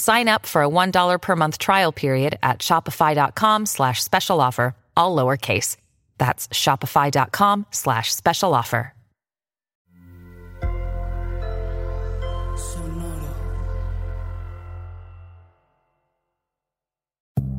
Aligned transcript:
Sign 0.00 0.28
up 0.28 0.46
for 0.46 0.62
a 0.62 0.68
$1 0.68 1.20
per 1.20 1.36
month 1.36 1.58
trial 1.58 1.92
period 1.92 2.38
at 2.42 2.60
shopify.com 2.60 3.66
slash 3.66 4.02
special 4.02 4.40
offer, 4.40 4.74
all 4.96 5.14
lowercase. 5.14 5.76
That's 6.16 6.48
shopify.com 6.48 7.66
slash 7.70 8.10
special 8.10 8.54
offer. 8.54 8.94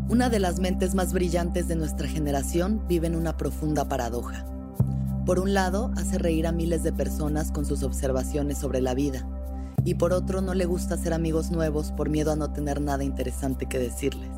Una 0.09 0.29
de 0.29 0.39
las 0.39 0.59
mentes 0.59 0.95
más 0.95 1.13
brillantes 1.13 1.67
de 1.67 1.75
nuestra 1.75 2.07
generación 2.07 2.85
vive 2.87 3.05
en 3.05 3.15
una 3.15 3.37
profunda 3.37 3.87
paradoja. 3.87 4.45
Por 5.27 5.39
un 5.39 5.53
lado, 5.53 5.91
hace 5.95 6.17
reír 6.17 6.47
a 6.47 6.51
miles 6.51 6.81
de 6.81 6.91
personas 6.91 7.51
con 7.51 7.65
sus 7.65 7.83
observaciones 7.83 8.57
sobre 8.57 8.81
la 8.81 8.95
vida 8.95 9.25
y 9.83 9.95
por 9.95 10.13
otro 10.13 10.41
no 10.41 10.53
le 10.53 10.65
gusta 10.65 10.95
hacer 10.95 11.13
amigos 11.13 11.51
nuevos 11.51 11.91
por 11.91 12.09
miedo 12.09 12.31
a 12.31 12.35
no 12.35 12.51
tener 12.51 12.81
nada 12.81 13.03
interesante 13.03 13.65
que 13.65 13.79
decirles. 13.79 14.29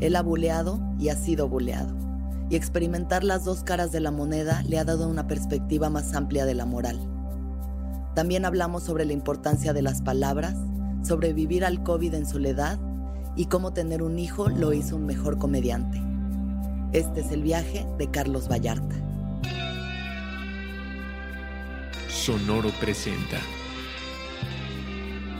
Él 0.00 0.16
ha 0.16 0.22
buleado 0.22 0.80
y 0.98 1.08
ha 1.08 1.16
sido 1.16 1.48
buleado, 1.48 1.94
y 2.50 2.56
experimentar 2.56 3.24
las 3.24 3.44
dos 3.44 3.64
caras 3.64 3.90
de 3.92 4.00
la 4.00 4.10
moneda 4.10 4.62
le 4.68 4.78
ha 4.78 4.84
dado 4.84 5.08
una 5.08 5.26
perspectiva 5.26 5.90
más 5.90 6.14
amplia 6.14 6.46
de 6.46 6.54
la 6.54 6.66
moral. 6.66 7.00
También 8.14 8.44
hablamos 8.44 8.84
sobre 8.84 9.04
la 9.04 9.12
importancia 9.12 9.72
de 9.72 9.82
las 9.82 10.02
palabras, 10.02 10.54
sobre 11.02 11.32
vivir 11.32 11.64
al 11.64 11.82
COVID 11.82 12.14
en 12.14 12.26
soledad 12.26 12.78
y 13.36 13.46
cómo 13.46 13.72
tener 13.72 14.02
un 14.02 14.18
hijo 14.18 14.48
lo 14.48 14.72
hizo 14.72 14.96
un 14.96 15.06
mejor 15.06 15.38
comediante. 15.38 16.00
Este 16.92 17.20
es 17.20 17.32
el 17.32 17.42
viaje 17.42 17.84
de 17.98 18.08
Carlos 18.08 18.48
Vallarta. 18.48 18.94
Sonoro 22.08 22.70
presenta 22.80 23.38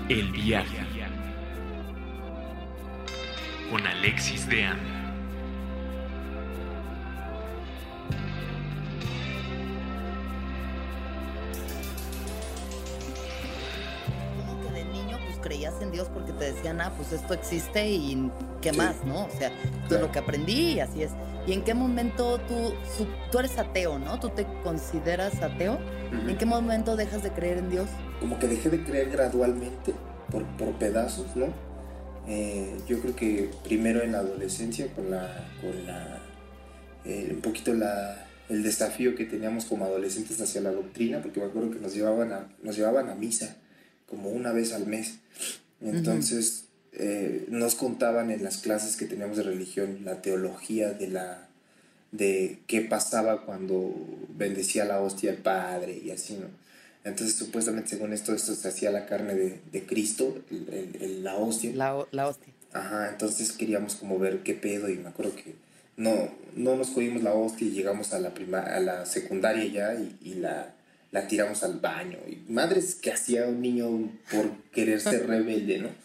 el 0.09 0.31
viaje. 0.33 0.85
Con 3.71 3.87
Alexis 3.87 4.47
de 4.49 4.65
Anda. 4.65 4.83
Como 14.37 14.61
que 14.61 14.71
de 14.71 14.85
niño 14.85 15.19
pues 15.25 15.39
creías 15.41 15.75
en 15.81 15.91
Dios 15.91 16.09
porque 16.13 16.33
te 16.33 16.53
decían, 16.53 16.81
ah, 16.81 16.93
pues 16.97 17.13
esto 17.13 17.35
existe 17.35 17.89
y 17.89 18.31
qué 18.61 18.73
más, 18.73 19.03
¿no? 19.05 19.25
O 19.25 19.31
sea, 19.31 19.49
esto 19.83 19.97
es 19.97 20.01
lo 20.01 20.13
que 20.13 20.19
aprendí 20.21 20.75
y 20.75 20.81
así 20.81 21.03
es. 21.03 21.13
¿Y 21.47 21.53
en 21.53 21.65
qué 21.65 21.75
momento 21.75 22.39
tú, 22.39 22.75
tú 23.33 23.39
eres 23.39 23.59
ateo, 23.59 23.99
¿no? 23.99 24.21
¿Tú 24.21 24.29
te 24.29 24.47
consideras 24.63 25.43
ateo? 25.43 25.79
¿En 26.13 26.37
qué 26.39 26.47
momento 26.47 26.95
dejas 26.95 27.23
de 27.23 27.33
creer 27.33 27.59
en 27.59 27.71
Dios? 27.71 27.89
Como 28.25 28.39
que 28.39 28.49
dejé 28.49 28.71
de 28.71 28.83
creer 28.83 29.11
gradualmente, 29.11 29.93
por, 30.31 30.47
por 30.57 30.79
pedazos, 30.79 31.37
¿no? 31.37 31.53
Eh, 32.27 32.75
yo 32.89 32.99
creo 33.01 33.15
que 33.15 33.51
primero 33.65 34.01
en 34.01 34.13
la 34.13 34.21
adolescencia, 34.21 34.91
con 34.95 35.11
la, 35.11 35.47
con 35.61 35.85
la 35.85 36.23
eh, 37.05 37.33
un 37.35 37.43
poquito 37.43 37.75
la, 37.75 38.27
el 38.49 38.63
desafío 38.63 39.15
que 39.15 39.27
teníamos 39.27 39.67
como 39.67 39.85
adolescentes 39.85 40.41
hacia 40.41 40.63
la 40.63 40.73
doctrina, 40.73 41.21
porque 41.21 41.39
me 41.39 41.45
acuerdo 41.45 41.73
que 41.73 41.81
nos 41.81 41.95
llevaban 41.95 42.33
a, 42.33 42.49
nos 42.63 42.75
llevaban 42.79 43.11
a 43.11 43.15
misa 43.15 43.59
como 44.09 44.31
una 44.31 44.53
vez 44.53 44.73
al 44.73 44.87
mes. 44.87 45.19
Entonces, 45.83 46.65
eh, 46.95 47.45
nos 47.51 47.75
contaban 47.75 48.31
en 48.31 48.43
las 48.43 48.57
clases 48.57 48.97
que 48.97 49.05
teníamos 49.05 49.37
de 49.37 49.43
religión 49.43 49.99
la 50.03 50.23
teología 50.23 50.95
de 50.95 51.09
la 51.09 51.47
de 52.11 52.61
qué 52.69 52.81
pasaba 52.81 53.45
cuando 53.45 53.95
bendecía 54.31 54.87
la 54.87 55.03
hostia 55.03 55.31
el 55.31 55.37
Padre 55.37 56.01
y 56.03 56.11
así, 56.11 56.39
¿no? 56.41 56.64
Entonces, 57.05 57.37
supuestamente, 57.37 57.91
según 57.91 58.13
esto, 58.13 58.35
esto 58.35 58.55
se 58.55 58.67
hacía 58.67 58.91
la 58.91 59.07
carne 59.07 59.35
de, 59.35 59.61
de 59.71 59.87
Cristo, 59.87 60.43
el, 60.51 61.23
la 61.23 61.37
hostia. 61.37 61.73
La, 61.75 62.07
la, 62.11 62.29
hostia. 62.29 62.53
Ajá, 62.73 63.11
entonces 63.11 63.53
queríamos 63.53 63.95
como 63.97 64.19
ver 64.19 64.43
qué 64.43 64.55
pedo 64.55 64.89
y 64.89 64.97
me 64.97 65.11
acuerdo 65.11 65.37
que 65.37 65.55
no, 65.97 66.31
no 66.57 66.77
nos 66.77 66.89
cogimos 66.89 67.23
la 67.23 67.35
hostia 67.35 67.67
y 67.67 67.73
llegamos 67.73 68.15
a 68.15 68.19
la, 68.19 68.33
prima, 68.33 68.61
a 68.61 68.81
la 68.81 69.05
secundaria 69.05 69.67
ya 69.67 69.95
y, 69.95 70.17
y 70.23 70.35
la, 70.35 70.75
la 71.13 71.29
tiramos 71.29 71.63
al 71.63 71.79
baño. 71.79 72.19
Y 72.27 72.51
madres 72.51 72.95
que 72.95 73.13
hacía 73.13 73.47
un 73.47 73.61
niño 73.61 74.11
por 74.33 74.51
querer 74.73 75.01
ser 75.01 75.27
rebelde, 75.29 75.79
¿no? 75.79 76.05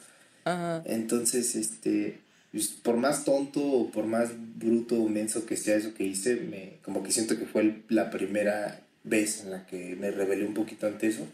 Entonces, 0.86 1.56
este, 1.56 2.20
pues, 2.52 2.68
por 2.68 2.98
más 2.98 3.24
tonto 3.24 3.62
o 3.62 3.92
por 3.92 4.06
más 4.06 4.32
bruto 4.56 4.96
o 4.96 5.08
menso 5.08 5.46
que 5.46 5.58
sea 5.58 5.76
eso 5.76 5.94
que 5.94 6.04
hice, 6.04 6.38
me, 6.38 6.78
como 6.84 7.04
que 7.04 7.12
siento 7.12 7.38
que 7.38 7.46
fue 7.46 7.84
la 7.90 8.10
primera 8.10 8.82
vez 9.10 9.42
en 9.44 9.52
la 9.52 9.66
que 9.66 9.96
me 9.96 10.12
rebelé 10.12 10.46
un 10.46 10.54
poquito 10.54 10.88
ante 10.88 11.08
eso. 11.08 11.26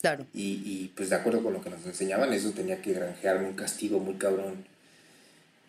Claro. 0.00 0.26
Y, 0.34 0.62
y 0.64 0.92
pues 0.94 1.10
de 1.10 1.16
acuerdo 1.16 1.42
con 1.42 1.52
lo 1.52 1.62
que 1.62 1.70
nos 1.70 1.84
enseñaban, 1.86 2.32
eso 2.32 2.50
tenía 2.50 2.82
que 2.82 2.92
granjearme 2.92 3.48
un 3.48 3.54
castigo 3.54 4.00
muy 4.00 4.14
cabrón, 4.14 4.64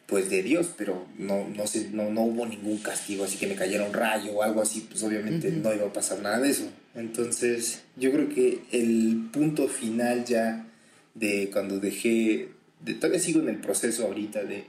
pues 0.07 0.29
de 0.29 0.43
Dios, 0.43 0.71
pero 0.77 1.05
no, 1.17 1.47
no, 1.47 1.67
sé, 1.67 1.89
no, 1.91 2.09
no 2.09 2.21
hubo 2.23 2.45
ningún 2.45 2.77
castigo, 2.79 3.23
así 3.23 3.37
que 3.37 3.47
me 3.47 3.55
cayera 3.55 3.85
un 3.85 3.93
rayo 3.93 4.33
o 4.33 4.43
algo 4.43 4.61
así, 4.61 4.81
pues 4.89 5.01
obviamente 5.03 5.49
no 5.51 5.73
iba 5.73 5.87
a 5.87 5.93
pasar 5.93 6.21
nada 6.21 6.39
de 6.39 6.49
eso. 6.49 6.69
Entonces, 6.95 7.81
yo 7.95 8.11
creo 8.11 8.29
que 8.29 8.61
el 8.71 9.29
punto 9.31 9.67
final 9.67 10.25
ya 10.25 10.65
de 11.13 11.49
cuando 11.51 11.79
dejé 11.79 12.49
todavía 12.93 13.19
sigo 13.19 13.41
en 13.41 13.49
el 13.49 13.57
proceso 13.57 14.05
ahorita 14.05 14.43
de 14.43 14.65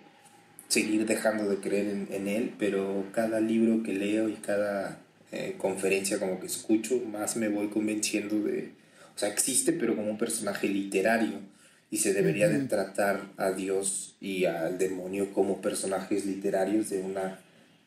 seguir 0.69 1.06
dejando 1.06 1.49
de 1.49 1.56
creer 1.59 2.06
en, 2.10 2.28
él, 2.28 2.55
pero 2.59 3.05
cada 3.12 3.41
libro 3.41 3.82
que 3.82 3.93
leo 3.93 4.28
y 4.28 4.34
cada 4.34 4.99
eh, 5.37 5.55
conferencia 5.59 6.19
como 6.19 6.41
que 6.41 6.47
escucho, 6.47 6.99
más 7.01 7.37
me 7.37 7.49
voy 7.49 7.69
convenciendo 7.69 8.41
de, 8.41 8.73
o 9.15 9.19
sea, 9.19 9.29
existe, 9.29 9.75
pero 9.75 9.95
como 9.95 10.11
un 10.11 10.17
personaje 10.17 10.67
literario 10.67 11.41
y 11.91 11.99
se 11.99 12.15
debería 12.15 12.49
de 12.49 12.61
tratar 12.65 13.21
a 13.37 13.50
Dios 13.50 14.17
y 14.19 14.47
al 14.47 14.79
demonio 14.79 15.35
como 15.35 15.61
personajes 15.61 16.25
literarios 16.25 16.88
de 16.88 17.00
una 17.00 17.38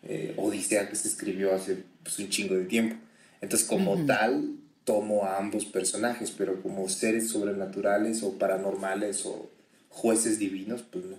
eh, 0.03 0.35
odisea 0.37 0.89
que 0.89 0.95
se 0.95 1.07
escribió 1.07 1.55
hace 1.55 1.83
pues, 2.03 2.19
un 2.19 2.29
chingo 2.29 2.53
de 2.53 2.65
tiempo. 2.65 2.95
Entonces, 3.41 3.67
como 3.67 4.05
tal, 4.05 4.57
tomo 4.83 5.25
a 5.25 5.37
ambos 5.37 5.65
personajes, 5.65 6.29
pero 6.29 6.61
como 6.61 6.87
seres 6.87 7.29
sobrenaturales 7.29 8.21
o 8.21 8.37
paranormales 8.37 9.25
o 9.25 9.49
jueces 9.89 10.37
divinos, 10.37 10.83
pues 10.83 11.05
no. 11.05 11.17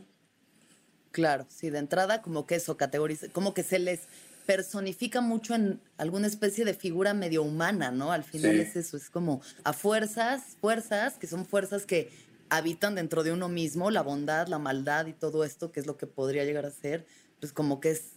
Claro, 1.10 1.46
sí, 1.48 1.70
de 1.70 1.78
entrada 1.78 2.22
como 2.22 2.46
que 2.46 2.54
eso 2.54 2.76
categoriza, 2.76 3.26
como 3.32 3.52
que 3.52 3.64
se 3.64 3.80
les 3.80 4.00
personifica 4.46 5.20
mucho 5.20 5.54
en 5.54 5.80
alguna 5.96 6.26
especie 6.26 6.64
de 6.64 6.74
figura 6.74 7.14
medio 7.14 7.42
humana, 7.42 7.90
¿no? 7.90 8.12
Al 8.12 8.24
final 8.24 8.58
es 8.60 8.76
eso, 8.76 8.96
es 8.96 9.10
como 9.10 9.40
a 9.64 9.72
fuerzas, 9.72 10.56
fuerzas, 10.60 11.14
que 11.14 11.26
son 11.26 11.46
fuerzas 11.46 11.86
que 11.86 12.10
habitan 12.48 12.94
dentro 12.96 13.22
de 13.22 13.32
uno 13.32 13.48
mismo, 13.48 13.90
la 13.90 14.02
bondad, 14.02 14.48
la 14.48 14.58
maldad 14.58 15.06
y 15.06 15.12
todo 15.12 15.44
esto, 15.44 15.70
que 15.72 15.80
es 15.80 15.86
lo 15.86 15.96
que 15.96 16.06
podría 16.06 16.44
llegar 16.44 16.66
a 16.66 16.70
ser, 16.70 17.06
pues 17.38 17.52
como 17.52 17.80
que 17.80 17.90
es, 17.92 18.14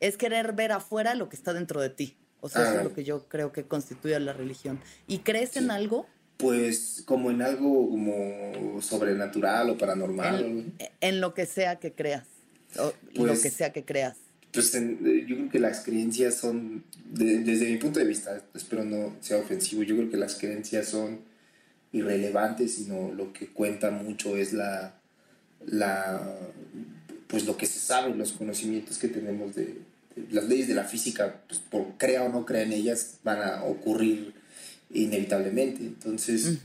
es 0.00 0.16
querer 0.16 0.52
ver 0.52 0.72
afuera 0.72 1.14
lo 1.14 1.28
que 1.28 1.36
está 1.36 1.52
dentro 1.52 1.80
de 1.80 1.90
ti. 1.90 2.16
O 2.40 2.48
sea, 2.48 2.62
eso 2.68 2.78
es 2.78 2.84
lo 2.84 2.92
que 2.92 3.04
yo 3.04 3.26
creo 3.28 3.52
que 3.52 3.64
constituye 3.66 4.18
la 4.20 4.32
religión. 4.34 4.78
¿Y 5.06 5.18
crees 5.20 5.56
en 5.56 5.70
algo? 5.70 6.06
Pues 6.36 7.02
como 7.06 7.30
en 7.30 7.40
algo 7.40 7.88
como 7.88 8.82
sobrenatural 8.82 9.70
o 9.70 9.78
paranormal. 9.78 10.44
En, 10.44 10.74
en 11.00 11.20
lo 11.20 11.32
que 11.32 11.46
sea 11.46 11.76
que 11.76 11.92
creas. 11.94 12.26
O 12.78 12.92
lo 13.14 13.26
Pues- 13.26 13.40
que 13.42 13.50
sea 13.50 13.72
que 13.72 13.84
creas. 13.84 14.16
Pues 14.54 14.72
en- 14.76 15.00
eh, 15.04 15.24
yo 15.26 15.34
creo 15.36 15.50
que 15.50 15.58
las 15.58 15.80
creencias 15.80 16.36
son, 16.36 16.84
de- 17.12 17.40
desde 17.40 17.68
mi 17.70 17.76
punto 17.76 17.98
de 17.98 18.06
vista, 18.06 18.40
espero 18.54 18.84
no 18.84 19.16
sea 19.20 19.38
ofensivo, 19.38 19.82
yo 19.82 19.96
creo 19.96 20.10
que 20.10 20.16
las 20.16 20.36
creencias 20.36 20.88
son 20.88 21.18
irrelevantes, 21.92 22.74
sino 22.76 23.12
lo 23.12 23.32
que 23.32 23.48
cuenta 23.48 23.90
mucho 23.90 24.36
es 24.36 24.52
la, 24.52 24.94
la 25.66 26.38
pues 27.26 27.46
lo 27.46 27.56
que 27.56 27.66
se 27.66 27.80
sabe, 27.80 28.14
los 28.14 28.32
conocimientos 28.32 28.98
que 28.98 29.08
tenemos 29.08 29.56
de, 29.56 29.64
de 30.14 30.26
las 30.30 30.44
leyes 30.48 30.68
de 30.68 30.74
la 30.74 30.84
física, 30.84 31.40
pues 31.48 31.58
por 31.60 31.96
crea 31.98 32.22
o 32.22 32.28
no 32.28 32.46
crea 32.46 32.62
en 32.62 32.72
ellas, 32.72 33.18
van 33.24 33.42
a 33.42 33.64
ocurrir 33.64 34.34
inevitablemente. 34.92 35.82
Entonces, 35.82 36.58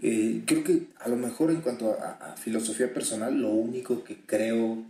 eh, 0.00 0.42
creo 0.46 0.64
que 0.64 0.84
a 1.00 1.08
lo 1.10 1.16
mejor 1.16 1.50
en 1.50 1.60
cuanto 1.60 1.98
a, 2.00 2.12
a 2.32 2.36
filosofía 2.36 2.94
personal, 2.94 3.38
lo 3.38 3.50
único 3.50 4.04
que 4.04 4.16
creo 4.24 4.82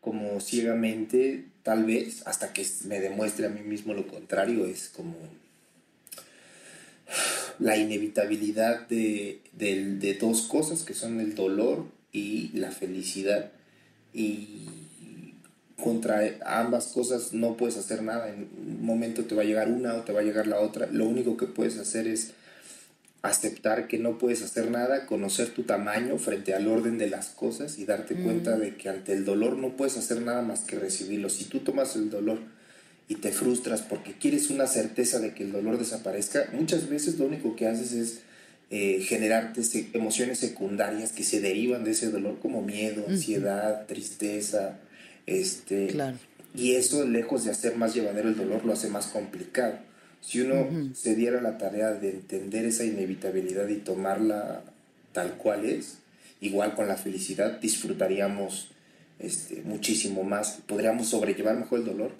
como 0.00 0.40
ciegamente, 0.40 1.44
tal 1.62 1.84
vez, 1.84 2.26
hasta 2.26 2.52
que 2.52 2.66
me 2.84 3.00
demuestre 3.00 3.46
a 3.46 3.50
mí 3.50 3.60
mismo 3.60 3.94
lo 3.94 4.06
contrario, 4.06 4.66
es 4.66 4.88
como 4.88 5.16
la 7.58 7.76
inevitabilidad 7.76 8.88
de, 8.88 9.40
de 9.52 10.18
dos 10.20 10.42
cosas 10.42 10.82
que 10.82 10.94
son 10.94 11.20
el 11.20 11.34
dolor 11.34 11.86
y 12.12 12.48
la 12.54 12.70
felicidad. 12.70 13.52
Y 14.12 14.66
contra 15.76 16.38
ambas 16.44 16.88
cosas 16.88 17.32
no 17.32 17.56
puedes 17.56 17.76
hacer 17.76 18.02
nada. 18.02 18.28
En 18.28 18.48
un 18.56 18.84
momento 18.84 19.24
te 19.24 19.34
va 19.34 19.42
a 19.42 19.46
llegar 19.46 19.68
una 19.68 19.94
o 19.94 20.02
te 20.02 20.12
va 20.12 20.20
a 20.20 20.24
llegar 20.24 20.46
la 20.46 20.60
otra. 20.60 20.86
Lo 20.86 21.06
único 21.08 21.36
que 21.36 21.46
puedes 21.46 21.78
hacer 21.78 22.06
es 22.06 22.32
aceptar 23.22 23.86
que 23.86 23.98
no 23.98 24.18
puedes 24.18 24.42
hacer 24.42 24.70
nada, 24.70 25.06
conocer 25.06 25.50
tu 25.50 25.64
tamaño 25.64 26.16
frente 26.18 26.54
al 26.54 26.66
orden 26.68 26.96
de 26.96 27.10
las 27.10 27.28
cosas 27.28 27.78
y 27.78 27.84
darte 27.84 28.14
cuenta 28.14 28.56
de 28.56 28.76
que 28.76 28.88
ante 28.88 29.12
el 29.12 29.24
dolor 29.24 29.56
no 29.56 29.76
puedes 29.76 29.98
hacer 29.98 30.22
nada 30.22 30.40
más 30.42 30.60
que 30.60 30.78
recibirlo. 30.78 31.28
Si 31.28 31.44
tú 31.44 31.60
tomas 31.60 31.96
el 31.96 32.08
dolor 32.08 32.38
y 33.08 33.16
te 33.16 33.30
frustras 33.32 33.82
porque 33.82 34.14
quieres 34.14 34.48
una 34.50 34.66
certeza 34.66 35.18
de 35.18 35.34
que 35.34 35.42
el 35.42 35.52
dolor 35.52 35.78
desaparezca, 35.78 36.48
muchas 36.52 36.88
veces 36.88 37.18
lo 37.18 37.26
único 37.26 37.56
que 37.56 37.66
haces 37.66 37.92
es 37.92 38.20
eh, 38.70 39.02
generarte 39.02 39.60
emociones 39.92 40.38
secundarias 40.38 41.12
que 41.12 41.24
se 41.24 41.40
derivan 41.40 41.84
de 41.84 41.90
ese 41.90 42.10
dolor 42.10 42.38
como 42.40 42.62
miedo, 42.62 43.04
ansiedad, 43.08 43.84
tristeza, 43.86 44.78
este, 45.26 45.88
Claro. 45.88 46.16
y 46.54 46.76
eso, 46.76 47.04
lejos 47.04 47.44
de 47.44 47.50
hacer 47.50 47.76
más 47.76 47.94
llevadero 47.94 48.28
el 48.28 48.36
dolor, 48.36 48.64
lo 48.64 48.72
hace 48.72 48.88
más 48.88 49.08
complicado. 49.08 49.78
Si 50.20 50.40
uno 50.40 50.92
se 50.94 51.14
diera 51.14 51.40
la 51.40 51.58
tarea 51.58 51.92
de 51.92 52.10
entender 52.10 52.64
esa 52.64 52.84
inevitabilidad 52.84 53.68
y 53.68 53.76
tomarla 53.76 54.62
tal 55.12 55.36
cual 55.36 55.64
es, 55.64 55.98
igual 56.40 56.74
con 56.74 56.88
la 56.88 56.96
felicidad, 56.96 57.60
disfrutaríamos 57.60 58.68
este, 59.18 59.62
muchísimo 59.62 60.22
más, 60.22 60.60
podríamos 60.66 61.08
sobrellevar 61.08 61.56
mejor 61.56 61.80
el 61.80 61.86
dolor. 61.86 62.12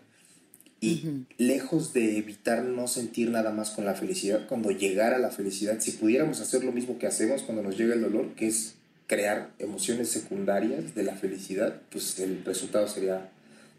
Y 0.83 1.27
lejos 1.37 1.93
de 1.93 2.17
evitar 2.17 2.65
no 2.65 2.89
sentir 2.89 3.29
nada 3.29 3.51
más 3.51 3.71
con 3.71 3.85
la 3.85 3.95
felicidad, 3.95 4.47
cuando 4.49 4.71
llegara 4.71 5.19
la 5.19 5.31
felicidad, 5.31 5.79
si 5.79 5.91
pudiéramos 5.93 6.41
hacer 6.41 6.65
lo 6.65 6.73
mismo 6.73 6.99
que 6.99 7.07
hacemos 7.07 7.43
cuando 7.43 7.63
nos 7.63 7.77
llega 7.77 7.93
el 7.93 8.01
dolor, 8.01 8.35
que 8.35 8.47
es 8.47 8.77
crear 9.07 9.51
emociones 9.59 10.09
secundarias 10.09 10.95
de 10.95 11.03
la 11.03 11.17
felicidad, 11.17 11.83
pues 11.91 12.19
el 12.19 12.43
resultado 12.47 12.89
sería 12.89 13.29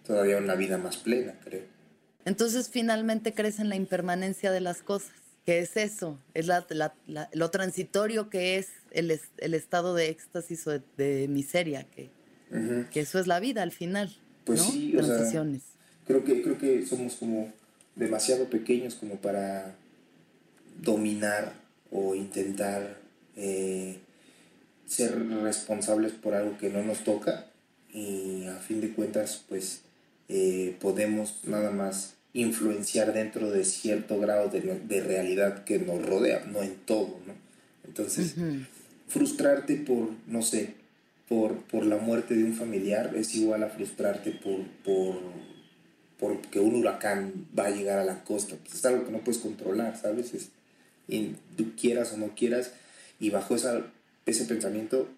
todavía 0.06 0.38
una 0.38 0.53
vida 0.53 0.77
más 0.77 0.97
plena, 0.97 1.33
creo. 1.44 1.63
Entonces 2.25 2.69
finalmente 2.69 3.33
crees 3.33 3.59
en 3.59 3.69
la 3.69 3.75
impermanencia 3.75 4.51
de 4.51 4.62
las 4.62 4.81
cosas. 4.81 5.12
¿Qué 5.45 5.59
es 5.59 5.75
eso? 5.75 6.19
Es 6.35 6.45
la, 6.47 6.65
la- 6.69 6.94
la- 7.07 7.29
lo 7.33 7.50
transitorio 7.50 8.29
que 8.29 8.57
es 8.57 8.68
el, 8.91 9.09
es- 9.09 9.29
el 9.39 9.53
estado 9.56 9.95
de 9.95 10.09
éxtasis 10.09 10.68
o 10.68 10.71
de, 10.71 10.81
de 10.97 11.27
miseria, 11.27 11.83
que, 11.85 12.09
que 12.91 13.00
eso 13.00 13.18
es 13.19 13.25
la 13.27 13.39
vida 13.39 13.63
al 13.63 13.71
final. 13.71 14.15
Pues 14.45 14.59
¿no? 14.59 14.71
sí, 14.71 14.95
o 14.95 15.03
sea, 15.03 15.15
Transiciones. 15.15 15.63
Creo 16.06 16.23
que, 16.23 16.41
creo 16.44 16.57
que 16.59 16.85
somos 16.85 17.15
como 17.15 17.51
demasiado 17.95 18.45
pequeños 18.50 18.95
como 18.95 19.15
para 19.15 19.75
dominar 20.81 21.53
o 21.91 22.15
intentar 22.15 22.97
eh, 23.35 23.97
ser 24.85 25.27
responsables 25.41 26.12
por 26.13 26.33
algo 26.33 26.57
que 26.57 26.69
no 26.69 26.83
nos 26.83 27.03
toca 27.03 27.47
y 27.94 28.45
a 28.45 28.56
fin 28.57 28.79
de 28.81 28.91
cuentas 28.94 29.44
pues 29.50 29.81
eh, 30.33 30.78
podemos 30.80 31.42
nada 31.44 31.72
más 31.72 32.13
influenciar 32.33 33.13
dentro 33.13 33.51
de 33.51 33.66
cierto 33.66 34.18
grado 34.18 34.48
de, 34.48 34.62
de 34.62 35.01
realidad 35.01 35.66
que 35.66 35.78
nos 35.78 36.06
rodea, 36.06 36.45
no 36.45 36.63
en 36.63 36.75
todo, 36.86 37.19
¿no? 37.28 37.33
Entonces, 37.86 38.36
frustrarte 39.10 39.75
por, 39.75 40.12
no 40.28 40.42
sé, 40.42 40.75
por, 41.28 41.57
por 41.63 41.86
la 41.86 41.98
muerte 41.98 42.33
de 42.33 42.45
un 42.45 42.54
familiar 42.54 43.13
es 43.13 43.36
igual 43.36 43.63
a 43.63 43.68
frustrarte 43.68 44.31
por, 44.31 44.62
por, 44.86 45.22
porque 46.18 46.62
un 46.62 46.75
huracán 46.75 47.48
va 47.57 47.66
a 47.66 47.72
llegar 47.72 48.00
a 48.00 48.06
la 48.06 48.24
costa. 48.24 48.56
Pues 48.56 48.75
es 48.75 48.86
algo 48.86 49.06
que 49.06 49.12
no 49.12 49.19
puedes 49.19 49.42
controlar, 49.42 50.00
¿sabes? 50.00 50.33
Es, 50.33 50.48
y 51.10 51.36
tú 51.57 51.75
quieras 51.75 52.13
o 52.13 52.18
no 52.18 52.33
quieras, 52.36 52.72
y 53.19 53.31
bajo 53.31 53.56
esa, 53.56 53.86
ese 54.25 54.45
pensamiento, 54.45 55.10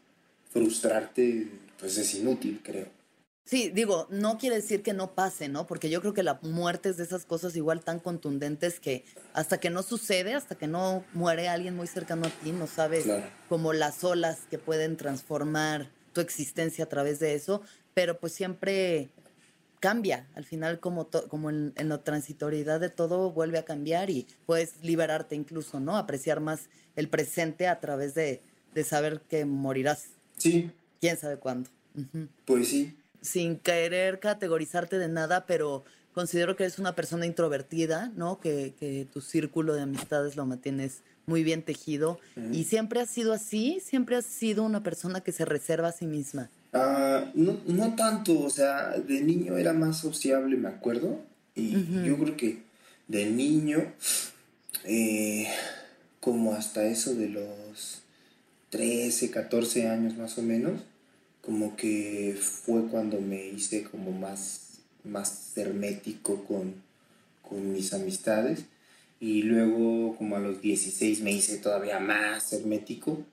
frustrarte 0.51 1.49
pues 1.79 1.99
es 1.99 2.15
inútil, 2.15 2.61
creo. 2.63 3.02
Sí, 3.45 3.69
digo, 3.69 4.07
no 4.09 4.37
quiere 4.37 4.55
decir 4.55 4.83
que 4.83 4.93
no 4.93 5.15
pase, 5.15 5.49
¿no? 5.49 5.67
Porque 5.67 5.89
yo 5.89 5.99
creo 5.99 6.13
que 6.13 6.23
la 6.23 6.39
muerte 6.43 6.89
es 6.89 6.97
de 6.97 7.03
esas 7.03 7.25
cosas 7.25 7.55
igual 7.57 7.83
tan 7.83 7.99
contundentes 7.99 8.79
que 8.79 9.03
hasta 9.33 9.59
que 9.59 9.69
no 9.69 9.83
sucede, 9.83 10.33
hasta 10.33 10.55
que 10.55 10.67
no 10.67 11.03
muere 11.13 11.49
alguien 11.49 11.75
muy 11.75 11.87
cercano 11.87 12.25
a 12.27 12.29
ti, 12.29 12.51
no 12.53 12.67
sabes 12.67 13.03
Claro. 13.03 13.25
como 13.49 13.73
las 13.73 14.03
olas 14.05 14.39
que 14.49 14.57
pueden 14.59 14.95
transformar 14.95 15.89
tu 16.13 16.21
existencia 16.21 16.85
a 16.85 16.89
través 16.89 17.19
de 17.19 17.33
eso, 17.35 17.61
pero 17.93 18.17
pues 18.17 18.31
siempre 18.33 19.09
cambia. 19.81 20.25
Al 20.35 20.45
final, 20.45 20.79
como, 20.79 21.09
como 21.27 21.49
en, 21.49 21.73
en 21.75 21.89
la 21.89 22.01
transitoriedad 22.01 22.79
de 22.79 22.89
todo, 22.89 23.31
vuelve 23.31 23.57
a 23.57 23.65
cambiar 23.65 24.09
y 24.09 24.25
puedes 24.45 24.81
liberarte 24.81 25.35
incluso, 25.35 25.81
¿no? 25.81 25.97
Apreciar 25.97 26.39
más 26.39 26.69
el 26.95 27.09
presente 27.09 27.67
a 27.67 27.81
través 27.81 28.13
de, 28.15 28.41
de 28.73 28.83
saber 28.85 29.19
que 29.27 29.43
morirás. 29.43 30.05
Sí, 30.37 30.71
¿Quién 31.01 31.17
sabe 31.17 31.35
cuándo? 31.37 31.69
Ujú 31.95 32.29
pues 32.45 32.69
sí. 32.69 32.95
Sin 33.23 33.57
querer 33.57 34.19
categorizarte 34.19 34.99
de 34.99 35.07
nada, 35.07 35.47
pero 35.47 35.83
considero 36.13 36.55
que 36.55 36.63
eres 36.63 36.77
una 36.77 36.93
persona 36.93 37.25
introvertida, 37.25 38.11
¿no? 38.15 38.39
Que, 38.39 38.75
que 38.79 39.07
tu 39.11 39.21
círculo 39.21 39.73
de 39.73 39.81
amistades 39.81 40.35
lo 40.35 40.45
mantienes 40.45 41.01
muy 41.25 41.43
bien 41.43 41.63
tejido. 41.63 42.19
Y 42.51 42.65
siempre 42.65 42.99
has 42.99 43.09
sido 43.09 43.33
así, 43.33 43.79
siempre 43.83 44.15
has 44.15 44.25
sido 44.25 44.63
una 44.63 44.83
persona 44.83 45.21
que 45.21 45.31
se 45.31 45.45
reserva 45.45 45.89
a 45.89 45.91
sí 45.91 46.05
misma. 46.05 46.49
Ah, 46.73 47.31
no, 47.33 47.59
no 47.65 47.95
tanto, 47.95 48.39
o 48.39 48.49
sea, 48.49 48.91
de 48.91 49.21
niño 49.21 49.57
era 49.57 49.73
más 49.73 49.99
sociable, 49.99 50.57
me 50.57 50.69
acuerdo. 50.69 51.21
Y 51.55 51.71
yo 52.05 52.17
creo 52.17 52.35
que 52.35 52.63
de 53.07 53.27
niño, 53.27 53.93
eh, 54.85 55.47
como 56.19 56.53
hasta 56.53 56.85
eso 56.85 57.13
de 57.13 57.29
los 57.29 58.01
13, 58.71 59.29
14 59.29 59.87
años 59.87 60.17
más 60.17 60.37
o 60.37 60.41
menos, 60.41 60.81
como 61.45 61.75
que 61.75 62.37
fue 62.39 62.87
cuando 62.87 63.19
me 63.19 63.47
hice 63.47 63.83
como 63.83 64.11
más, 64.11 64.79
más 65.03 65.51
hermético 65.57 66.43
con, 66.45 66.73
con 67.41 67.73
mis 67.73 67.93
amistades. 67.93 68.65
Y 69.19 69.43
luego 69.43 70.15
como 70.17 70.37
a 70.37 70.39
los 70.39 70.61
16 70.61 71.21
me 71.21 71.31
hice 71.31 71.57
todavía 71.57 71.99
más 71.99 72.51
hermético. 72.53 73.23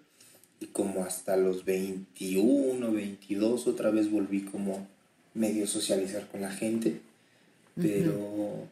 Y 0.59 0.67
como 0.67 1.05
hasta 1.05 1.37
los 1.37 1.65
21, 1.65 2.93
22 2.93 3.67
otra 3.67 3.91
vez 3.91 4.11
volví 4.11 4.43
como 4.43 4.87
medio 5.33 5.67
socializar 5.67 6.27
con 6.29 6.41
la 6.43 6.51
gente, 6.51 7.01
pero 7.77 8.67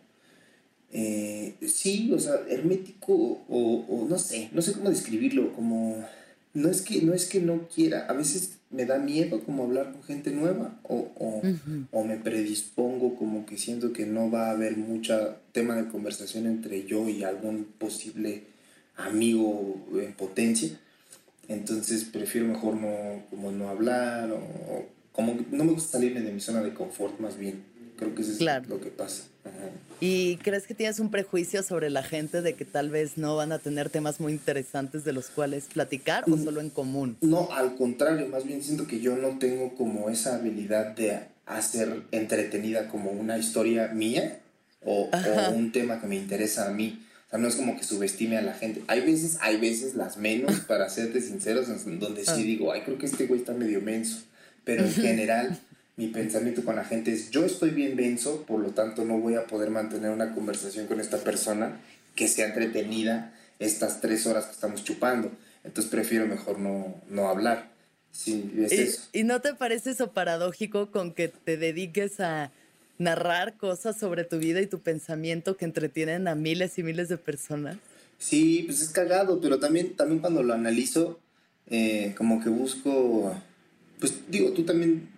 eh, 0.92 1.54
sí, 1.66 2.12
o 2.12 2.18
sea, 2.18 2.35
hermético 2.49 3.14
o, 3.49 3.85
o 3.88 4.07
no 4.09 4.18
sé, 4.18 4.50
no 4.52 4.61
sé 4.61 4.73
cómo 4.73 4.90
describirlo, 4.90 5.52
como 5.54 6.04
no 6.52 6.68
es 6.68 6.83
que 6.83 7.00
no 7.00 7.14
es 7.14 7.26
que 7.26 7.40
no 7.40 7.68
quiera, 7.68 8.07
a 8.07 8.12
veces 8.12 8.58
me 8.71 8.85
da 8.85 8.99
miedo 8.99 9.41
como 9.45 9.65
hablar 9.65 9.93
con 9.93 10.03
gente 10.03 10.31
nueva 10.31 10.79
o, 10.83 11.11
o, 11.17 11.43
o 11.91 12.05
me 12.05 12.17
predispongo 12.17 13.17
como 13.17 13.47
que 13.47 13.57
siento 13.57 13.93
que 13.93 14.05
no 14.05 14.31
va 14.31 14.49
a 14.49 14.51
haber 14.51 14.77
mucha 14.77 15.37
tema 15.53 15.77
de 15.77 15.89
conversación 15.89 16.47
entre 16.47 16.85
yo 16.85 17.09
y 17.09 17.25
algún 17.25 17.65
posible 17.79 18.45
amigo 18.97 19.87
en 19.95 20.13
potencia. 20.13 20.79
Entonces 21.49 22.05
prefiero 22.05 22.47
mejor 22.47 22.75
no, 22.75 23.23
como 23.31 23.51
no 23.51 23.69
hablar 23.71 24.31
o, 24.33 24.37
o 24.37 24.87
como 25.13 25.37
que 25.37 25.45
no 25.51 25.65
me 25.65 25.73
gusta 25.73 25.93
salirme 25.93 26.21
de 26.21 26.33
mi 26.33 26.41
zona 26.41 26.63
de 26.63 26.75
confort 26.75 27.19
más 27.21 27.39
bien. 27.39 27.63
Creo 27.99 28.14
que 28.14 28.23
eso 28.23 28.33
es 28.33 28.38
Claro. 28.38 28.64
lo 28.69 28.81
que 28.81 28.90
pasa. 28.90 29.25
Ajá. 29.45 29.71
¿Y 30.00 30.37
crees 30.38 30.67
que 30.67 30.75
tienes 30.75 31.00
un 31.00 31.11
prejuicio 31.11 31.62
sobre 31.64 31.90
la 31.90 32.02
gente 32.05 32.40
de 32.43 32.55
que 32.55 32.64
tal 32.64 32.90
vez 32.90 33.19
no 33.19 33.35
van 33.37 33.50
a 33.50 33.59
tener 33.59 33.90
temas 33.90 34.21
muy 34.21 34.33
interesantes 34.33 35.05
de 35.05 35.12
los 35.12 35.26
cuales 35.26 35.64
platicar 35.73 36.25
o 36.31 36.37
solo 36.38 36.61
en 36.61 36.71
común? 36.71 37.17
No, 37.21 37.50
al 37.52 37.75
contrario, 37.75 38.28
más 38.28 38.45
bien 38.45 38.62
siento 38.62 38.87
que 38.87 39.00
yo 39.00 39.17
no 39.17 39.38
tengo 39.38 39.75
como 39.75 40.09
esa 40.11 40.37
habilidad 40.37 40.95
de 40.95 41.19
hacer 41.47 42.02
entretenida 42.12 42.88
como 42.88 43.11
una 43.11 43.38
historia 43.38 43.88
mía 43.88 44.38
o, 44.85 45.09
o 45.12 45.50
un 45.50 45.73
tema 45.73 46.00
que 46.00 46.07
me 46.07 46.14
interesa 46.17 46.69
a 46.69 46.71
mí. 46.71 47.05
O 47.26 47.31
sea, 47.31 47.38
no 47.40 47.49
es 47.49 47.57
como 47.57 47.76
que 47.76 47.83
subestime 47.83 48.37
a 48.38 48.43
la 48.43 48.55
gente. 48.55 48.83
Hay 48.87 49.00
veces, 49.00 49.38
hay 49.40 49.57
veces 49.57 49.95
las 49.97 50.17
menos, 50.17 50.61
para 50.61 50.88
serte 50.88 51.21
sinceros, 51.21 51.67
donde 51.99 52.25
sí 52.25 52.43
digo, 52.45 52.73
ay, 52.73 52.83
creo 52.85 52.99
que 52.99 53.07
este 53.07 53.26
güey 53.26 53.40
está 53.40 53.52
medio 53.52 53.81
menso. 53.81 54.19
Pero 54.64 54.85
en 54.85 54.93
general, 54.93 55.59
mi 55.99 56.07
pensamiento 56.07 56.64
con 56.64 56.76
la 56.76 56.85
gente 56.85 57.12
es, 57.12 57.31
yo 57.31 57.45
estoy 57.45 57.71
bien 57.71 57.97
menso, 57.97 58.45
por 58.47 58.61
lo 58.61 58.71
tanto 58.71 59.05
no 59.05 59.19
voy 59.19 59.35
a 59.35 59.47
poder 59.47 59.71
mantener 59.71 60.12
una 60.12 60.33
conversación 60.33 60.87
con 60.87 61.00
esta 61.00 61.19
persona 61.19 61.81
que 62.14 62.28
sea 62.28 62.47
entretenida 62.47 63.35
estas 63.59 64.00
tres 64.00 64.25
horas 64.25 64.47
que 64.47 64.52
estamos 64.52 64.85
chupando. 64.85 65.33
Entonces 65.64 65.90
prefiero 65.90 66.28
mejor 66.28 66.61
no, 66.61 66.95
no 67.11 67.28
hablar. 67.28 67.73
Sí, 68.12 68.49
es 68.59 68.73
¿Y, 68.73 68.75
eso. 68.76 69.00
¿Y 69.12 69.25
no 69.25 69.40
te 69.40 69.55
parece 69.55 69.90
eso 69.90 70.12
paradójico 70.12 70.93
con 70.93 71.12
que 71.12 71.26
te 71.26 71.57
dediques 71.57 72.21
a 72.21 72.52
narrar 72.99 73.57
cosas 73.57 73.99
sobre 73.99 74.23
tu 74.23 74.38
vida 74.38 74.61
y 74.61 74.69
tu 74.69 74.78
pensamiento 74.78 75.57
que 75.57 75.64
entretienen 75.64 76.28
a 76.28 76.37
miles 76.37 76.78
y 76.78 76.85
miles 76.85 77.09
de 77.09 77.17
personas? 77.17 77.76
Sí, 78.19 78.62
pues 78.67 78.83
es 78.83 78.90
cagado, 78.90 79.40
pero 79.40 79.59
también, 79.59 79.97
también 79.97 80.21
cuando 80.21 80.45
lo 80.45 80.55
analizo, 80.55 81.19
eh, 81.67 82.14
como 82.17 82.40
que 82.40 82.50
busco, 82.50 83.35
pues 83.99 84.14
digo, 84.28 84.52
tú 84.52 84.62
también 84.62 85.18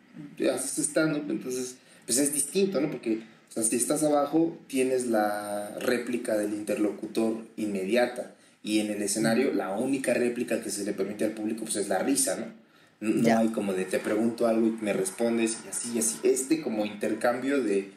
haces 0.53 0.79
stand-up, 0.87 1.25
entonces, 1.31 1.77
pues 2.07 2.19
es 2.19 2.33
distinto, 2.33 2.81
¿no? 2.81 2.91
Porque, 2.91 3.23
o 3.49 3.53
sea, 3.53 3.63
si 3.63 3.77
estás 3.77 4.03
abajo, 4.03 4.59
tienes 4.67 5.07
la 5.07 5.75
réplica 5.81 6.37
del 6.37 6.53
interlocutor 6.55 7.45
inmediata, 7.57 8.35
y 8.63 8.81
en 8.81 8.91
el 8.91 9.01
escenario, 9.03 9.53
la 9.55 9.71
única 9.71 10.13
réplica 10.13 10.61
que 10.63 10.71
se 10.71 10.85
le 10.85 10.93
permite 10.93 11.25
al 11.25 11.33
público, 11.33 11.65
pues 11.65 11.77
es 11.77 11.89
la 11.89 11.99
risa, 12.01 12.37
¿no? 12.37 12.61
No 13.01 13.23
Ya. 13.27 13.39
hay 13.39 13.49
como 13.49 13.73
de 13.73 13.87
te 13.87 13.99
pregunto 13.99 14.47
algo 14.47 14.67
y 14.67 14.73
me 14.83 14.93
respondes 14.93 15.57
y 15.65 15.69
así 15.69 15.93
y 15.95 15.99
así. 16.01 16.19
Este 16.23 16.61
como 16.61 16.85
intercambio 16.85 17.63
de, 17.63 17.91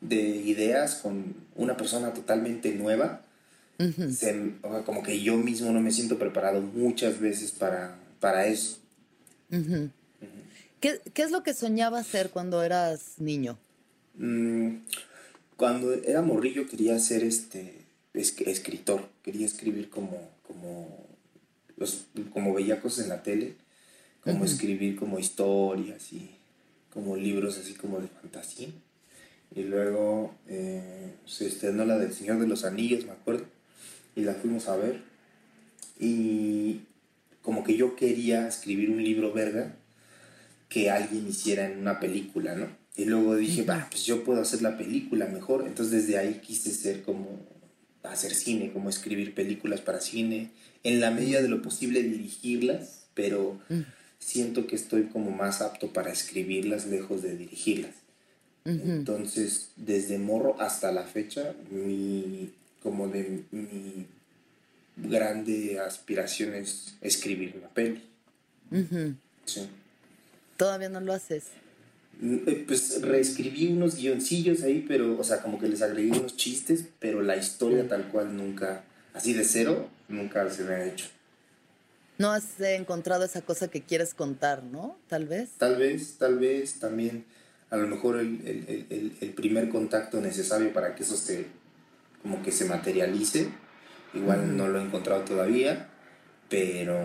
de 0.00 0.20
ideas 0.20 0.96
con 0.96 1.36
una 1.54 1.76
persona 1.76 2.12
totalmente 2.12 2.74
nueva, 2.74 3.22
se- 4.10 4.54
o 4.62 4.70
sea, 4.72 4.82
como 4.82 5.04
que 5.04 5.20
yo 5.22 5.36
mismo 5.36 5.70
no 5.70 5.80
me 5.80 5.92
siento 5.92 6.18
preparado 6.18 6.60
muchas 6.60 7.20
veces 7.20 7.52
para, 7.52 7.96
para 8.18 8.46
eso. 8.48 8.78
¿Qué, 10.80 11.00
qué 11.12 11.22
es 11.22 11.30
lo 11.30 11.42
que 11.42 11.54
soñabas 11.54 12.06
ser 12.06 12.30
cuando 12.30 12.62
eras 12.62 13.14
niño? 13.18 13.58
Mm, 14.16 14.76
cuando 15.56 15.92
era 15.92 16.22
morrillo 16.22 16.66
quería 16.68 16.98
ser 16.98 17.22
este 17.22 17.74
es- 18.14 18.38
escritor, 18.40 19.08
quería 19.22 19.46
escribir 19.46 19.90
como, 19.90 20.30
como, 20.46 21.06
los, 21.76 22.06
como 22.32 22.54
veía 22.54 22.80
cosas 22.80 23.04
en 23.04 23.10
la 23.10 23.22
tele, 23.22 23.54
como 24.24 24.44
escribir 24.44 24.96
como 24.96 25.18
historias 25.18 26.12
y 26.12 26.30
como 26.92 27.16
libros 27.16 27.58
así 27.58 27.74
como 27.74 28.00
de 28.00 28.08
fantasía. 28.08 28.68
Y 29.54 29.62
luego 29.64 30.34
eh, 30.48 31.14
se 31.26 31.46
estrenó 31.46 31.84
la 31.84 31.98
del 31.98 32.12
Señor 32.12 32.38
de 32.40 32.46
los 32.46 32.64
Anillos, 32.64 33.04
me 33.04 33.12
acuerdo, 33.12 33.44
y 34.16 34.22
la 34.22 34.34
fuimos 34.34 34.68
a 34.68 34.76
ver. 34.76 35.02
Y 35.98 36.80
como 37.42 37.64
que 37.64 37.76
yo 37.76 37.96
quería 37.96 38.46
escribir 38.48 38.90
un 38.90 39.02
libro 39.02 39.32
verga 39.32 39.74
que 40.70 40.88
alguien 40.88 41.28
hiciera 41.28 41.70
en 41.70 41.78
una 41.78 42.00
película, 42.00 42.54
¿no? 42.54 42.68
Y 42.96 43.04
luego 43.04 43.36
dije, 43.36 43.64
va, 43.64 43.88
pues 43.90 44.06
yo 44.06 44.24
puedo 44.24 44.40
hacer 44.40 44.62
la 44.62 44.78
película 44.78 45.26
mejor. 45.26 45.66
Entonces 45.66 46.06
desde 46.06 46.18
ahí 46.18 46.40
quise 46.42 46.70
ser 46.70 47.02
como 47.02 47.40
hacer 48.04 48.34
cine, 48.34 48.72
como 48.72 48.88
escribir 48.88 49.34
películas 49.34 49.80
para 49.80 50.00
cine, 50.00 50.50
en 50.84 51.00
la 51.00 51.10
medida 51.10 51.42
de 51.42 51.48
lo 51.48 51.60
posible 51.60 52.02
dirigirlas, 52.02 53.06
pero 53.14 53.58
siento 54.18 54.66
que 54.66 54.76
estoy 54.76 55.04
como 55.04 55.30
más 55.30 55.60
apto 55.60 55.92
para 55.92 56.12
escribirlas 56.12 56.86
lejos 56.86 57.22
de 57.22 57.36
dirigirlas. 57.36 57.94
Entonces, 58.64 59.70
desde 59.76 60.18
morro 60.18 60.60
hasta 60.60 60.92
la 60.92 61.04
fecha, 61.04 61.54
mi, 61.70 62.50
como 62.82 63.08
de 63.08 63.42
mi 63.50 64.06
grande 64.96 65.80
aspiración 65.80 66.54
es 66.54 66.94
escribir 67.00 67.56
una 67.58 67.68
peli. 67.68 68.02
Sí. 69.46 69.62
Todavía 70.60 70.90
no 70.90 71.00
lo 71.00 71.14
haces. 71.14 71.44
Mm, 72.20 72.36
eh, 72.46 72.64
Pues 72.66 73.00
reescribí 73.00 73.68
unos 73.68 73.96
guioncillos 73.96 74.62
ahí, 74.62 74.84
pero, 74.86 75.18
o 75.18 75.24
sea, 75.24 75.40
como 75.40 75.58
que 75.58 75.68
les 75.68 75.80
agregué 75.80 76.10
unos 76.10 76.36
chistes, 76.36 76.84
pero 76.98 77.22
la 77.22 77.34
historia 77.38 77.88
tal 77.88 78.08
cual 78.08 78.36
nunca, 78.36 78.84
así 79.14 79.32
de 79.32 79.44
cero, 79.44 79.88
nunca 80.08 80.50
se 80.50 80.64
me 80.64 80.74
ha 80.74 80.84
hecho. 80.84 81.06
No 82.18 82.30
has 82.30 82.60
encontrado 82.60 83.24
esa 83.24 83.40
cosa 83.40 83.68
que 83.68 83.80
quieres 83.80 84.12
contar, 84.12 84.62
¿no? 84.62 84.98
Tal 85.08 85.24
vez. 85.24 85.48
Tal 85.56 85.76
vez, 85.76 86.16
tal 86.18 86.38
vez 86.38 86.78
también, 86.78 87.24
a 87.70 87.78
lo 87.78 87.86
mejor 87.86 88.18
el, 88.18 88.46
el- 88.46 88.64
el- 88.68 88.86
el- 88.90 89.16
el 89.18 89.30
primer 89.32 89.70
contacto 89.70 90.20
necesario 90.20 90.74
para 90.74 90.94
que 90.94 91.04
eso 91.04 91.16
se, 91.16 91.46
como 92.20 92.42
que 92.42 92.52
se 92.52 92.66
materialice, 92.66 93.48
igual 94.12 94.58
no 94.58 94.68
lo 94.68 94.78
he 94.78 94.82
encontrado 94.84 95.22
todavía, 95.22 95.88
pero 96.50 96.98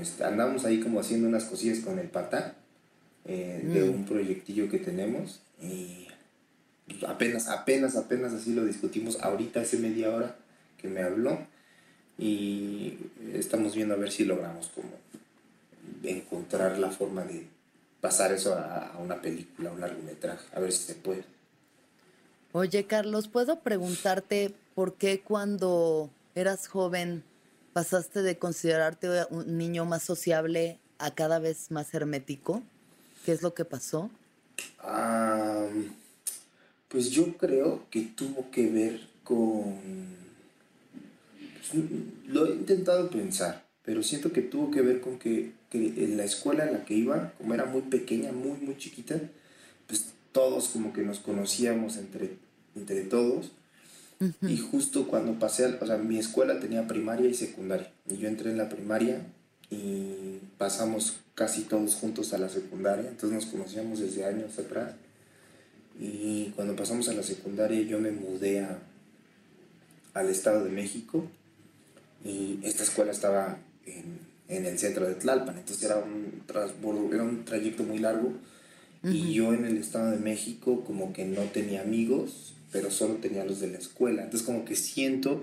este, 0.00 0.24
andamos 0.24 0.64
ahí 0.64 0.80
como 0.80 0.98
haciendo 1.00 1.28
unas 1.28 1.44
cosillas 1.44 1.80
con 1.80 1.98
el 1.98 2.08
patá 2.08 2.54
eh, 3.24 3.60
de 3.62 3.82
un 3.88 4.04
proyectillo 4.04 4.68
que 4.68 4.78
tenemos 4.78 5.40
y 5.60 6.08
apenas, 7.06 7.48
apenas, 7.48 7.96
apenas 7.96 8.32
así 8.32 8.52
lo 8.52 8.64
discutimos 8.64 9.20
ahorita 9.20 9.60
hace 9.60 9.78
media 9.78 10.10
hora 10.10 10.36
que 10.78 10.88
me 10.88 11.02
habló 11.02 11.38
y 12.18 12.98
estamos 13.32 13.74
viendo 13.74 13.94
a 13.94 13.98
ver 13.98 14.10
si 14.10 14.24
logramos 14.24 14.68
como 14.74 14.90
encontrar 16.02 16.78
la 16.78 16.90
forma 16.90 17.24
de 17.24 17.46
pasar 18.00 18.32
eso 18.32 18.54
a, 18.54 18.88
a 18.88 18.98
una 18.98 19.20
película, 19.22 19.70
a 19.70 19.72
un 19.72 19.80
largometraje, 19.80 20.44
a 20.54 20.60
ver 20.60 20.72
si 20.72 20.82
se 20.84 20.94
puede. 20.94 21.24
Oye, 22.52 22.84
Carlos, 22.84 23.28
¿puedo 23.28 23.60
preguntarte 23.60 24.52
por 24.74 24.94
qué 24.94 25.20
cuando 25.20 26.10
eras 26.34 26.66
joven 26.66 27.22
pasaste 27.72 28.22
de 28.22 28.36
considerarte 28.36 29.08
un 29.30 29.56
niño 29.56 29.84
más 29.84 30.02
sociable 30.02 30.78
a 30.98 31.12
cada 31.12 31.38
vez 31.38 31.70
más 31.70 31.94
hermético? 31.94 32.62
¿Qué 33.24 33.32
es 33.32 33.42
lo 33.42 33.54
que 33.54 33.64
pasó? 33.64 34.10
Ah, 34.80 35.66
pues 36.88 37.10
yo 37.10 37.36
creo 37.36 37.84
que 37.90 38.02
tuvo 38.02 38.50
que 38.50 38.68
ver 38.68 39.00
con... 39.24 39.78
pues, 41.38 41.84
lo 42.28 42.46
he 42.46 42.54
intentado 42.54 43.08
pensar, 43.10 43.64
pero 43.84 44.02
siento 44.02 44.32
que 44.32 44.42
tuvo 44.42 44.70
que 44.70 44.82
ver 44.82 45.00
con 45.00 45.18
que, 45.18 45.52
que 45.70 45.78
en 46.04 46.16
la 46.16 46.24
escuela 46.24 46.64
en 46.66 46.72
la 46.74 46.84
que 46.84 46.94
iba, 46.94 47.32
como 47.38 47.54
era 47.54 47.64
muy 47.64 47.82
pequeña, 47.82 48.32
muy, 48.32 48.58
muy 48.58 48.76
chiquita, 48.76 49.20
pues 49.86 50.06
todos 50.32 50.68
como 50.68 50.92
que 50.92 51.02
nos 51.02 51.20
conocíamos 51.20 51.96
entre, 51.96 52.36
entre 52.74 53.02
todos. 53.02 53.52
Y 54.40 54.56
justo 54.56 55.08
cuando 55.08 55.36
pasé, 55.40 55.66
o 55.66 55.86
sea, 55.86 55.96
mi 55.98 56.16
escuela 56.16 56.60
tenía 56.60 56.86
primaria 56.86 57.28
y 57.28 57.34
secundaria. 57.34 57.90
Y 58.08 58.18
yo 58.18 58.28
entré 58.28 58.52
en 58.52 58.58
la 58.58 58.68
primaria 58.68 59.26
y 59.72 60.40
pasamos 60.58 61.16
casi 61.34 61.62
todos 61.62 61.94
juntos 61.94 62.34
a 62.34 62.38
la 62.38 62.50
secundaria. 62.50 63.08
Entonces 63.08 63.30
nos 63.30 63.46
conocíamos 63.46 64.00
desde 64.00 64.26
años 64.26 64.58
atrás. 64.58 64.92
Y 65.98 66.52
cuando 66.54 66.76
pasamos 66.76 67.08
a 67.08 67.14
la 67.14 67.22
secundaria 67.22 67.80
yo 67.82 67.98
me 67.98 68.10
mudé 68.10 68.60
a, 68.60 68.78
al 70.12 70.28
Estado 70.28 70.64
de 70.64 70.70
México. 70.70 71.26
Y 72.22 72.58
esta 72.62 72.82
escuela 72.82 73.12
estaba 73.12 73.58
en, 73.86 74.18
en 74.48 74.66
el 74.66 74.78
centro 74.78 75.08
de 75.08 75.14
Tlalpan. 75.14 75.56
Entonces 75.56 75.82
era 75.84 75.96
un, 75.96 76.42
transbordo, 76.46 77.12
era 77.12 77.22
un 77.22 77.46
trayecto 77.46 77.82
muy 77.82 77.98
largo. 77.98 78.34
Y 79.04 79.32
yo 79.32 79.52
en 79.52 79.64
el 79.64 79.78
Estado 79.78 80.12
de 80.12 80.18
México 80.18 80.84
como 80.84 81.12
que 81.12 81.24
no 81.24 81.42
tenía 81.44 81.80
amigos, 81.80 82.54
pero 82.70 82.90
solo 82.90 83.14
tenía 83.14 83.44
los 83.44 83.58
de 83.58 83.68
la 83.68 83.78
escuela. 83.78 84.22
Entonces 84.22 84.46
como 84.46 84.64
que 84.64 84.76
siento, 84.76 85.42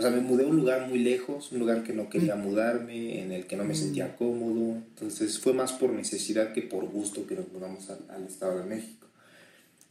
o 0.00 0.02
sea, 0.02 0.10
me 0.10 0.22
mudé 0.22 0.44
a 0.44 0.46
un 0.48 0.56
lugar 0.56 0.88
muy 0.88 0.98
lejos, 1.00 1.52
un 1.52 1.58
lugar 1.58 1.82
que 1.84 1.92
no 1.92 2.08
quería 2.08 2.34
mudarme, 2.34 3.20
en 3.22 3.32
el 3.32 3.46
que 3.46 3.56
no 3.56 3.64
me 3.64 3.74
sentía 3.74 4.16
cómodo. 4.16 4.76
Entonces 4.76 5.38
fue 5.38 5.52
más 5.52 5.72
por 5.74 5.90
necesidad 5.92 6.54
que 6.54 6.62
por 6.62 6.86
gusto 6.86 7.26
que 7.26 7.34
nos 7.34 7.52
mudamos 7.52 7.90
al, 7.90 7.98
al 8.08 8.24
Estado 8.26 8.60
de 8.60 8.64
México. 8.64 9.06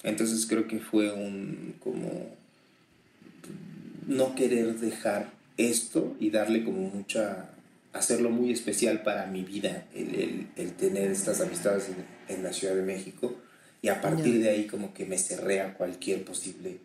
Entonces 0.04 0.48
creo 0.48 0.68
que 0.68 0.80
fue 0.80 1.12
un 1.13 1.75
como 1.80 2.10
no 4.08 4.34
querer 4.36 4.80
dejar 4.80 5.32
esto 5.58 6.16
y 6.20 6.32
darle 6.32 6.63
como 6.63 6.89
mucha, 6.89 7.50
hacerlo 7.94 8.32
muy 8.32 8.51
especial 8.51 9.04
para 9.04 9.28
mi 9.28 9.44
vida, 9.44 9.86
el, 9.94 10.16
el- 10.16 10.48
el 10.56 10.74
tener 10.74 11.12
estas 11.12 11.42
amistades 11.42 11.89
en, 11.89 12.36
en 12.36 12.44
la 12.44 12.54
Ciudad 12.54 12.75
de 12.75 12.82
México. 12.82 13.36
Y 13.82 13.89
a 13.89 14.01
partir 14.01 14.42
de 14.42 14.50
ahí 14.50 14.66
como 14.66 14.94
que 14.94 15.06
me 15.06 15.18
cerré 15.18 15.62
a 15.62 15.74
cualquier 15.75 16.25
posible 16.25 16.80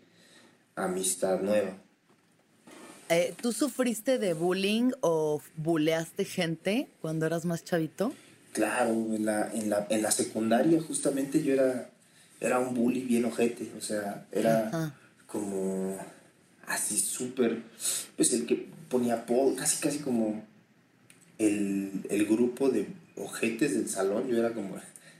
amistad 0.76 1.40
nueva. 1.40 1.78
Eh, 3.10 3.34
¿Tú 3.40 3.52
sufriste 3.52 4.18
de 4.18 4.32
bullying 4.32 4.92
o 5.00 5.42
buleaste 5.56 6.24
gente 6.24 6.88
cuando 7.02 7.26
eras 7.26 7.44
más 7.44 7.64
chavito? 7.64 8.14
Claro, 8.52 8.92
en 8.92 9.26
la, 9.26 9.50
en 9.52 9.68
la, 9.68 9.86
en 9.90 10.02
la 10.02 10.10
secundaria 10.10 10.80
justamente 10.80 11.42
yo 11.42 11.52
era, 11.54 11.90
era 12.40 12.58
un 12.60 12.74
bully 12.74 13.00
bien 13.00 13.24
ojete, 13.26 13.70
o 13.76 13.80
sea, 13.80 14.26
era 14.32 14.68
Ajá. 14.68 14.94
como 15.26 15.98
así 16.66 16.98
súper, 16.98 17.62
pues 18.16 18.32
el 18.32 18.46
que 18.46 18.68
ponía 18.88 19.14
apodo, 19.14 19.54
casi 19.56 19.80
casi 19.80 19.98
como 19.98 20.42
el, 21.38 22.06
el 22.08 22.26
grupo 22.26 22.70
de 22.70 22.86
ojetes 23.16 23.74
del 23.74 23.88
salón, 23.88 24.28
yo 24.28 24.38
era 24.38 24.54
como 24.54 24.76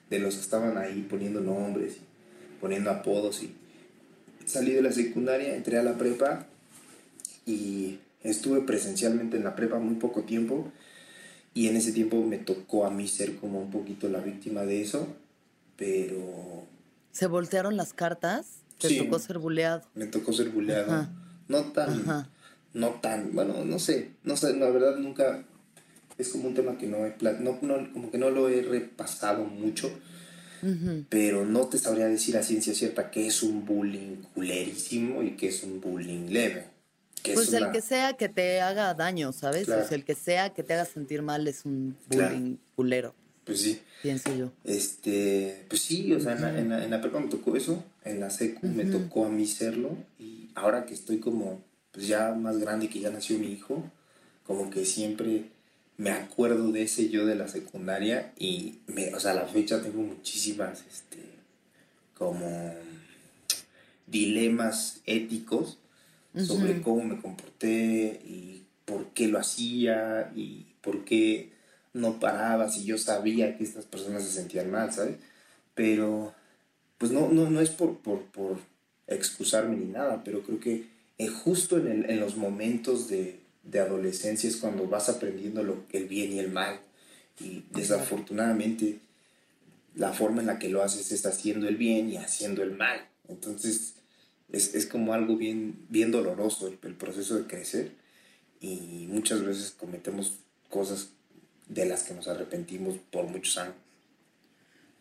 de 0.09 0.19
los 0.21 0.37
que 0.37 0.41
estaban 0.41 0.79
ahí 0.79 1.07
poniendo 1.11 1.41
nombres 1.41 1.97
y 1.97 2.61
poniendo 2.61 2.91
apodos 2.91 3.43
y 3.43 3.53
salí 4.47 4.73
de 4.73 4.83
la 4.83 4.93
secundaria, 4.93 5.55
entré 5.55 5.79
a 5.79 5.83
la 5.83 5.99
prepa 5.99 6.47
y 7.47 7.99
estuve 8.23 8.61
presencialmente 8.63 9.37
en 9.37 9.45
la 9.45 9.55
prepa 9.55 9.79
muy 9.79 9.97
poco 9.97 10.23
tiempo 10.23 10.71
y 11.53 11.69
en 11.69 11.77
ese 11.77 11.93
tiempo 11.93 12.23
me 12.23 12.39
tocó 12.39 12.85
a 12.87 12.91
mí 12.91 13.07
ser 13.09 13.37
como 13.37 13.61
un 13.61 13.71
poquito 13.71 14.09
la 14.09 14.21
víctima 14.21 14.63
de 14.63 14.83
eso, 14.83 15.07
pero... 15.77 16.67
¿Se 17.13 17.27
voltearon 17.27 17.77
las 17.77 17.93
cartas? 17.93 18.47
¿Te 18.81 18.89
Sí. 18.89 18.99
tocó 18.99 19.19
ser 19.19 19.39
buleado? 19.39 19.83
Me 19.95 20.07
tocó 20.07 20.33
ser 20.33 20.49
buleado. 20.51 20.91
Ajá. 20.93 21.11
No 21.47 21.63
tan, 21.73 21.91
Ajá. 22.01 22.29
no 22.73 22.89
tan, 23.01 23.35
bueno, 23.35 23.65
no 23.65 23.79
sé, 23.79 24.11
no 24.25 24.37
sé, 24.37 24.57
la 24.57 24.69
verdad 24.71 24.97
nunca, 24.97 25.45
es 26.19 26.29
como 26.31 26.49
un 26.49 26.55
tema 26.55 26.77
que 26.79 26.87
no 26.87 27.05
he, 27.07 27.15
no, 27.41 27.59
no, 27.63 27.93
como 27.93 28.11
que 28.11 28.19
no 28.19 28.31
lo 28.31 28.49
he 28.49 28.63
repasado 28.63 29.45
mucho, 29.45 29.91
pero 31.11 31.45
no 31.45 31.67
te 31.69 31.77
sabría 31.77 32.07
decir 32.09 32.39
a 32.39 32.43
ciencia 32.43 32.75
cierta 32.75 33.11
que 33.11 33.27
es 33.27 33.43
un 33.43 33.67
bullying 33.67 34.23
culerísimo 34.35 35.23
y 35.23 35.33
que 35.33 35.49
es 35.49 35.63
un 35.63 35.81
bullying 35.83 36.31
leve. 36.31 36.65
Que 37.25 37.33
Pues 37.33 37.49
es 37.49 37.55
el 37.55 37.63
una- 37.65 37.73
que 37.73 37.81
sea 37.81 38.13
que 38.19 38.29
te 38.29 38.61
haga 38.61 38.93
daño, 38.93 39.33
¿sabes? 39.33 39.65
Claro. 39.65 39.89
Sea, 39.89 39.97
el 39.97 40.05
que 40.05 40.15
sea 40.15 40.51
que 40.53 40.63
te 40.63 40.75
haga 40.75 40.85
sentir 40.85 41.23
mal 41.23 41.49
es 41.49 41.65
un 41.65 41.97
Claro. 42.11 42.35
bullying 42.37 42.57
culero, 42.77 43.15
Pues 43.47 43.63
sí. 43.63 43.81
pienso 44.03 44.37
yo. 44.37 44.53
Este, 44.63 45.65
pues 45.71 45.81
sí, 45.81 46.13
o 46.13 46.21
sea, 46.21 46.33
en 46.35 46.43
la, 46.43 46.59
en 46.59 46.69
la, 46.69 46.85
en 46.85 46.91
la 46.91 47.01
prepa 47.01 47.19
me 47.21 47.29
tocó 47.29 47.57
eso, 47.57 47.83
en 48.05 48.21
la 48.21 48.29
secu 48.29 48.67
me 48.67 48.85
tocó 48.85 49.25
a 49.25 49.31
mí 49.31 49.47
serlo, 49.47 49.97
y 50.19 50.51
ahora 50.55 50.85
que 50.85 50.93
estoy 50.93 51.19
como, 51.19 51.63
pues 51.93 52.07
ya 52.07 52.35
más 52.35 52.59
grande 52.59 52.87
y 52.87 52.89
que 52.89 53.01
ya 53.01 53.09
nació 53.09 53.39
mi 53.39 53.51
hijo, 53.51 53.83
como 54.47 54.69
que 54.69 54.85
siempre 54.85 55.45
me 55.97 56.11
acuerdo 56.11 56.73
de 56.73 56.83
ese 56.83 57.09
yo 57.09 57.25
de 57.25 57.37
la 57.37 57.49
secundaria 57.49 58.35
y, 58.39 58.81
me, 58.87 59.15
o 59.15 59.19
sea, 59.21 59.31
a 59.31 59.35
la 59.35 59.47
fecha 59.47 59.81
tengo 59.81 60.03
muchísimas, 60.03 60.81
este, 60.93 61.21
como 62.19 62.75
dilemas 64.07 65.01
éticos 65.07 65.79
sobre 66.47 66.73
cómo 66.83 67.05
me 67.05 67.21
comporté 67.21 68.21
y 68.25 68.65
por 68.85 69.07
qué 69.15 69.29
lo 69.29 69.39
hacía 69.39 70.33
y 70.35 70.67
por 70.81 71.05
qué 71.05 71.51
no 71.93 72.19
paraba 72.21 72.69
si 72.71 72.85
yo 72.85 72.99
sabía 72.99 73.57
que 73.57 73.65
estas 73.65 73.85
personas 73.85 74.25
se 74.25 74.31
sentían 74.33 74.71
mal, 74.71 74.93
¿sabes? 74.93 75.17
Pero, 75.75 76.35
pues 76.99 77.13
no, 77.13 77.29
no, 77.29 77.49
no 77.51 77.61
es 77.61 77.71
por, 77.71 77.99
por, 77.99 78.23
por 78.27 78.59
excusarme 79.07 79.77
ni 79.77 79.87
nada, 79.87 80.23
pero 80.25 80.43
creo 80.43 80.59
que 80.61 80.87
eh, 81.19 81.29
justo 81.29 81.79
en, 81.79 81.87
el- 81.89 82.11
en 82.11 82.21
los 82.21 82.37
momentos 82.37 83.09
de, 83.09 83.39
de 83.63 83.79
adolescencia 83.81 84.49
es 84.49 84.57
cuando 84.57 84.87
vas 84.89 85.09
aprendiendo 85.09 85.63
lo, 85.63 85.85
el 85.93 86.07
bien 86.07 86.33
y 86.33 86.39
el 86.41 86.51
mal. 86.51 86.81
Y 87.41 87.65
desafortunadamente 87.71 88.99
la 89.97 90.13
forma 90.13 90.41
en 90.41 90.47
la 90.49 90.59
que 90.59 90.69
lo 90.69 90.83
haces 90.83 91.13
es 91.13 91.25
haciendo 91.27 91.69
el 91.69 91.77
bien 91.77 92.11
y 92.11 92.17
haciendo 92.17 92.63
el 92.63 92.73
mal. 92.73 93.07
Entonces 93.29 93.94
es, 94.55 94.75
es 94.75 94.87
como 94.87 95.13
algo 95.13 95.37
bien, 95.37 95.87
bien 95.89 96.11
doloroso 96.11 96.69
el, 96.69 96.79
el 96.83 96.95
proceso 96.95 97.37
de 97.37 97.47
crecer 97.47 97.93
y 98.61 99.07
muchas 99.11 99.45
veces 99.45 99.73
cometemos 99.73 100.39
cosas 100.71 101.11
de 101.69 101.87
las 101.87 102.05
que 102.05 102.15
nos 102.15 102.29
arrepentimos 102.29 102.97
por 103.11 103.25
muchos 103.25 103.59
años. 103.59 103.75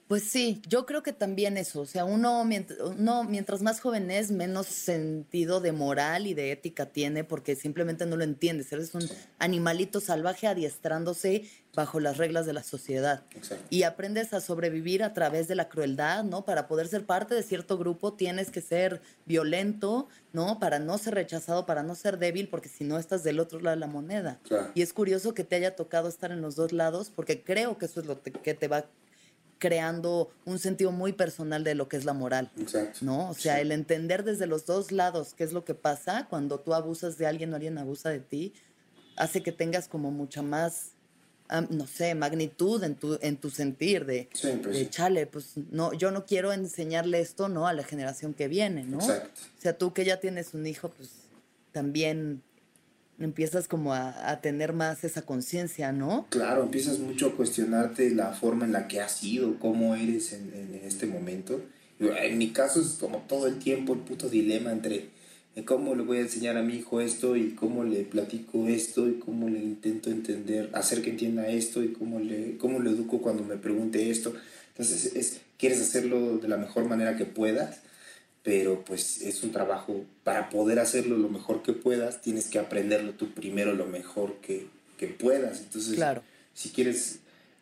Pues 0.07 0.23
sí, 0.23 0.61
yo 0.67 0.85
creo 0.85 1.01
que 1.01 1.13
también 1.13 1.57
eso, 1.57 1.81
o 1.81 1.85
sea, 1.85 2.03
uno, 2.05 2.43
mient- 2.43 2.77
uno 2.97 3.23
mientras 3.23 3.61
más 3.61 3.79
joven 3.79 4.11
es, 4.11 4.31
menos 4.31 4.67
sentido 4.67 5.61
de 5.61 5.71
moral 5.71 6.27
y 6.27 6.33
de 6.33 6.51
ética 6.51 6.87
tiene 6.87 7.23
porque 7.23 7.55
simplemente 7.55 8.05
no 8.05 8.17
lo 8.17 8.23
entiendes, 8.23 8.71
eres 8.73 8.93
un 8.93 9.09
animalito 9.39 10.01
salvaje 10.01 10.45
adiestrándose 10.47 11.49
bajo 11.73 11.99
las 11.99 12.17
reglas 12.17 12.45
de 12.45 12.53
la 12.53 12.61
sociedad. 12.61 13.23
Exacto. 13.33 13.65
Y 13.69 13.83
aprendes 13.83 14.33
a 14.33 14.41
sobrevivir 14.41 15.01
a 15.01 15.13
través 15.13 15.47
de 15.47 15.55
la 15.55 15.69
crueldad, 15.69 16.23
¿no? 16.23 16.45
Para 16.45 16.67
poder 16.67 16.87
ser 16.87 17.05
parte 17.05 17.33
de 17.33 17.41
cierto 17.41 17.77
grupo 17.79 18.13
tienes 18.13 18.51
que 18.51 18.61
ser 18.61 19.01
violento, 19.25 20.07
¿no? 20.33 20.59
Para 20.59 20.77
no 20.77 20.97
ser 20.99 21.15
rechazado, 21.15 21.65
para 21.65 21.81
no 21.81 21.95
ser 21.95 22.19
débil, 22.19 22.49
porque 22.49 22.69
si 22.69 22.83
no 22.83 22.99
estás 22.99 23.23
del 23.23 23.39
otro 23.39 23.59
lado 23.59 23.75
de 23.75 23.79
la 23.79 23.87
moneda. 23.87 24.39
Claro. 24.43 24.69
Y 24.75 24.83
es 24.83 24.93
curioso 24.93 25.33
que 25.33 25.43
te 25.43 25.55
haya 25.55 25.75
tocado 25.75 26.09
estar 26.09 26.31
en 26.31 26.41
los 26.41 26.55
dos 26.55 26.73
lados, 26.73 27.09
porque 27.09 27.41
creo 27.41 27.77
que 27.79 27.85
eso 27.85 28.01
es 28.01 28.05
lo 28.05 28.21
que 28.21 28.53
te 28.53 28.67
va 28.67 28.85
creando 29.63 30.29
un 30.43 30.59
sentido 30.59 30.91
muy 30.91 31.13
personal 31.13 31.63
de 31.63 31.73
lo 31.73 31.87
que 31.87 31.95
es 31.95 32.03
la 32.03 32.11
moral. 32.11 32.51
Exacto. 32.59 32.99
¿No? 33.01 33.29
O 33.29 33.33
sea, 33.33 33.55
Sí. 33.55 33.61
el 33.61 33.71
entender 33.71 34.25
desde 34.25 34.45
los 34.45 34.65
dos 34.65 34.91
lados 34.91 35.33
qué 35.33 35.45
es 35.45 35.53
lo 35.53 35.63
que 35.63 35.73
pasa 35.73 36.27
cuando 36.29 36.59
tú 36.59 36.73
abusas 36.73 37.17
de 37.17 37.27
alguien 37.27 37.53
o 37.53 37.55
alguien 37.55 37.77
abusa 37.77 38.09
de 38.09 38.19
ti, 38.19 38.51
hace 39.15 39.41
que 39.41 39.53
tengas 39.53 39.87
como 39.87 40.11
mucha 40.11 40.41
más, 40.41 40.89
no 41.69 41.87
sé, 41.87 42.13
magnitud 42.13 42.83
en 42.83 42.95
tu, 42.95 43.17
en 43.21 43.37
tu 43.37 43.49
sentir 43.49 44.05
de, 44.05 44.27
Sí, 44.33 44.49
pues 44.61 44.75
de 44.75 44.89
chale, 44.89 45.27
pues 45.27 45.53
no, 45.71 45.93
yo 45.93 46.11
no 46.11 46.25
quiero 46.25 46.51
enseñarle 46.51 47.21
esto, 47.21 47.47
¿no? 47.47 47.65
A 47.65 47.71
la 47.71 47.83
generación 47.83 48.33
que 48.33 48.49
viene, 48.49 48.83
¿no? 48.83 48.99
Exacto. 48.99 49.39
O 49.57 49.61
sea, 49.61 49.77
tú 49.77 49.93
que 49.93 50.03
ya 50.03 50.19
tienes 50.19 50.53
un 50.53 50.67
hijo, 50.67 50.89
pues 50.89 51.09
también 51.71 52.43
empiezas 53.25 53.67
como 53.67 53.93
a, 53.93 54.29
a 54.29 54.41
tener 54.41 54.73
más 54.73 55.03
esa 55.03 55.21
conciencia, 55.23 55.91
¿no? 55.91 56.27
Claro, 56.29 56.63
empiezas 56.63 56.99
mucho 56.99 57.27
a 57.27 57.35
cuestionarte 57.35 58.09
la 58.11 58.33
forma 58.33 58.65
en 58.65 58.71
la 58.71 58.87
que 58.87 58.99
has 59.01 59.13
sido, 59.17 59.57
cómo 59.59 59.95
eres 59.95 60.33
en, 60.33 60.51
en- 60.53 60.81
este 60.85 61.05
momento. 61.05 61.61
En 61.99 62.37
mi 62.37 62.49
caso 62.51 62.81
es 62.81 62.97
como 62.99 63.19
todo 63.29 63.47
el 63.47 63.59
tiempo 63.59 63.93
el 63.93 63.99
puto 63.99 64.27
dilema 64.29 64.71
entre 64.71 65.09
eh, 65.55 65.63
cómo 65.63 65.95
le 65.95 66.03
voy 66.03 66.17
a 66.17 66.21
enseñar 66.21 66.57
a 66.57 66.63
mi 66.63 66.75
hijo 66.75 66.99
esto 66.99 67.35
y 67.37 67.51
cómo 67.51 67.83
le 67.83 68.03
platico 68.03 68.67
esto 68.67 69.07
y 69.07 69.13
cómo 69.19 69.47
le 69.47 69.59
intento 69.59 70.09
entender, 70.09 70.69
hacer 70.73 71.01
que 71.01 71.11
entienda 71.11 71.47
esto 71.47 71.83
y 71.83 71.93
cómo 71.93 72.19
le, 72.19 72.57
cómo 72.57 72.79
le 72.79 72.89
educo 72.89 73.21
cuando 73.21 73.43
me 73.43 73.55
pregunte 73.57 74.09
esto. 74.09 74.33
Entonces, 74.69 75.15
es, 75.15 75.41
quieres 75.57 75.79
hacerlo 75.79 76.39
de 76.39 76.47
la 76.47 76.57
mejor 76.57 76.85
manera 76.85 77.15
que 77.15 77.25
puedas, 77.25 77.81
pero 78.43 78.83
pues 78.83 79.21
es 79.21 79.41
un 79.43 79.51
trabajo, 79.51 80.03
para 80.23 80.49
poder 80.49 80.79
hacerlo 80.79 81.17
lo 81.17 81.29
mejor 81.29 81.63
que 81.63 81.73
puedas, 81.73 82.21
tienes 82.21 82.47
que 82.47 82.59
aprenderlo 82.59 83.13
tú 83.13 83.33
primero 83.33 83.73
lo 83.73 83.85
mejor 83.85 84.35
que, 84.41 84.67
que 84.97 85.07
puedas. 85.07 85.61
Entonces, 85.61 85.95
Claro. 85.95 86.21
si 86.53 86.69
quieres 86.69 87.19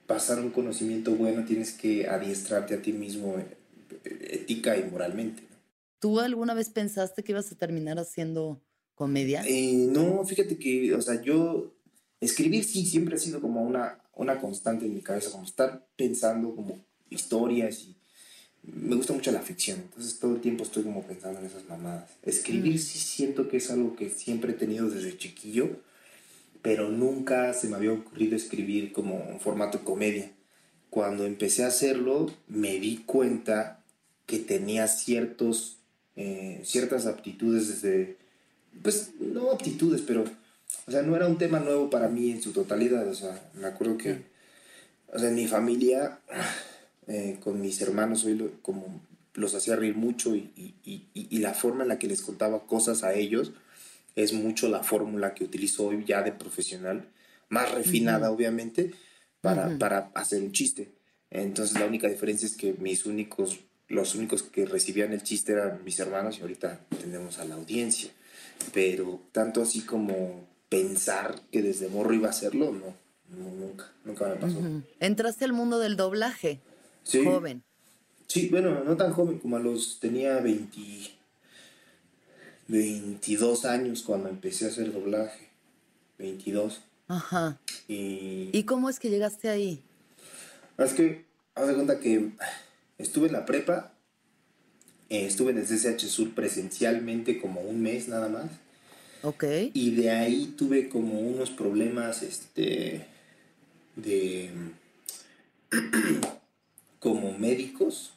pasar 0.08 0.40
un 0.40 0.50
conocimiento 0.50 1.12
bueno, 1.16 1.46
tienes 1.46 1.72
que 1.72 2.08
adiestrarte 2.08 2.74
a 2.74 2.82
ti 2.82 2.94
mismo 2.94 3.38
eh, 3.38 4.28
ética 4.32 4.76
y 4.78 4.84
moralmente. 4.84 5.44
¿no? 5.44 5.56
¿Tú 6.00 6.20
alguna 6.20 6.56
vez 6.56 6.70
pensaste 6.70 7.24
que 7.24 7.32
ibas 7.32 7.52
a 7.52 7.56
terminar 7.56 8.00
haciendo 8.00 8.60
comedia? 8.96 9.44
Eh, 9.48 9.74
no, 9.90 10.26
fíjate 10.26 10.58
que, 10.58 10.96
o 10.96 11.02
sea, 11.02 11.22
yo 11.22 11.76
escribir 12.20 12.64
sí 12.64 12.86
siempre 12.88 13.16
ha 13.16 13.20
sido 13.20 13.40
como 13.40 13.62
una, 13.62 14.02
una 14.16 14.40
constante 14.42 14.86
en 14.86 14.96
mi 14.96 15.02
cabeza, 15.02 15.30
como 15.32 15.44
estar 15.46 15.88
pensando 15.96 16.56
como 16.56 16.84
historias 17.12 17.82
y 17.84 17.96
me 18.64 18.96
gusta 18.96 19.14
mucho 19.14 19.32
la 19.32 19.42
ficción, 19.42 19.80
entonces 19.80 20.20
todo 20.20 20.36
el 20.36 20.42
tiempo 20.42 20.64
estoy 20.64 20.84
como 20.84 21.04
pensando 21.04 21.40
en 21.40 21.46
esas 21.48 21.68
mamadas. 21.68 22.10
Escribir 22.24 22.80
sí 22.80 23.00
siento 23.00 23.50
que 23.50 23.58
es 23.58 23.72
algo 23.72 23.96
que 23.96 24.10
siempre 24.10 24.52
he 24.52 24.56
tenido 24.56 24.90
desde 24.90 25.18
chiquillo, 25.18 25.78
pero 26.62 26.90
nunca 26.90 27.54
se 27.54 27.68
me 27.68 27.76
había 27.76 27.92
ocurrido 27.92 28.36
escribir 28.36 28.92
como 28.92 29.26
en 29.30 29.40
formato 29.40 29.84
comedia. 29.84 30.32
Cuando 30.92 31.26
empecé 31.26 31.64
a 31.64 31.68
hacerlo, 31.68 32.32
me 32.48 32.80
di 32.80 32.98
cuenta 32.98 33.84
que 34.28 34.38
tenía 34.38 34.88
ciertos, 34.88 35.78
eh, 36.16 36.62
ciertas 36.64 37.08
aptitudes 37.08 37.68
desde, 37.68 38.18
pues 38.84 39.12
no 39.20 39.52
aptitudes, 39.52 40.02
pero, 40.02 40.24
o 40.86 40.92
sea, 40.92 41.02
no 41.02 41.16
era 41.16 41.28
un 41.28 41.38
tema 41.38 41.60
nuevo 41.60 41.90
para 41.90 42.10
mí 42.10 42.30
en 42.30 42.42
su 42.42 42.52
totalidad, 42.52 43.08
o 43.08 43.16
sea, 43.16 43.50
me 43.56 43.66
acuerdo 43.66 43.98
que, 43.98 44.22
o 45.12 45.18
sea, 45.18 45.30
en 45.30 45.36
mi 45.36 45.48
familia, 45.48 46.20
eh, 47.14 47.38
con 47.44 47.60
mis 47.60 47.82
hermanos, 47.82 48.22
soy 48.22 48.36
lo- 48.36 48.52
como 48.62 49.02
los 49.34 49.54
hacía 49.56 49.76
reír 49.76 49.96
mucho 49.96 50.36
y, 50.36 50.52
y- 50.58 50.76
y- 51.14 51.28
y 51.30 51.38
la 51.40 51.54
forma 51.54 51.84
en 51.84 51.90
la 51.90 52.00
que 52.00 52.08
les 52.08 52.22
contaba 52.22 52.66
cosas 52.66 53.04
a 53.04 53.14
ellos 53.14 53.52
es 54.16 54.34
mucho 54.34 54.68
la 54.70 54.84
fórmula 54.84 55.34
que 55.34 55.44
utilizo 55.44 55.88
hoy 55.88 56.04
ya 56.06 56.22
de 56.22 56.32
profesional, 56.32 57.08
más 57.50 57.72
refinada 57.74 58.30
obviamente, 58.32 58.92
para, 59.42 59.78
para 59.80 60.12
hacer 60.16 60.42
un 60.42 60.52
chiste. 60.52 60.90
Entonces 61.30 61.80
la 61.80 61.86
única 61.86 62.08
diferencia 62.10 62.46
es 62.46 62.56
que 62.58 62.74
mis 62.74 63.06
únicos, 63.06 63.60
los 63.88 64.16
únicos 64.16 64.44
que 64.44 64.66
recibían 64.66 65.14
el 65.14 65.24
chiste 65.24 65.54
eran 65.54 65.84
mis 65.84 66.00
hermanos 66.00 66.38
y 66.38 66.42
ahorita 66.42 66.82
tenemos 67.02 67.40
a 67.40 67.46
la 67.46 67.56
audiencia. 67.56 68.12
Pero 68.74 69.20
tanto 69.32 69.62
así 69.62 69.82
como 69.82 70.46
pensar 70.70 71.42
que 71.52 71.62
desde 71.62 71.88
morro 71.90 72.14
iba 72.14 72.28
a 72.28 72.32
hacerlo, 72.32 72.72
no, 72.72 72.94
no, 73.38 73.50
nunca, 73.56 73.92
nunca 74.06 74.28
me 74.28 74.36
pasó. 74.36 74.60
Ujú. 74.60 74.82
Entraste 75.00 75.46
al 75.46 75.54
mundo 75.54 75.80
del 75.80 75.96
doblaje, 75.96 76.60
Sí. 77.04 77.24
joven. 77.24 77.64
Sí, 78.28 78.48
bueno, 78.50 78.84
no 78.84 78.96
tan 78.96 79.12
joven 79.12 79.40
como 79.40 79.58
a 79.58 79.60
los 79.60 80.00
tenía 80.00 80.40
20, 80.40 80.80
22 82.68 83.66
años 83.66 84.04
cuando 84.04 84.30
empecé 84.30 84.66
a 84.66 84.70
hacer 84.70 84.94
doblaje. 84.94 85.50
22. 86.18 86.82
Ajá. 87.08 87.60
Y, 87.88 88.50
¿Y 88.54 88.64
cómo 88.64 88.90
es 88.90 89.00
que 89.00 89.10
llegaste 89.10 89.50
ahí? 89.50 89.82
es 90.78 90.94
que, 90.94 91.26
haz 91.56 91.68
de 91.68 91.76
cuenta 91.76 92.00
que 92.00 92.32
estuve 92.98 93.28
en 93.28 93.34
la 93.34 93.46
prepa, 93.46 93.94
eh, 95.10 95.26
estuve 95.26 95.52
en 95.52 95.58
el 95.58 95.66
CCH 95.66 96.08
Sur 96.08 96.32
presencialmente 96.32 97.40
como 97.40 97.62
un 97.62 97.82
mes 97.82 98.08
nada 98.08 98.30
más. 98.30 98.46
Ok. 99.24 99.44
Y 99.74 99.92
de 99.92 100.10
ahí 100.10 100.56
tuve 100.58 100.90
como 100.90 101.20
unos 101.20 101.50
problemas, 101.50 102.24
este, 102.24 103.06
de, 103.96 104.50
como 107.02 107.38
médicos, 107.38 108.14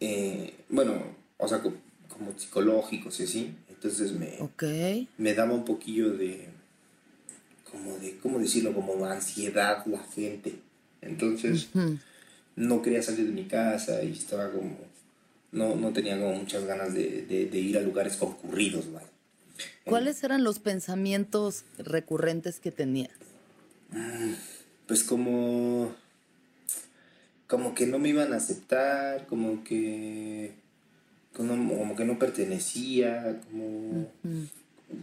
eh, 0.00 0.54
bueno, 0.68 1.02
o 1.38 1.48
sea, 1.48 1.60
co- 1.62 1.74
como, 2.08 2.38
psicológicos 2.38 3.18
y 3.20 3.24
así. 3.24 3.54
Entonces 3.68 4.12
me, 4.12 4.38
me 5.18 5.34
daba 5.34 5.54
un 5.54 5.64
poquillo 5.64 6.12
de, 6.12 6.48
como 7.70 7.96
de, 7.98 8.18
¿cómo 8.18 8.38
decirlo? 8.38 8.72
Como 8.74 9.04
ansiedad 9.06 9.84
la 9.86 9.98
gente. 10.04 10.54
Entonces 11.00 11.68
no 12.54 12.82
quería 12.82 13.02
salir 13.02 13.26
de 13.26 13.32
mi 13.32 13.44
casa 13.46 14.02
y 14.04 14.12
estaba 14.12 14.50
como, 14.52 14.76
no, 15.50 15.74
no 15.74 15.92
tenía 15.92 16.18
como 16.18 16.34
muchas 16.34 16.64
ganas 16.64 16.94
de, 16.94 17.22
de- 17.26 17.46
de 17.46 17.58
ir 17.58 17.78
a 17.78 17.80
lugares 17.80 18.16
concurridos, 18.16 18.92
vaya. 18.92 19.08
¿Cuáles 19.84 20.22
eran 20.22 20.44
los 20.44 20.58
pensamientos 20.60 21.64
recurrentes 21.78 22.60
que 22.60 22.70
tenía? 22.70 23.10
Pues 24.86 25.02
como, 25.02 25.92
como 27.52 27.74
que 27.74 27.84
no 27.86 27.98
me 27.98 28.08
iban 28.08 28.32
a 28.32 28.36
aceptar, 28.36 29.26
como 29.26 29.62
que, 29.62 30.52
como, 31.36 31.54
como 31.78 31.94
que 31.94 32.04
no 32.06 32.18
pertenecía, 32.18 33.38
como 33.50 34.10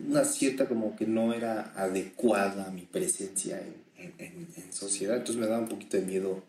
una 0.09 0.23
cierta 0.25 0.67
como 0.67 0.95
que 0.95 1.05
no 1.05 1.31
era 1.33 1.71
adecuada 1.75 2.71
mi 2.71 2.81
presencia 2.81 3.61
en, 3.61 3.75
en- 4.03 4.13
en- 4.17 4.47
en 4.57 4.73
sociedad, 4.73 5.17
entonces 5.17 5.39
me 5.39 5.45
daba 5.45 5.59
un 5.59 5.69
poquito 5.69 5.97
de 5.97 6.03
miedo, 6.03 6.41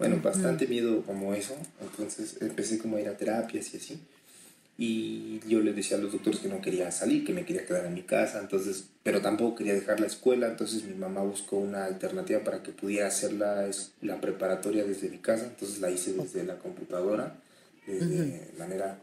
bueno, 0.00 0.16
bastante 0.20 0.66
miedo 0.66 1.02
como 1.02 1.32
eso, 1.32 1.54
entonces 1.80 2.38
empecé 2.40 2.78
como 2.78 2.96
a 2.96 3.00
ir 3.00 3.08
a 3.08 3.16
terapias 3.16 3.72
y 3.72 3.76
así, 3.76 4.00
y 4.76 5.40
yo 5.48 5.60
le 5.60 5.72
decía 5.72 5.96
a 5.96 6.00
los 6.00 6.12
doctores 6.12 6.40
que 6.40 6.48
no 6.48 6.60
quería 6.60 6.90
salir, 6.90 7.24
que 7.24 7.32
me 7.32 7.44
quería 7.44 7.64
quedar 7.64 7.86
en 7.86 7.94
mi 7.94 8.02
casa, 8.02 8.40
entonces, 8.40 8.86
pero 9.04 9.20
tampoco 9.22 9.54
quería 9.56 9.74
dejar 9.74 10.00
la 10.00 10.06
escuela, 10.06 10.48
entonces 10.48 10.84
mi 10.84 10.94
mamá 10.94 11.22
buscó 11.22 11.56
una 11.58 11.84
alternativa 11.84 12.40
para 12.42 12.62
que 12.62 12.72
pudiera 12.72 13.06
hacer 13.06 13.34
la, 13.34 13.70
la 14.02 14.20
preparatoria 14.20 14.84
desde 14.84 15.08
mi 15.10 15.18
casa, 15.18 15.46
entonces 15.46 15.80
la 15.80 15.90
hice 15.90 16.12
desde 16.14 16.44
la 16.44 16.58
computadora, 16.58 17.36
desde 17.86 18.50
manera 18.58 18.98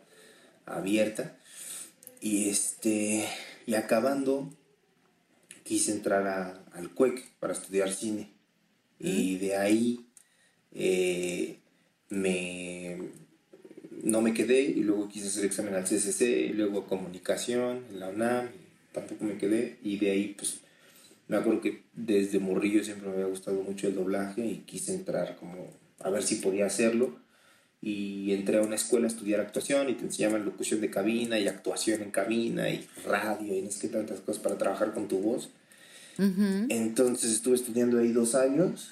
abierta, 0.65 1.37
y 2.19 2.49
este, 2.49 3.25
y 3.65 3.75
acabando, 3.75 4.49
quise 5.63 5.91
entrar 5.91 6.27
a- 6.27 6.63
al 6.73 6.93
CUEC 6.93 7.31
para 7.39 7.53
estudiar 7.53 7.91
cine, 7.93 8.29
y 8.99 9.37
de 9.37 9.55
ahí 9.55 10.05
eh, 10.73 11.59
me 12.09 12.97
no 14.03 14.21
me 14.21 14.33
quedé 14.33 14.61
y 14.61 14.83
luego 14.83 15.07
quise 15.07 15.27
hacer 15.27 15.45
examen 15.45 15.73
al 15.75 15.83
CCC 15.83 16.21
y 16.21 16.53
luego 16.53 16.85
comunicación 16.85 17.85
en 17.91 17.99
la 17.99 18.09
UNAM 18.09 18.49
tampoco 18.91 19.25
me 19.25 19.37
quedé. 19.37 19.77
Y 19.83 19.97
de 19.97 20.11
ahí 20.11 20.35
pues 20.37 20.61
me 21.27 21.37
acuerdo 21.37 21.61
que 21.61 21.83
desde 21.93 22.39
morrillo 22.39 22.83
siempre 22.83 23.07
me 23.07 23.15
había 23.15 23.27
gustado 23.27 23.61
mucho 23.61 23.87
el 23.87 23.95
doblaje 23.95 24.45
y 24.45 24.57
quise 24.65 24.93
entrar 24.93 25.37
como 25.37 25.67
a 25.99 26.09
ver 26.09 26.23
si 26.23 26.35
podía 26.35 26.65
hacerlo. 26.65 27.19
Y 27.83 28.31
entré 28.33 28.57
a 28.57 28.61
una 28.61 28.75
escuela 28.75 29.05
a 29.05 29.07
estudiar 29.07 29.39
actuación 29.39 29.89
y 29.89 29.95
te 29.95 30.03
enseñaban 30.03 30.45
locución 30.45 30.81
de 30.81 30.91
cabina 30.91 31.39
y 31.39 31.47
actuación 31.47 32.03
en 32.03 32.11
cabina 32.11 32.69
y 32.69 32.87
radio 33.05 33.55
y 33.55 33.61
no 33.63 33.71
sé 33.71 33.79
qué 33.79 33.87
tantas 33.87 34.19
cosas 34.19 34.43
para 34.43 34.57
trabajar 34.57 34.93
con 34.93 35.07
tu 35.07 35.17
voz. 35.19 35.49
Entonces 36.17 37.31
estuve 37.31 37.55
estudiando 37.55 37.97
ahí 37.97 38.11
dos 38.11 38.35
años, 38.35 38.91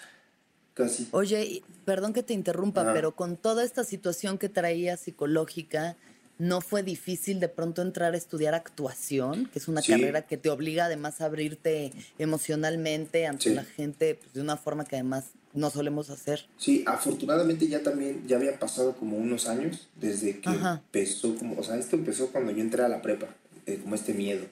casi 0.79 1.07
Oye, 1.11 1.61
perdón 1.85 2.13
que 2.13 2.23
te 2.23 2.33
interrumpa, 2.33 2.81
Ajá. 2.81 2.93
pero 2.93 3.15
con 3.15 3.37
toda 3.37 3.63
esta 3.63 3.83
situación 3.83 4.37
que 4.37 4.49
traía 4.49 4.97
psicológica, 4.97 5.95
¿no 6.39 6.61
fue 6.61 6.83
difícil 6.83 7.39
de 7.39 7.49
pronto 7.49 7.81
entrar 7.81 8.13
a 8.13 8.17
estudiar 8.17 8.55
actuación? 8.55 9.47
Que 9.51 9.59
es 9.59 9.67
una 9.67 9.81
Sí. 9.81 9.91
carrera 9.91 10.21
que 10.25 10.37
te 10.37 10.49
obliga 10.49 10.85
además 10.85 11.19
a 11.21 11.25
abrirte 11.25 11.91
emocionalmente 12.17 13.27
ante 13.27 13.49
Sí. 13.49 13.55
la 13.55 13.63
gente 13.65 14.15
pues, 14.15 14.33
de 14.33 14.41
una 14.41 14.55
forma 14.57 14.85
que 14.85 14.95
además 14.95 15.25
no 15.53 15.69
solemos 15.69 16.09
hacer. 16.09 16.45
Sí, 16.57 16.83
afortunadamente 16.85 17.67
ya 17.67 17.81
también, 17.83 18.23
ya 18.27 18.37
había 18.37 18.57
pasado 18.59 18.95
como 18.95 19.17
unos 19.17 19.47
años 19.47 19.89
desde 19.99 20.39
que 20.39 20.49
Ajá. 20.49 20.81
empezó, 20.85 21.35
como, 21.35 21.59
o 21.59 21.63
sea, 21.63 21.75
esto 21.75 21.95
empezó 21.95 22.27
cuando 22.31 22.51
yo 22.51 22.61
entré 22.61 22.83
a 22.83 22.87
la 22.87 23.01
prepa, 23.01 23.27
eh, 23.65 23.79
como 23.81 23.95
este 23.95 24.13
miedo. 24.13 24.45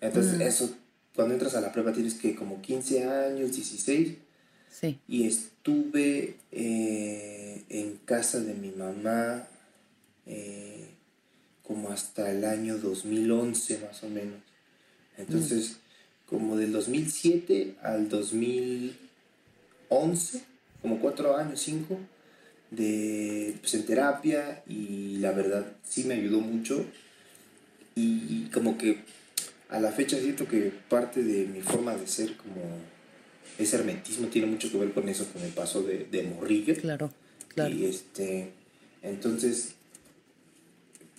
Entonces, 0.00 0.40
eso, 0.40 0.70
cuando 1.16 1.32
entras 1.34 1.54
a 1.54 1.60
la 1.62 1.72
prepa 1.72 1.92
tienes 1.92 2.14
que 2.14 2.34
como 2.34 2.60
15 2.60 3.04
años, 3.08 3.52
16, 3.52 4.18
Sí. 4.80 4.98
y 5.06 5.28
estuve 5.28 6.34
eh, 6.50 7.62
en 7.68 7.96
casa 8.04 8.40
de 8.40 8.54
mi 8.54 8.72
mamá 8.72 9.46
eh, 10.26 10.88
como 11.62 11.90
hasta 11.90 12.32
el 12.32 12.44
año 12.44 12.78
2011 12.78 13.78
más 13.78 14.02
o 14.02 14.08
menos. 14.08 14.40
Entonces, 15.16 15.76
como 16.26 16.56
del 16.56 16.72
2007 16.72 17.76
al 17.82 18.08
2011, 18.08 20.42
como 20.82 20.98
cuatro 20.98 21.36
años, 21.36 21.60
cinco, 21.60 22.00
de, 22.72 23.56
pues, 23.60 23.74
en 23.74 23.86
terapia 23.86 24.64
y 24.66 25.18
la 25.18 25.30
verdad 25.30 25.64
sí 25.84 26.02
me 26.02 26.14
ayudó 26.14 26.40
mucho 26.40 26.84
y 27.94 28.48
como 28.52 28.76
que 28.76 29.04
a 29.68 29.78
la 29.78 29.92
fecha 29.92 30.18
siento 30.18 30.48
que 30.48 30.72
parte 30.88 31.22
de 31.22 31.46
mi 31.46 31.60
forma 31.60 31.94
de 31.94 32.08
ser 32.08 32.36
como 32.36 32.60
ese 33.58 33.76
hermetismo 33.76 34.28
tiene 34.28 34.48
mucho 34.48 34.70
que 34.70 34.78
ver 34.78 34.92
con 34.92 35.08
eso 35.08 35.30
que 35.32 35.38
me 35.38 35.48
pasó 35.48 35.82
de, 35.82 36.06
de 36.10 36.22
morrillo. 36.24 36.74
Claro, 36.76 37.10
claro. 37.48 37.74
Y 37.74 37.84
este, 37.84 38.50
entonces 39.02 39.74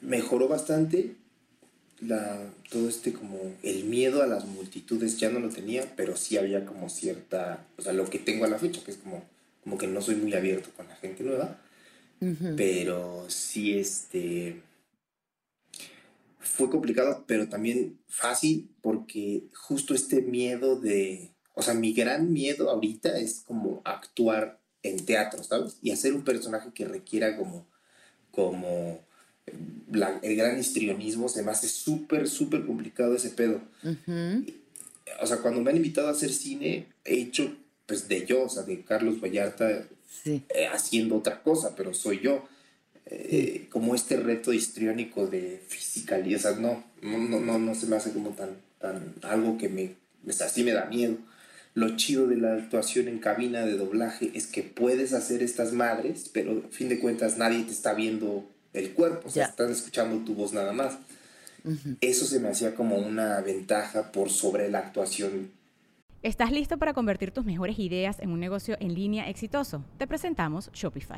mejoró 0.02 0.48
bastante 0.48 1.16
la, 2.02 2.52
todo 2.70 2.90
este 2.90 3.14
como 3.14 3.40
el 3.64 3.86
miedo 3.86 4.22
a 4.22 4.28
las 4.28 4.46
multitudes 4.46 5.18
ya 5.18 5.30
no 5.30 5.40
lo 5.40 5.50
tenía, 5.50 5.94
pero 5.96 6.18
sí 6.18 6.38
había 6.38 6.66
como 6.66 6.90
cierta, 6.90 7.66
o 7.78 7.82
sea, 7.82 7.94
lo 7.94 8.10
que 8.10 8.20
tengo 8.20 8.46
a 8.46 8.50
la 8.50 8.60
fecha, 8.60 8.84
que 8.84 8.92
es 8.92 8.98
como, 8.98 9.24
como 9.64 9.78
que 9.78 9.88
no 9.88 10.02
soy 10.02 10.16
muy 10.16 10.34
abierto 10.34 10.70
con 10.76 10.88
la 10.88 10.96
gente 10.96 11.24
nueva, 11.24 11.60
pero 12.56 13.26
sí 13.30 13.78
este 13.78 14.62
fue 16.40 16.70
complicado, 16.70 17.24
pero 17.28 17.50
también 17.50 18.00
fácil 18.08 18.70
porque 18.82 19.44
justo 19.54 19.94
este 19.94 20.22
miedo 20.22 20.80
de, 20.80 21.35
o 21.56 21.62
sea, 21.64 21.74
mi 21.74 21.94
gran 21.94 22.32
miedo 22.32 22.70
ahorita 22.70 23.18
es 23.18 23.42
como 23.48 23.82
actuar 23.86 24.60
en 24.84 25.04
teatro, 25.06 25.44
¿sabes? 25.44 25.78
Y 25.82 25.90
hacer 25.92 26.14
un 26.14 26.24
personaje 26.24 26.70
que 26.74 26.86
requiera 26.86 27.36
como, 27.38 27.66
como 28.32 29.00
eh, 29.48 29.54
la- 29.92 30.20
el 30.22 30.36
gran 30.36 30.60
histrionismo, 30.60 31.28
se 31.30 31.42
me 31.44 31.52
hace 31.52 31.68
súper, 31.68 32.28
súper 32.30 32.66
complicado 32.66 33.16
ese 33.16 33.30
pedo. 33.30 33.62
O 35.22 35.28
sea, 35.28 35.38
cuando 35.38 35.62
me 35.62 35.70
han 35.72 35.78
invitado 35.78 36.08
a 36.08 36.12
hacer 36.12 36.32
cine, 36.34 36.88
he 37.04 37.16
hecho 37.20 37.56
pues 37.86 38.08
de 38.08 38.26
yo, 38.26 38.44
o 38.44 38.50
sea, 38.50 38.64
de 38.64 38.82
Carlos 38.84 39.22
Vallarta 39.22 39.88
Sí. 40.24 40.44
eh, 40.50 40.68
haciendo 40.68 41.18
otra 41.18 41.44
cosa, 41.44 41.76
pero 41.76 41.94
soy 41.94 42.20
yo. 42.22 42.48
Eh, 43.08 43.68
Como 43.70 43.94
este 43.94 44.18
reto 44.18 44.52
histriónico 44.54 45.28
de 45.28 45.62
fisicalidad, 45.68 46.40
o 46.40 46.42
sea, 46.42 46.52
no, 46.60 46.84
no, 47.04 47.40
no, 47.40 47.60
no, 47.60 47.76
se 47.76 47.86
me 47.86 47.96
hace 47.96 48.12
como 48.12 48.32
tan, 48.32 48.58
tan 48.80 49.14
algo 49.22 49.58
que 49.60 49.70
me, 49.70 49.96
me, 50.24 50.34
así 50.34 50.64
me 50.64 50.72
da 50.72 50.86
miedo. 50.86 51.18
Lo 51.76 51.96
chido 51.98 52.26
de 52.26 52.38
la 52.38 52.54
actuación 52.54 53.08
en 53.08 53.20
cabina 53.20 53.66
de 53.66 53.78
doblaje 53.78 54.32
es 54.34 54.48
que 54.48 54.64
puedes 54.64 55.14
hacer 55.14 55.44
estas 55.44 55.74
madres, 55.74 56.30
pero 56.34 56.64
a 56.66 56.72
fin 56.72 56.90
de 56.90 57.00
cuentas 57.00 57.38
nadie 57.38 57.64
te 57.64 57.72
está 57.72 57.94
viendo 57.94 58.50
el 58.74 58.94
cuerpo, 58.94 59.28
o 59.28 59.32
sea, 59.32 59.44
Ya. 59.44 59.50
están 59.50 59.72
escuchando 59.72 60.24
tu 60.26 60.34
voz 60.36 60.54
nada 60.54 60.72
más. 60.72 60.98
Eso 62.02 62.26
se 62.26 62.40
me 62.40 62.48
hacía 62.50 62.76
como 62.76 62.96
una 62.98 63.42
ventaja 63.42 64.12
por 64.12 64.30
sobre 64.30 64.70
la 64.70 64.80
actuación 64.80 65.52
¿Estás 66.22 66.52
listo 66.52 66.80
para 66.80 66.94
convertir 66.94 67.30
tus 67.30 67.46
mejores 67.46 67.78
ideas 67.78 68.20
en 68.20 68.32
un 68.32 68.40
negocio 68.40 68.78
en 68.80 68.96
línea 68.96 69.30
exitoso? 69.30 69.86
Te 70.00 70.08
presentamos 70.08 70.72
Shopify. 70.74 71.18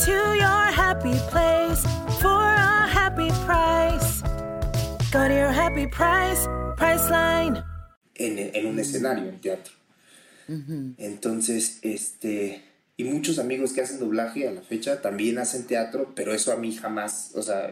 Go 0.00 0.06
to 0.06 0.34
your 0.34 0.64
happy 0.72 1.12
place 1.30 1.82
for 2.20 2.42
a 2.42 2.86
happy 2.88 3.28
price. 3.44 4.22
Go 5.12 5.28
to 5.28 5.34
your 5.34 5.52
happy 5.52 5.86
price, 5.86 6.46
Priceline. 6.76 7.62
en, 8.14 8.38
en 8.54 8.66
un 8.66 8.78
escenario, 8.78 9.28
en 9.28 9.40
teatro. 9.40 9.74
Entonces, 10.98 11.78
este, 11.82 12.62
y 12.96 13.04
muchos 13.04 13.38
amigos 13.38 13.72
que 13.72 13.82
hacen 13.82 13.98
doblaje 14.00 14.48
a 14.48 14.52
la 14.52 14.62
fecha 14.62 15.00
también 15.02 15.38
hacen 15.38 15.66
teatro, 15.66 16.12
pero 16.16 16.32
eso 16.34 16.52
a 16.52 16.56
mí 16.56 16.74
jamás, 16.74 17.32
o 17.34 17.42
sea, 17.42 17.70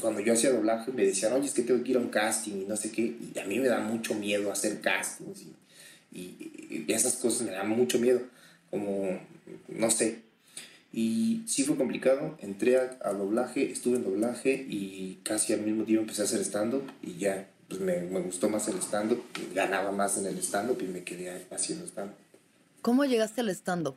cuando 0.00 0.20
yo 0.20 0.32
hacía 0.34 0.50
doblaje 0.52 0.92
me 0.92 1.04
decían, 1.04 1.32
oye, 1.32 1.46
es 1.46 1.52
que 1.54 1.62
tengo 1.62 1.82
que 1.82 1.90
ir 1.90 1.96
a 1.96 2.00
un 2.00 2.08
casting 2.10 2.62
y 2.62 2.64
no 2.64 2.76
sé 2.76 2.90
qué, 2.92 3.02
y 3.34 3.38
a 3.38 3.44
mí 3.44 3.58
me 3.58 3.68
da 3.68 3.80
mucho 3.80 4.14
miedo 4.14 4.50
hacer 4.52 4.80
castings 4.80 5.42
y, 5.42 6.18
y- 6.18 6.84
y 6.86 6.92
esas 6.92 7.14
cosas 7.16 7.42
me 7.42 7.50
dan 7.52 7.68
mucho 7.68 7.98
miedo, 7.98 8.20
como, 8.70 9.18
no 9.68 9.90
sé. 9.90 10.25
Y 10.98 11.42
sí 11.46 11.62
fue 11.64 11.76
complicado, 11.76 12.38
entré 12.40 12.78
a, 12.78 12.98
a 13.04 13.12
doblaje, 13.12 13.70
estuve 13.70 13.96
en 13.96 14.04
doblaje 14.04 14.66
y 14.66 15.20
casi 15.24 15.52
al 15.52 15.60
mismo 15.60 15.84
tiempo 15.84 16.04
empecé 16.04 16.22
a 16.22 16.24
hacer 16.24 16.40
stand-up 16.40 16.90
y 17.02 17.18
ya, 17.18 17.50
pues 17.68 17.82
me, 17.82 18.00
me 18.00 18.20
gustó 18.20 18.48
más 18.48 18.66
el 18.68 18.78
stand-up, 18.78 19.22
ganaba 19.54 19.92
más 19.92 20.16
en 20.16 20.24
el 20.24 20.38
stand-up 20.38 20.78
y 20.80 20.84
me 20.86 21.04
quedé 21.04 21.46
haciendo 21.50 21.84
stand-up. 21.86 22.16
¿Cómo 22.80 23.04
llegaste 23.04 23.42
al 23.42 23.50
stand-up? 23.50 23.96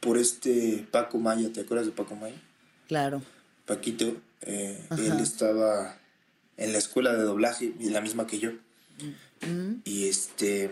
Por 0.00 0.18
este 0.18 0.86
Paco 0.90 1.16
Maya, 1.16 1.50
¿te 1.54 1.62
acuerdas 1.62 1.86
de 1.86 1.92
Paco 1.92 2.14
Maya? 2.16 2.36
Claro. 2.86 3.22
Paquito, 3.64 4.14
eh, 4.42 4.78
él 4.98 5.20
estaba 5.20 5.96
en 6.58 6.72
la 6.72 6.78
escuela 6.78 7.14
de 7.14 7.22
doblaje, 7.22 7.72
la 7.80 8.02
misma 8.02 8.26
que 8.26 8.38
yo. 8.38 8.50
Y 9.86 10.06
este 10.06 10.70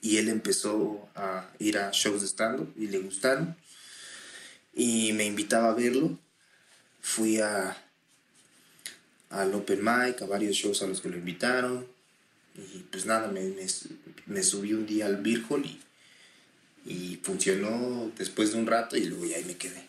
y 0.00 0.18
él 0.18 0.28
empezó 0.28 1.08
a 1.16 1.50
ir 1.58 1.78
a 1.78 1.90
shows 1.90 2.20
de 2.20 2.28
stand-up 2.28 2.72
y 2.76 2.86
le 2.86 2.98
gustaron. 2.98 3.56
Y 4.74 5.12
me 5.12 5.24
invitaba 5.24 5.70
a 5.70 5.74
verlo. 5.74 6.18
Fui 7.00 7.40
a 7.40 7.76
al 9.30 9.52
open 9.54 9.80
mic, 9.82 10.22
a 10.22 10.26
varios 10.26 10.56
shows 10.56 10.82
a 10.82 10.86
los 10.86 11.00
que 11.00 11.08
lo 11.08 11.16
invitaron. 11.16 11.86
Y 12.56 12.78
pues 12.90 13.04
nada, 13.04 13.28
me, 13.28 13.40
me, 13.40 13.66
me 14.26 14.42
subí 14.42 14.72
un 14.74 14.86
día 14.86 15.06
al 15.06 15.22
Hall 15.48 15.66
y, 15.66 15.80
y 16.86 17.16
funcionó 17.22 18.12
después 18.16 18.52
de 18.52 18.58
un 18.58 18.66
rato 18.66 18.96
y 18.96 19.04
luego 19.04 19.24
ya 19.24 19.36
ahí 19.36 19.44
me 19.44 19.56
quedé. 19.56 19.84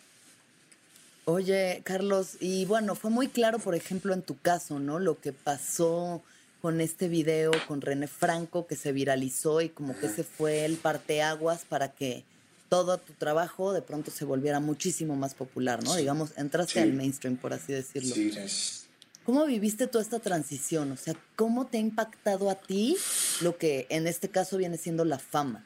Oye, 1.25 1.81
Carlos, 1.83 2.37
y 2.39 2.65
bueno, 2.65 2.95
fue 2.95 3.09
muy 3.09 3.27
claro, 3.27 3.59
por 3.59 3.75
ejemplo, 3.75 4.13
en 4.13 4.21
tu 4.21 4.37
caso, 4.37 4.79
¿no? 4.79 4.99
Lo 4.99 5.19
que 5.19 5.31
pasó 5.31 6.23
con 6.61 6.81
este 6.81 7.07
video 7.07 7.51
con 7.67 7.81
René 7.81 8.07
Franco 8.07 8.65
que 8.65 8.75
se 8.75 8.91
viralizó 8.91 9.61
y 9.61 9.69
como 9.69 9.97
que 9.99 10.07
ese 10.07 10.23
fue 10.23 10.65
el 10.65 10.77
parteaguas 10.77 11.65
para 11.65 11.91
que 11.91 12.23
todo 12.69 12.97
tu 12.97 13.13
trabajo 13.13 13.73
de 13.73 13.81
pronto 13.81 14.11
se 14.11 14.25
volviera 14.25 14.59
muchísimo 14.59 15.15
más 15.15 15.33
popular, 15.35 15.83
¿no? 15.83 15.95
Digamos, 15.95 16.31
entraste 16.37 16.73
Sí. 16.73 16.79
al 16.79 16.93
mainstream, 16.93 17.37
por 17.37 17.53
así 17.53 17.73
decirlo. 17.73 18.13
Sí, 18.13 18.29
gracias. 18.31 18.85
¿Cómo 19.25 19.45
viviste 19.45 19.87
toda 19.87 20.03
esta 20.03 20.19
transición? 20.19 20.91
O 20.91 20.97
sea, 20.97 21.15
¿cómo 21.35 21.65
te 21.65 21.77
ha 21.77 21.81
impactado 21.81 22.49
a 22.49 22.55
ti 22.55 22.95
lo 23.41 23.57
que 23.57 23.87
en 23.89 24.05
este 24.07 24.29
caso 24.29 24.57
viene 24.57 24.77
siendo 24.77 25.03
la 25.03 25.17
fama? 25.17 25.65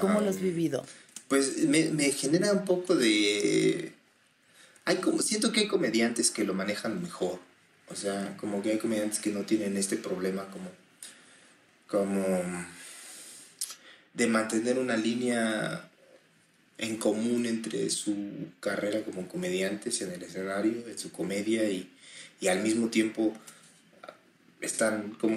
¿Cómo 0.00 0.20
lo 0.20 0.30
has 0.30 0.40
vivido? 0.40 0.84
Pues 1.28 1.58
me, 1.64 1.90
me 1.90 2.10
genera 2.12 2.52
un 2.52 2.64
poco 2.64 2.94
de... 2.94 3.92
Hay 4.86 4.96
como, 4.96 5.20
siento 5.20 5.52
que 5.52 5.60
hay 5.60 5.68
comediantes 5.68 6.30
que 6.30 6.44
lo 6.44 6.54
manejan 6.54 7.02
mejor. 7.02 7.38
O 7.90 7.94
sea, 7.94 8.36
como 8.38 8.62
que 8.62 8.70
hay 8.72 8.78
comediantes 8.78 9.18
que 9.18 9.30
no 9.30 9.42
tienen 9.42 9.76
este 9.76 9.96
problema 9.96 10.46
como... 10.50 10.70
Como... 11.86 12.68
De 14.14 14.26
mantener 14.26 14.78
una 14.78 14.96
línea 14.96 15.88
en 16.78 16.96
común 16.96 17.46
entre 17.46 17.90
su 17.90 18.14
carrera 18.60 19.02
como 19.02 19.26
comediantes 19.28 20.00
en 20.02 20.12
el 20.12 20.22
escenario, 20.22 20.86
en 20.88 20.98
su 20.98 21.10
comedia 21.10 21.68
y, 21.68 21.90
y 22.40 22.48
al 22.48 22.62
mismo 22.62 22.88
tiempo 22.88 23.34
están 24.60 25.10
como 25.20 25.36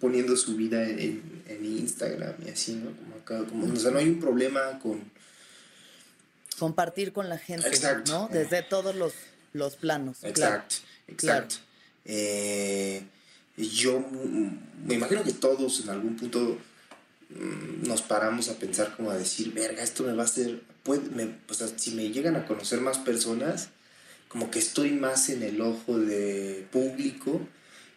poniendo 0.00 0.36
su 0.36 0.56
vida 0.56 0.86
en, 0.88 1.42
en 1.48 1.64
Instagram 1.64 2.34
y 2.46 2.50
así, 2.50 2.74
¿no? 2.74 2.90
Como 2.96 3.16
acá, 3.16 3.44
como, 3.48 3.72
o 3.72 3.76
sea, 3.76 3.90
no 3.90 3.98
hay 3.98 4.08
un 4.08 4.20
problema 4.20 4.78
con... 4.78 5.02
Compartir 6.58 7.12
con 7.12 7.28
la 7.28 7.38
gente, 7.38 7.66
Exacto. 7.68 8.12
¿no? 8.12 8.28
Desde 8.28 8.62
todos 8.62 8.94
los, 8.94 9.12
los 9.52 9.76
planos. 9.76 10.18
claro. 10.18 10.30
Exacto, 10.30 10.76
exacto. 11.08 11.56
Eh, 12.04 13.02
yo 13.56 14.00
mm, 14.00 14.86
me 14.86 14.94
imagino 14.94 15.24
que 15.24 15.32
todos 15.32 15.80
en 15.80 15.90
algún 15.90 16.16
punto 16.16 16.58
nos 17.30 18.02
paramos 18.02 18.48
a 18.48 18.54
pensar 18.58 18.94
como 18.96 19.10
a 19.10 19.16
decir, 19.16 19.52
verga, 19.52 19.82
esto 19.82 20.02
me 20.04 20.12
va 20.12 20.22
a 20.22 20.26
hacer, 20.26 20.62
puede, 20.82 21.08
me- 21.10 21.38
o 21.48 21.54
sea, 21.54 21.68
si 21.76 21.92
me 21.92 22.10
llegan 22.10 22.36
a 22.36 22.46
conocer 22.46 22.80
más 22.80 22.98
personas, 22.98 23.70
como 24.28 24.50
que 24.50 24.58
estoy 24.58 24.90
más 24.92 25.28
en 25.28 25.42
el 25.42 25.60
ojo 25.60 25.98
de 25.98 26.66
público 26.72 27.46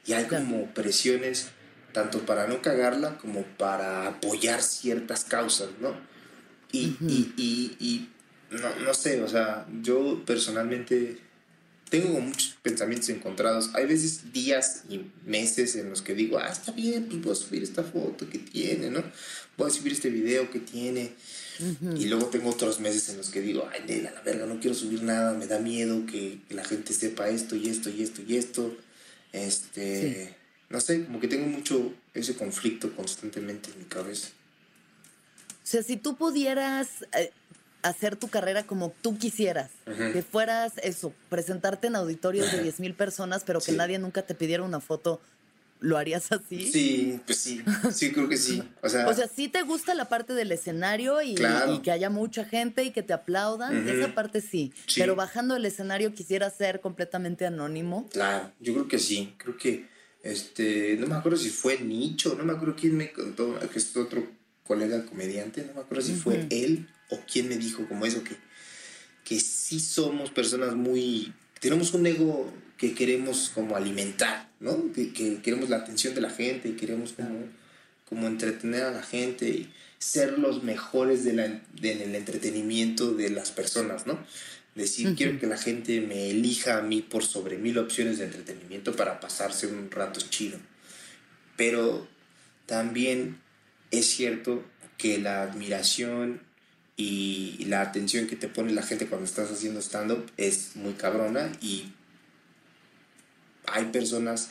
y 0.06 0.14
hay 0.14 0.26
como 0.26 0.68
presiones 0.74 1.48
tanto 1.94 2.26
para 2.26 2.48
no 2.48 2.62
cagarla 2.62 3.18
como 3.18 3.44
para 3.44 4.08
apoyar 4.08 4.62
ciertas 4.62 5.24
causas, 5.24 5.70
¿no? 5.82 5.96
Y, 6.72 6.96
y, 7.02 7.34
y, 7.38 7.78
y 7.80 8.10
no, 8.52 8.76
no 8.86 8.94
sé, 8.94 9.22
o 9.24 9.28
sea, 9.28 9.66
yo 9.82 10.24
personalmente 10.26 11.18
tengo 11.90 12.08
como 12.08 12.22
muchos 12.22 12.58
pensamientos 12.62 13.10
encontrados. 13.10 13.70
Hay 13.74 13.86
veces 13.86 14.34
días 14.34 14.84
y 14.90 15.02
meses 15.26 15.76
en 15.76 15.90
los 15.90 16.02
que 16.02 16.16
digo, 16.16 16.38
ah, 16.38 16.50
está 16.50 16.72
bien, 16.72 17.06
pues 17.06 17.22
voy 17.22 17.32
a 17.32 17.36
subir 17.36 17.64
esta 17.64 17.84
foto 17.84 18.30
que 18.30 18.40
tiene, 18.40 18.90
¿no? 18.90 19.04
Voy 19.58 19.70
a 19.70 19.74
subir 19.74 19.94
este 19.94 20.10
video 20.10 20.50
que 20.52 20.60
tiene. 20.60 21.14
Y 21.98 22.06
luego 22.06 22.28
tengo 22.28 22.52
otros 22.52 22.80
meses 22.80 23.10
en 23.10 23.18
los 23.18 23.30
que 23.30 23.42
digo, 23.42 23.68
ay, 23.74 23.82
nena, 23.88 24.12
la 24.12 24.22
verga, 24.22 24.46
no 24.46 24.60
quiero 24.60 24.76
subir 24.76 25.02
nada, 25.02 25.34
me 25.34 25.48
da 25.48 25.58
miedo 25.58 26.06
que 26.06 26.38
la 26.50 26.64
gente 26.64 26.94
sepa 26.94 27.30
esto 27.30 27.56
y 27.56 27.68
esto 27.70 27.90
y 27.90 28.04
esto 28.04 28.22
y 28.28 28.36
esto. 28.36 28.78
Este, 29.34 30.36
no 30.70 30.80
sé, 30.80 31.06
como 31.06 31.20
que 31.20 31.28
tengo 31.28 31.48
mucho 31.48 31.94
ese 32.14 32.36
conflicto 32.36 32.96
constantemente 32.96 33.72
en 33.72 33.80
mi 33.80 33.86
cabeza. 33.86 34.30
O 35.50 35.70
sea, 35.70 35.82
si 35.82 35.98
tú 35.98 36.16
pudieras 36.16 36.88
eh, 37.18 37.32
hacer 37.88 38.16
tu 38.16 38.28
carrera 38.28 38.64
como 38.64 38.94
tú 39.02 39.18
quisieras, 39.18 39.72
que 39.86 40.22
fueras 40.24 40.74
eso, 40.84 41.14
presentarte 41.30 41.88
en 41.88 41.96
auditorios 41.96 42.52
de 42.52 42.62
10 42.64 42.80
mil 42.80 42.94
personas, 42.94 43.44
pero 43.46 43.60
que 43.60 43.72
Sí. 43.72 43.78
nadie 43.78 44.00
nunca 44.00 44.22
te 44.22 44.34
pidiera 44.36 44.64
una 44.64 44.80
foto, 44.80 45.22
¿lo 45.80 45.98
harías 45.98 46.32
así? 46.32 46.72
Sí, 46.72 47.20
pues 47.26 47.38
sí, 47.40 47.64
sí, 47.94 48.12
creo 48.12 48.28
que 48.28 48.38
sí. 48.38 48.64
O 48.82 48.90
sea, 48.90 49.08
O 49.08 49.14
sea, 49.14 49.28
sí 49.28 49.48
te 49.48 49.62
gusta 49.62 49.94
la 49.94 50.10
parte 50.10 50.34
del 50.34 50.52
escenario 50.52 51.22
y, 51.22 51.36
Claro. 51.36 51.74
y 51.76 51.80
que 51.80 51.92
haya 51.92 52.10
mucha 52.10 52.46
gente 52.46 52.84
y 52.84 52.92
que 52.92 53.04
te 53.04 53.14
aplaudan, 53.14 53.88
esa 53.88 54.14
parte 54.16 54.42
sí. 54.42 54.74
Sí. 54.88 55.00
Pero 55.02 55.16
bajando 55.16 55.54
del 55.54 55.66
escenario 55.66 56.14
quisiera 56.14 56.50
ser 56.50 56.82
completamente 56.82 57.46
anónimo. 57.46 58.10
Claro, 58.12 58.52
yo 58.60 58.74
creo 58.74 58.88
que 58.88 58.98
sí, 59.00 59.36
creo 59.38 59.56
que, 59.58 59.88
este, 60.24 60.98
no 61.00 61.08
me 61.08 61.16
acuerdo 61.16 61.38
si 61.38 61.50
fue 61.50 61.80
Nicho, 61.80 62.36
no 62.36 62.44
me 62.44 62.54
acuerdo 62.54 62.76
quién 62.76 62.98
me 62.98 63.12
contó, 63.14 63.58
que 63.72 63.78
es 63.80 63.96
otro 63.96 64.28
colega 64.66 65.06
comediante, 65.06 65.64
no 65.64 65.74
me 65.76 65.80
acuerdo 65.82 66.04
si 66.04 66.14
fue 66.16 66.46
él 66.50 66.90
o 67.10 67.20
quién 67.32 67.48
me 67.50 67.58
dijo 67.58 67.88
como 67.88 68.06
eso, 68.06 68.24
que, 68.24 68.36
que 69.24 69.40
sí 69.40 69.80
somos 69.80 70.30
personas 70.32 70.76
muy, 70.76 71.34
tenemos 71.60 71.94
un 71.94 72.06
ego 72.06 72.54
que 72.78 72.94
queremos 72.94 73.50
como 73.54 73.76
alimentar, 73.76 74.50
¿no? 74.60 74.92
Que, 74.94 75.12
que 75.14 75.42
queremos 75.42 75.70
la 75.70 75.78
atención 75.78 76.14
de 76.16 76.22
la 76.22 76.30
gente 76.30 76.70
y 76.70 76.74
queremos 76.74 77.14
como, 77.14 77.46
como 78.06 78.28
entretener 78.28 78.84
a 78.84 78.92
la 78.92 79.04
gente 79.04 79.50
y 79.50 79.74
ser 80.00 80.38
los 80.38 80.64
mejores 80.64 81.24
de 81.24 81.34
la, 81.34 81.48
de- 81.82 81.92
en 81.94 82.02
el 82.02 82.16
entretenimiento 82.16 83.14
de 83.14 83.30
las 83.32 83.52
personas, 83.52 84.06
¿no? 84.06 84.20
Decir, 84.76 85.16
quiero 85.16 85.40
que 85.40 85.48
la 85.48 85.58
gente 85.58 86.02
me 86.02 86.30
elija 86.30 86.78
a 86.78 86.82
mí 86.84 87.02
por 87.02 87.24
sobre 87.26 87.58
mil 87.58 87.80
opciones 87.80 88.20
de 88.20 88.26
entretenimiento 88.26 88.96
para 88.96 89.20
pasarse 89.20 89.66
un 89.66 89.90
rato 89.90 90.20
chido. 90.30 90.60
Pero 91.56 92.08
también 92.68 93.40
es 93.90 94.06
cierto 94.06 94.64
que 95.00 95.18
la 95.18 95.42
admiración 95.42 96.42
y 96.98 97.64
la 97.66 97.82
atención 97.82 98.26
que 98.26 98.36
te 98.36 98.48
pone 98.48 98.74
la 98.74 98.82
gente 98.82 99.06
cuando 99.06 99.26
estás 99.26 99.52
haciendo 99.52 99.80
stand-up 99.82 100.26
es 100.36 100.76
muy 100.76 100.94
cabrona 100.94 101.52
y 101.62 101.94
hay 103.68 103.86
personas 103.86 104.50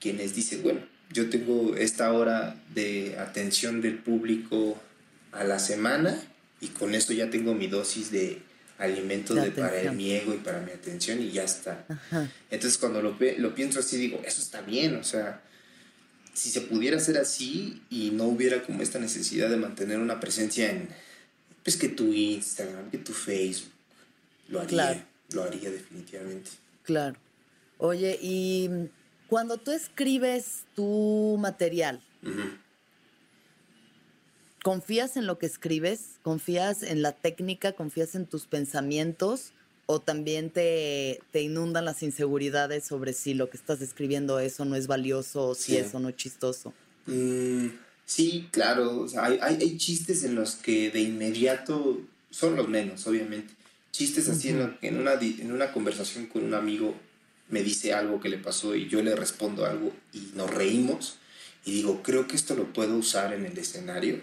quienes 0.00 0.34
dicen, 0.34 0.64
bueno, 0.64 0.80
yo 1.12 1.30
tengo 1.30 1.76
esta 1.76 2.12
hora 2.12 2.56
de 2.74 3.16
atención 3.18 3.80
del 3.80 3.98
público 3.98 4.80
a 5.30 5.44
la 5.44 5.60
semana 5.60 6.20
y 6.60 6.68
con 6.68 6.94
esto 6.96 7.12
ya 7.12 7.30
tengo 7.30 7.54
mi 7.54 7.68
dosis 7.68 8.10
de 8.10 8.42
alimento 8.78 9.34
De 9.34 9.52
para 9.52 9.80
el, 9.80 9.92
mi 9.92 10.10
ego 10.10 10.34
y 10.34 10.38
para 10.38 10.60
mi 10.60 10.72
atención 10.72 11.22
y 11.22 11.30
ya 11.30 11.44
está. 11.44 11.86
Ajá. 11.88 12.28
Entonces 12.50 12.78
cuando 12.78 13.00
lo, 13.00 13.16
lo 13.38 13.54
pienso 13.54 13.78
así 13.78 13.96
digo, 13.96 14.20
eso 14.26 14.42
está 14.42 14.60
bien, 14.60 14.96
o 14.96 15.04
sea, 15.04 15.40
si 16.34 16.50
se 16.50 16.62
pudiera 16.62 16.96
hacer 16.96 17.16
así 17.16 17.80
y 17.90 18.10
no 18.10 18.24
hubiera 18.24 18.64
como 18.64 18.82
esta 18.82 18.98
necesidad 18.98 19.48
de 19.48 19.56
mantener 19.56 19.98
una 20.00 20.18
presencia 20.18 20.68
en, 20.68 20.88
pues 21.66 21.76
que 21.76 21.88
tu 21.88 22.12
Instagram, 22.12 22.92
que 22.92 22.98
tu 22.98 23.12
Facebook, 23.12 23.72
lo 24.48 24.60
haría, 24.60 24.68
Claro. 24.70 25.00
lo 25.32 25.42
haría 25.42 25.68
definitivamente. 25.68 26.48
Claro. 26.84 27.16
Oye, 27.78 28.16
y 28.22 28.70
cuando 29.26 29.56
tú 29.58 29.72
escribes 29.72 30.62
tu 30.76 31.36
material. 31.40 32.00
¿confías 34.62 35.16
en 35.16 35.26
lo 35.26 35.38
que 35.38 35.46
escribes? 35.46 36.18
¿Confías 36.22 36.82
en 36.84 37.02
la 37.02 37.12
técnica? 37.12 37.72
¿Confías 37.72 38.14
en 38.14 38.26
tus 38.26 38.46
pensamientos? 38.46 39.52
¿O 39.86 40.00
también 40.00 40.50
te, 40.50 41.20
te 41.30 41.40
inundan 41.42 41.84
las 41.84 42.02
inseguridades 42.02 42.84
sobre 42.84 43.12
si 43.12 43.34
lo 43.34 43.48
que 43.50 43.56
estás 43.56 43.80
escribiendo 43.80 44.38
eso 44.40 44.64
no 44.64 44.74
es 44.76 44.86
valioso 44.88 45.48
o 45.48 45.54
si 45.54 45.72
Sí. 45.72 45.76
eso 45.78 46.00
no 46.00 46.08
es 46.08 46.16
chistoso? 46.16 46.72
Mm, 47.06 47.68
sí, 48.06 48.48
claro. 48.50 49.00
o 49.00 49.08
sea, 49.08 49.26
hay, 49.26 49.38
hay, 49.42 49.58
hay 49.60 49.76
chistes 49.76 50.24
en 50.24 50.34
los 50.34 50.54
que 50.54 50.90
de 50.90 51.00
inmediato 51.00 52.00
son 52.30 52.56
los 52.56 52.68
menos, 52.68 53.06
obviamente. 53.06 53.52
Chistes 53.92 54.28
así 54.28 54.50
en, 54.50 54.76
en, 54.82 54.98
una, 54.98 55.14
en 55.14 55.52
una 55.52 55.72
conversación 55.72 56.26
con 56.26 56.44
un 56.44 56.54
amigo 56.54 56.94
me 57.48 57.62
dice 57.62 57.92
algo 57.92 58.20
que 58.20 58.28
le 58.28 58.38
pasó 58.38 58.74
y 58.74 58.88
yo 58.88 59.02
le 59.02 59.14
respondo 59.14 59.64
algo 59.64 59.92
y 60.12 60.30
nos 60.34 60.50
reímos 60.50 61.18
y 61.64 61.72
digo, 61.72 62.02
creo 62.02 62.26
que 62.28 62.36
esto 62.36 62.54
lo 62.54 62.72
puedo 62.72 62.96
usar 62.96 63.32
en 63.32 63.44
el 63.44 63.58
escenario. 63.58 64.20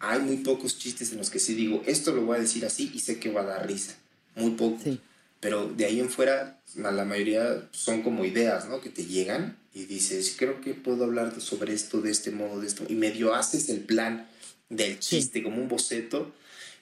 Hay 0.00 0.20
muy 0.20 0.38
pocos 0.38 0.78
chistes 0.78 1.12
en 1.12 1.18
los 1.18 1.30
que 1.30 1.38
sí 1.38 1.54
digo, 1.54 1.82
esto 1.86 2.12
lo 2.12 2.22
voy 2.22 2.38
a 2.38 2.40
decir 2.40 2.64
así 2.64 2.90
y 2.94 3.00
sé 3.00 3.20
que 3.20 3.30
va 3.30 3.42
a 3.42 3.44
dar 3.44 3.66
risa. 3.66 3.94
Muy 4.34 4.52
poco. 4.52 4.80
Sí. 4.82 5.00
Pero 5.40 5.68
de 5.68 5.86
ahí 5.86 6.00
en 6.00 6.10
fuera, 6.10 6.60
la 6.76 7.04
mayoría 7.04 7.68
son 7.72 8.02
como 8.02 8.24
ideas, 8.24 8.68
¿no? 8.68 8.80
Que 8.80 8.90
te 8.90 9.06
llegan 9.06 9.58
y 9.72 9.86
dices, 9.86 10.34
creo 10.38 10.60
que 10.60 10.74
puedo 10.74 11.04
hablar 11.04 11.40
sobre 11.40 11.72
esto, 11.72 12.02
de 12.02 12.10
este 12.10 12.30
modo, 12.30 12.60
de 12.60 12.66
esto. 12.66 12.84
Y 12.88 12.94
medio 12.94 13.34
haces 13.34 13.70
el 13.70 13.80
plan 13.80 14.28
del 14.68 14.98
chiste, 14.98 15.42
como 15.42 15.62
un 15.62 15.68
boceto, 15.68 16.32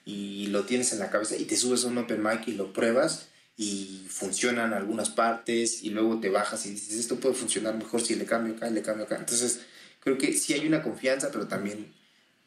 y 0.05 0.47
lo 0.47 0.65
tienes 0.65 0.91
en 0.93 0.99
la 0.99 1.09
cabeza 1.09 1.35
y 1.37 1.45
te 1.45 1.55
subes 1.55 1.85
a 1.85 1.87
un 1.87 1.97
open 1.97 2.23
mic 2.23 2.47
y 2.47 2.53
lo 2.53 2.73
pruebas 2.73 3.27
y 3.57 4.05
funcionan 4.09 4.73
algunas 4.73 5.09
partes 5.09 5.83
y 5.83 5.89
luego 5.89 6.19
te 6.19 6.29
bajas 6.29 6.65
y 6.65 6.71
dices, 6.71 6.97
esto 6.97 7.19
puede 7.19 7.35
funcionar 7.35 7.75
mejor 7.75 8.01
si 8.01 8.15
le 8.15 8.25
cambio 8.25 8.55
acá 8.55 8.69
y 8.69 8.73
le 8.73 8.81
cambio 8.81 9.05
acá. 9.05 9.17
Entonces, 9.17 9.59
creo 9.99 10.17
que 10.17 10.33
sí 10.33 10.53
hay 10.53 10.65
una 10.65 10.81
confianza, 10.81 11.29
pero 11.31 11.47
también 11.47 11.93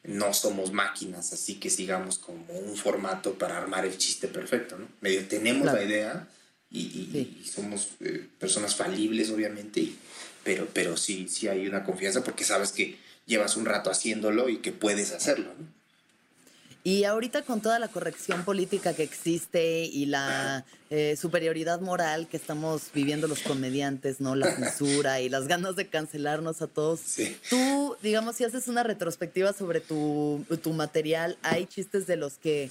no 0.03 0.33
somos 0.33 0.71
máquinas, 0.73 1.31
así 1.33 1.55
que 1.55 1.69
sigamos 1.69 2.17
como 2.19 2.45
un 2.59 2.75
formato 2.75 3.33
para 3.37 3.57
armar 3.57 3.85
el 3.85 3.97
chiste 3.97 4.27
perfecto, 4.27 4.77
¿no? 4.77 4.87
Medio 5.01 5.25
tenemos 5.27 5.63
Claro. 5.63 5.77
la 5.79 5.83
idea 5.85 6.27
y, 6.69 6.79
y- 6.81 7.09
Sí. 7.11 7.41
y 7.43 7.47
somos 7.47 7.89
eh, 8.01 8.27
personas 8.39 8.75
falibles, 8.75 9.29
obviamente, 9.29 9.79
y- 9.79 9.97
pero, 10.43 10.67
pero 10.73 10.97
sí, 10.97 11.27
sí 11.29 11.47
hay 11.47 11.67
una 11.67 11.83
confianza 11.85 12.23
porque 12.23 12.43
sabes 12.43 12.71
que 12.73 12.97
llevas 13.25 13.55
un 13.55 13.65
rato 13.65 13.89
haciéndolo 13.89 14.49
y 14.49 14.57
que 14.57 14.73
puedes 14.73 15.11
hacerlo, 15.13 15.53
¿no? 15.57 15.65
Y 16.85 17.05
ahorita 17.05 17.43
con 17.43 17.61
toda 17.61 17.79
la 17.79 17.87
corrección 17.87 18.43
política 18.43 18.93
que 18.93 19.03
existe 19.03 19.85
y 19.85 20.05
la 20.05 20.65
eh, 20.89 21.15
superioridad 21.15 21.79
moral 21.79 22.27
que 22.27 22.35
estamos 22.35 22.89
viviendo 22.93 23.27
los 23.27 23.39
comediantes, 23.39 24.19
¿no? 24.19 24.35
La 24.35 24.53
censura 24.53 25.21
y 25.21 25.29
las 25.29 25.47
ganas 25.47 25.77
de 25.77 25.87
cancelarnos 25.87 26.61
a 26.61 26.67
todos. 26.67 26.99
Sí. 26.99 27.37
Tú, 27.49 27.95
digamos, 28.01 28.35
si 28.35 28.43
haces 28.43 28.67
una 28.67 28.83
retrospectiva 28.83 29.53
sobre 29.53 29.79
tu, 29.79 30.45
tu 30.61 30.73
material, 30.73 31.37
hay 31.41 31.67
chistes 31.67 32.05
de 32.05 32.17
los 32.17 32.33
que 32.33 32.69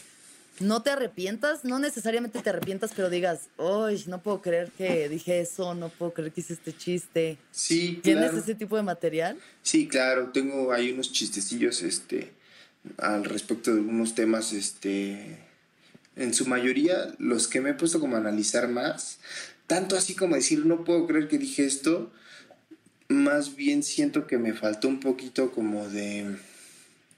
no 0.60 0.82
te 0.82 0.90
arrepientas, 0.90 1.64
no 1.64 1.78
necesariamente 1.78 2.40
te 2.40 2.50
arrepientas, 2.50 2.92
pero 2.94 3.08
digas, 3.08 3.48
¡ay, 3.58 4.04
no 4.06 4.22
puedo 4.22 4.42
creer 4.42 4.70
que 4.72 5.08
dije 5.08 5.40
eso, 5.40 5.74
no 5.74 5.88
puedo 5.88 6.12
creer 6.12 6.32
que 6.32 6.42
hice 6.42 6.52
este 6.52 6.76
chiste! 6.76 7.38
Sí, 7.50 7.98
¿Tienes 8.02 8.24
claro. 8.24 8.38
ese 8.38 8.54
tipo 8.54 8.76
de 8.76 8.82
material? 8.82 9.38
Sí, 9.62 9.88
claro, 9.88 10.30
tengo 10.32 10.70
ahí 10.70 10.92
unos 10.92 11.10
chistecillos 11.10 11.82
este, 11.82 12.30
al 12.98 13.24
respecto 13.24 13.72
de 13.72 13.78
algunos 13.78 14.14
temas, 14.14 14.52
este, 14.52 15.38
en 16.16 16.34
su 16.34 16.46
mayoría 16.46 17.14
los 17.18 17.48
que 17.48 17.60
me 17.60 17.70
he 17.70 17.74
puesto 17.74 18.00
como 18.00 18.16
a 18.16 18.20
analizar 18.20 18.68
más, 18.68 19.18
tanto 19.66 19.96
así 19.96 20.14
como 20.14 20.34
decir, 20.34 20.66
no 20.66 20.84
puedo 20.84 21.06
creer 21.06 21.28
que 21.28 21.38
dije 21.38 21.64
esto, 21.64 22.12
más 23.08 23.56
bien 23.56 23.82
siento 23.82 24.26
que 24.26 24.38
me 24.38 24.52
faltó 24.52 24.88
un 24.88 25.00
poquito 25.00 25.52
como 25.52 25.88
de 25.88 26.36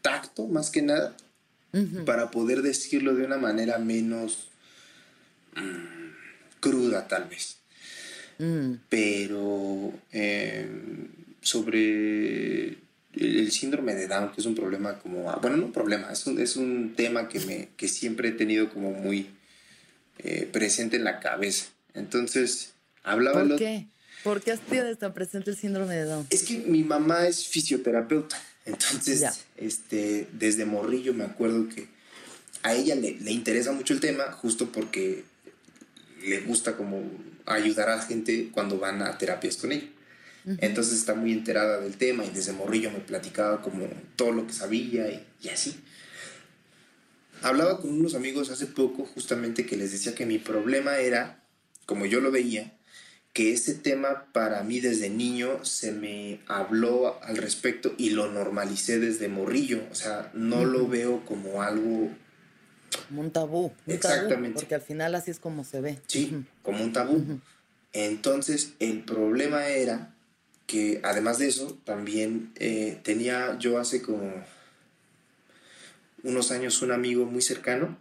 tacto, 0.03 0.47
más 0.47 0.71
que 0.71 0.83
nada, 0.83 1.17
para 2.07 2.31
poder 2.31 2.63
decirlo 2.63 3.15
de 3.15 3.25
una 3.25 3.37
manera 3.37 3.79
menos 3.79 4.49
mm, 5.57 6.61
cruda 6.61 7.09
tal 7.09 7.25
vez. 7.25 7.59
Mm, 8.39 8.75
pero 8.89 9.93
eh, 10.13 10.69
sobre 11.41 12.79
el, 13.17 13.51
síndrome 13.53 13.95
de 13.95 14.09
Down, 14.09 14.33
que 14.33 14.41
es 14.41 14.47
un 14.47 14.55
problema 14.55 14.99
como, 14.99 15.31
ah, 15.31 15.39
bueno, 15.41 15.57
no 15.57 15.67
un 15.67 15.73
problema, 15.73 16.13
es 16.13 16.27
un, 16.27 16.41
es 16.41 16.57
un 16.57 16.95
tema 16.97 17.29
que, 17.29 17.41
me, 17.41 17.69
que 17.77 17.89
siempre 17.89 18.31
he 18.31 18.33
tenido 18.33 18.71
como 18.71 18.93
muy 18.93 19.31
eh, 20.19 20.49
presente 20.53 20.97
en 20.97 21.05
la 21.05 21.21
cabeza. 21.21 21.67
Entonces, 21.95 22.73
hablaba 23.03 23.45
¿Por 23.45 23.57
qué? 23.57 23.87
¿Por 24.23 24.41
qué 24.43 24.57
tienes 24.71 24.99
tan 24.99 25.13
presente 25.13 25.51
el 25.51 25.57
síndrome 25.57 25.95
de 25.95 26.05
Down? 26.05 26.27
Es 26.31 26.45
que 26.45 26.59
mi 26.59 26.83
mamá 26.83 27.27
es 27.27 27.47
fisioterapeuta, 27.47 28.41
entonces, 28.65 29.21
Ya. 29.21 29.35
este, 29.57 30.29
desde 30.33 30.65
morrillo 30.65 31.15
me 31.15 31.25
acuerdo 31.25 31.69
que 31.69 31.89
a 32.63 32.75
ella 32.75 32.95
le, 32.95 33.19
le 33.21 33.31
interesa 33.31 33.73
mucho 33.73 33.93
el 33.93 34.01
tema, 34.01 34.33
justo 34.33 34.73
porque 34.73 35.25
le 36.25 36.41
gusta 36.41 36.77
como 36.77 37.03
ayudar 37.47 37.91
a 37.91 37.97
la 37.97 38.03
gente 38.03 38.49
cuando 38.53 38.79
van 38.79 39.03
a 39.03 39.19
terapias 39.19 39.57
con 39.57 39.73
ella. 39.73 39.87
Entonces 40.59 40.95
está 40.95 41.15
muy 41.15 41.33
enterada 41.33 41.81
del 41.81 41.97
tema 41.97 42.25
y 42.25 42.31
desde 42.31 42.53
morrillo 42.53 42.91
me 42.91 42.99
platicaba 43.01 43.63
como 43.63 43.89
todo 44.17 44.33
lo 44.33 44.47
que 44.47 44.53
sabía 44.53 45.09
y, 45.09 45.25
y 45.43 45.49
así. 45.49 45.81
Hablaba 47.43 47.81
con 47.81 47.91
unos 47.91 48.15
amigos 48.15 48.51
hace 48.51 48.67
poco 48.67 49.05
justamente 49.07 49.67
que 49.67 49.77
les 49.77 49.93
decía 49.93 50.15
que 50.15 50.27
mi 50.27 50.39
problema 50.39 50.99
era, 50.99 51.43
como 51.87 52.07
yo 52.07 52.21
lo 52.21 52.31
veía, 52.31 52.73
que 53.33 53.53
ese 53.53 53.75
tema 53.75 54.27
para 54.33 54.63
mí 54.63 54.81
desde 54.81 55.11
niño 55.11 55.65
se 55.65 55.93
me 55.93 56.41
habló 56.47 57.23
al 57.23 57.37
respecto 57.37 57.95
y 57.99 58.11
lo 58.11 58.31
normalicé 58.31 58.99
desde 59.01 59.29
morrillo. 59.29 59.83
O 59.91 59.95
sea, 59.95 60.31
no 60.35 60.65
lo 60.65 60.87
veo 60.89 61.25
como 61.25 61.63
algo, 61.63 62.11
Como 63.09 63.21
un 63.23 63.31
tabú. 63.31 63.65
un 63.65 63.71
tabú, 63.71 63.73
Exactamente. 63.95 64.55
porque 64.61 64.75
al 64.77 64.83
final 64.83 65.15
así 65.15 65.31
es 65.31 65.39
como 65.41 65.65
se 65.65 65.81
ve. 65.81 65.99
sí, 66.07 66.45
como 66.63 66.85
un 66.85 66.93
tabú. 66.93 67.41
Entonces, 67.93 68.73
el 68.79 69.01
problema 69.05 69.67
era 69.69 70.14
que 70.67 71.01
además 71.03 71.39
de 71.39 71.49
eso, 71.49 71.79
también 71.85 72.53
eh, 72.57 72.99
tenía 73.03 73.59
yo 73.59 73.79
hace 73.79 74.03
como 74.03 74.33
unos 76.23 76.51
años 76.51 76.81
un 76.83 76.93
amigo 76.93 77.27
muy 77.27 77.43
cercano 77.43 77.99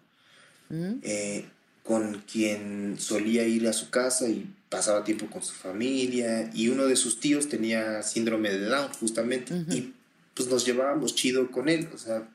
Mm, 0.73 0.99
eh, 1.04 1.45
con 1.84 2.21
quien 2.21 2.95
solía 2.97 3.45
ir 3.45 3.67
a 3.67 3.73
su 3.73 3.89
casa 3.89 4.28
y 4.28 4.49
pasaba 4.69 5.04
tiempo 5.04 5.28
con 5.28 5.43
su 5.43 5.54
familia 5.54 6.49
y 6.54 6.69
uno 6.69 6.86
de 6.86 6.95
sus 6.95 7.19
tíos 7.19 7.49
tenía 7.49 8.02
síndrome 8.02 8.49
de 8.49 8.65
Down 8.65 8.91
justamente 8.93 9.54
y 9.69 9.93
pues 10.34 10.49
nos 10.49 10.65
llevábamos 10.65 11.13
chido 11.13 11.52
con 11.52 11.69
él, 11.69 11.89
o 11.93 11.97
sea, 11.97 12.28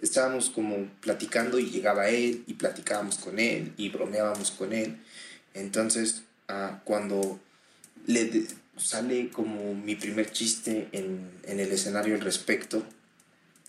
estábamos 0.00 0.50
como 0.50 0.88
platicando 1.00 1.58
y 1.58 1.66
llegaba 1.66 2.08
él 2.08 2.42
y 2.46 2.54
platicábamos 2.54 3.18
con 3.18 3.38
él 3.38 3.74
y 3.76 3.90
bromeábamos 3.90 4.50
con 4.50 4.72
él. 4.72 4.96
Entonces, 5.54 6.22
ah, 6.48 6.80
cuando 6.84 7.38
le 8.06 8.46
sale 8.82 9.30
como 9.30 9.74
mi 9.74 9.94
primer 9.96 10.30
chiste 10.30 10.88
en, 10.92 11.30
en 11.44 11.60
el 11.60 11.72
escenario 11.72 12.14
al 12.14 12.20
respecto, 12.20 12.84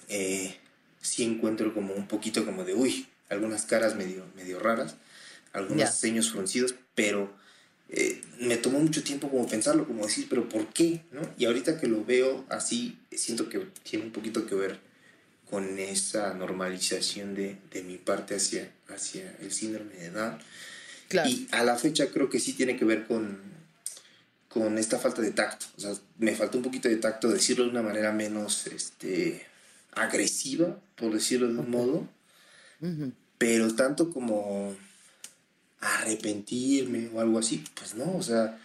eh, 0.09 0.55
sí 1.01 1.23
encuentro 1.23 1.73
como 1.73 1.93
un 1.93 2.07
poquito 2.07 2.45
como 2.45 2.63
de, 2.63 2.73
uy, 2.73 3.07
algunas 3.29 3.63
caras 3.65 3.95
medio, 3.95 4.25
medio 4.35 4.59
raras, 4.59 4.95
algunos 5.53 5.79
Ya. 5.79 5.91
ceños 5.91 6.31
fruncidos, 6.31 6.75
pero 6.95 7.33
eh, 7.89 8.21
me 8.39 8.57
tomó 8.57 8.79
mucho 8.79 9.03
tiempo 9.03 9.29
como 9.29 9.47
pensarlo, 9.47 9.85
como 9.87 10.05
decir, 10.05 10.27
pero 10.29 10.47
¿por 10.49 10.67
qué? 10.67 11.01
¿no? 11.11 11.21
Y 11.37 11.45
ahorita 11.45 11.79
que 11.79 11.87
lo 11.87 12.03
veo 12.03 12.45
así, 12.49 12.97
siento 13.11 13.49
que 13.49 13.59
tiene 13.83 14.05
un 14.05 14.11
poquito 14.11 14.45
que 14.45 14.55
ver 14.55 14.79
con 15.49 15.77
esa 15.77 16.33
normalización 16.33 17.35
de, 17.35 17.57
de 17.71 17.83
mi 17.83 17.97
parte 17.97 18.35
hacia, 18.35 18.71
hacia 18.87 19.35
el 19.41 19.51
síndrome 19.51 19.93
de 19.95 20.09
Down. 20.09 20.39
Claro. 21.09 21.29
Y 21.29 21.47
a 21.51 21.63
la 21.63 21.75
fecha 21.77 22.07
creo 22.07 22.29
que 22.29 22.39
sí 22.39 22.53
tiene 22.53 22.75
que 22.75 22.85
ver 22.85 23.05
con, 23.05 23.37
con 24.53 24.77
esta 24.77 24.99
falta 24.99 25.21
de 25.21 25.31
tacto. 25.31 25.65
O 25.77 25.81
sea, 25.81 25.93
me 26.19 26.35
falta 26.35 26.57
un 26.57 26.63
poquito 26.63 26.87
de 26.87 26.97
tacto 26.97 27.27
decirlo 27.29 27.65
de 27.65 27.71
una 27.71 27.81
manera 27.81 28.11
menos 28.11 28.67
este, 28.67 29.43
agresiva, 29.93 30.79
por 30.95 31.11
decirlo 31.11 31.51
de 31.51 31.59
un 31.59 31.71
modo, 31.71 32.07
Ujú. 32.79 33.11
pero 33.39 33.73
tanto 33.73 34.11
como 34.11 34.75
arrepentirme 35.79 37.09
o 37.13 37.19
algo 37.19 37.39
así, 37.39 37.63
pues 37.73 37.95
no, 37.95 38.15
o 38.15 38.21
sea, 38.21 38.59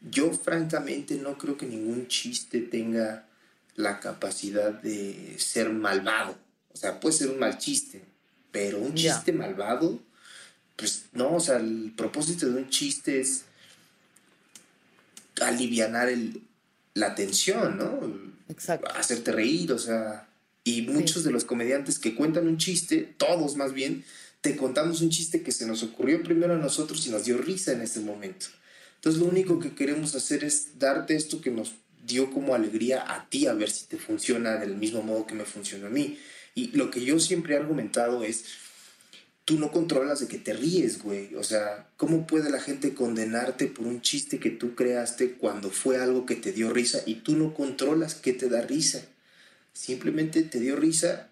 yo 0.00 0.32
francamente 0.32 1.14
no 1.14 1.38
creo 1.38 1.56
que 1.56 1.66
ningún 1.66 2.08
chiste 2.08 2.60
tenga 2.60 3.24
la 3.76 4.00
capacidad 4.00 4.72
de 4.72 5.36
ser 5.38 5.70
malvado. 5.70 6.36
O 6.72 6.76
sea, 6.76 6.98
puede 6.98 7.16
ser 7.16 7.30
un 7.30 7.38
mal 7.38 7.58
chiste, 7.58 8.02
pero 8.50 8.78
un 8.78 8.94
chiste 8.94 9.32
malvado, 9.32 10.00
pues 10.74 11.04
no, 11.12 11.36
o 11.36 11.40
sea, 11.40 11.58
el 11.58 11.92
propósito 11.96 12.48
de 12.48 12.56
un 12.56 12.68
chiste 12.70 13.20
es 13.20 13.44
alivianar 15.40 16.08
el, 16.08 16.42
la 16.94 17.08
atención, 17.08 17.78
¿no? 17.78 18.00
Exacto. 18.48 18.88
Hacerte 18.94 19.32
reír, 19.32 19.72
o 19.72 19.78
sea, 19.78 20.28
y 20.64 20.82
muchos 20.82 21.24
de 21.24 21.30
los 21.30 21.44
comediantes 21.44 21.98
que 21.98 22.14
cuentan 22.14 22.46
un 22.46 22.58
chiste, 22.58 23.14
todos 23.16 23.56
más 23.56 23.72
bien, 23.72 24.04
te 24.40 24.56
contamos 24.56 25.00
un 25.00 25.10
chiste 25.10 25.42
que 25.42 25.52
se 25.52 25.66
nos 25.66 25.82
ocurrió 25.82 26.22
primero 26.22 26.54
a 26.54 26.58
nosotros 26.58 27.06
y 27.06 27.10
nos 27.10 27.24
dio 27.24 27.38
risa 27.38 27.72
en 27.72 27.82
ese 27.82 28.00
momento. 28.00 28.46
Entonces 28.96 29.20
lo 29.20 29.28
único 29.28 29.58
que 29.58 29.74
queremos 29.74 30.14
hacer 30.14 30.44
es 30.44 30.78
darte 30.78 31.16
esto 31.16 31.40
que 31.40 31.50
nos 31.50 31.72
dio 32.06 32.30
como 32.30 32.54
alegría 32.54 33.04
a 33.12 33.28
ti, 33.28 33.46
a 33.46 33.52
ver 33.52 33.70
si 33.70 33.86
te 33.86 33.96
funciona 33.96 34.56
del 34.56 34.76
mismo 34.76 35.02
modo 35.02 35.26
que 35.26 35.34
me 35.34 35.44
funcionó 35.44 35.86
a 35.86 35.90
mí. 35.90 36.18
Y 36.54 36.68
lo 36.76 36.90
que 36.90 37.04
yo 37.04 37.20
siempre 37.20 37.54
he 37.54 37.58
argumentado 37.58 38.24
es, 38.24 38.44
tú 39.48 39.58
no 39.58 39.72
controlas 39.72 40.20
de 40.20 40.28
que 40.28 40.36
te 40.36 40.52
ríes, 40.52 41.02
güey. 41.02 41.34
O 41.34 41.42
sea, 41.42 41.86
¿cómo 41.96 42.26
puede 42.26 42.50
la 42.50 42.60
gente 42.60 42.92
condenarte 42.92 43.66
por 43.66 43.86
un 43.86 44.02
chiste 44.02 44.38
que 44.38 44.50
tú 44.50 44.74
creaste 44.74 45.36
cuando 45.36 45.70
fue 45.70 45.96
algo 45.96 46.26
que 46.26 46.36
te 46.36 46.52
dio 46.52 46.68
risa 46.68 47.00
y 47.06 47.14
tú 47.14 47.34
no 47.34 47.54
controlas 47.54 48.14
qué 48.14 48.34
te 48.34 48.50
da 48.50 48.60
risa? 48.60 49.00
Simplemente 49.72 50.42
te 50.42 50.60
dio 50.60 50.76
risa 50.76 51.28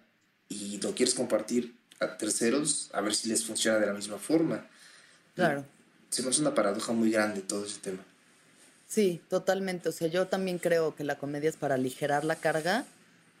y 0.49 0.79
lo 0.81 0.95
quieres 0.95 1.13
compartir 1.13 1.75
a 1.99 2.17
terceros 2.17 2.89
a 2.91 3.01
ver 3.01 3.13
si 3.13 3.29
les 3.29 3.45
funciona 3.45 3.77
de 3.77 3.85
la 3.85 3.93
misma 3.93 4.17
forma. 4.17 4.65
Claro. 5.35 5.63
Se 6.09 6.23
me 6.23 6.29
hace 6.29 6.41
una 6.41 6.55
paradoja 6.55 6.93
muy 6.93 7.11
grande 7.11 7.41
todo 7.41 7.67
ese 7.67 7.79
tema. 7.81 8.03
Sí, 8.87 9.21
totalmente. 9.29 9.89
O 9.89 9.91
sea, 9.91 10.07
yo 10.07 10.25
también 10.25 10.57
creo 10.57 10.95
que 10.95 11.03
la 11.03 11.19
comedia 11.19 11.51
es 11.51 11.55
para 11.55 11.75
aligerar 11.75 12.25
la 12.25 12.37
carga 12.37 12.83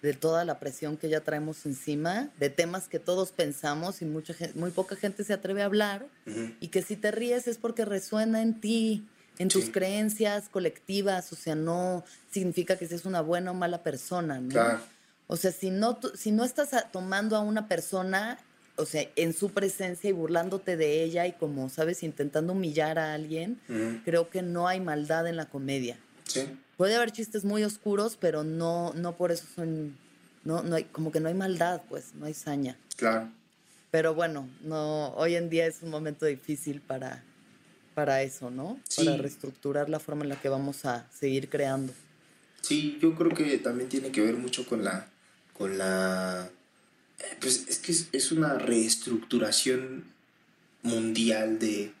de 0.01 0.13
toda 0.13 0.45
la 0.45 0.59
presión 0.59 0.95
que 0.97 1.09
ya 1.09 1.21
traemos 1.21 1.65
encima, 1.65 2.29
de 2.39 2.49
temas 2.49 2.87
que 2.87 2.99
todos 2.99 3.31
pensamos 3.31 4.01
y 4.01 4.05
mucha 4.05 4.33
gente, 4.33 4.57
muy 4.59 4.71
poca 4.71 4.95
gente 4.95 5.23
se 5.23 5.33
atreve 5.33 5.61
a 5.63 5.65
hablar, 5.65 6.05
y 6.59 6.67
que 6.67 6.81
si 6.81 6.95
te 6.95 7.11
ríes 7.11 7.47
es 7.47 7.57
porque 7.57 7.83
resuena 7.85 8.41
en 8.41 8.59
ti, 8.61 9.07
en 9.39 9.49
tus 9.49 9.69
creencias 9.69 10.49
colectivas, 10.49 11.31
o 11.31 11.35
sea, 11.35 11.55
no 11.55 12.03
significa 12.31 12.75
que 12.77 12.87
seas 12.87 13.05
una 13.05 13.21
buena 13.21 13.51
o 13.51 13.53
mala 13.53 13.83
persona, 13.83 14.39
¿no? 14.39 14.49
Claro. 14.49 14.79
O 15.27 15.35
sea, 15.35 15.51
si 15.51 15.69
no, 15.71 15.99
si 16.15 16.31
no 16.31 16.43
estás 16.45 16.73
a- 16.73 16.89
tomando 16.89 17.35
a 17.35 17.41
una 17.41 17.67
persona, 17.67 18.39
o 18.77 18.85
sea, 18.85 19.03
en 19.15 19.33
su 19.33 19.49
presencia 19.51 20.09
y 20.09 20.13
burlándote 20.13 20.77
de 20.77 21.03
ella 21.03 21.25
y 21.27 21.33
como, 21.33 21.69
¿sabes?, 21.69 22.03
intentando 22.03 22.53
humillar 22.53 22.97
a 22.99 23.13
alguien, 23.13 23.59
creo 24.05 24.29
que 24.29 24.41
no 24.41 24.67
hay 24.67 24.79
maldad 24.79 25.27
en 25.27 25.35
la 25.35 25.45
comedia. 25.45 25.97
Sí. 26.23 26.47
Puede 26.77 26.95
haber 26.95 27.11
chistes 27.11 27.43
muy 27.43 27.63
oscuros, 27.63 28.17
pero 28.19 28.43
no, 28.43 28.93
no 28.93 29.17
por 29.17 29.31
eso 29.31 29.45
son, 29.55 29.97
no, 30.43 30.61
no 30.61 30.75
hay, 30.75 30.83
como 30.85 31.11
que 31.11 31.19
no 31.19 31.27
hay 31.27 31.33
maldad, 31.33 31.81
pues, 31.89 32.13
no 32.13 32.27
hay 32.27 32.35
saña. 32.35 32.77
Claro. 32.95 33.29
Pero 33.89 34.13
bueno, 34.13 34.47
no, 34.61 35.09
hoy 35.15 35.35
en 35.35 35.49
día 35.49 35.65
es 35.65 35.81
un 35.81 35.89
momento 35.89 36.25
difícil 36.25 36.81
para, 36.81 37.23
para 37.95 38.21
eso, 38.21 38.51
¿no? 38.51 38.79
Sí. 38.87 39.05
Para 39.05 39.17
reestructurar 39.17 39.89
la 39.89 39.99
forma 39.99 40.23
en 40.23 40.29
la 40.29 40.39
que 40.39 40.49
vamos 40.49 40.85
a 40.85 41.07
seguir 41.11 41.49
creando. 41.49 41.93
Sí, 42.61 42.99
yo 43.01 43.15
creo 43.15 43.33
que 43.33 43.57
también 43.57 43.89
tiene 43.89 44.11
que 44.11 44.21
ver 44.21 44.35
mucho 44.35 44.67
con 44.67 44.83
la, 44.83 45.07
con 45.57 45.77
la, 45.77 46.47
eh, 47.19 47.37
pues 47.39 47.65
es 47.67 47.79
que 47.79 47.91
es, 47.91 48.09
es 48.11 48.31
una 48.31 48.55
reestructuración 48.55 50.03
mundial 50.83 51.57
de 51.57 51.91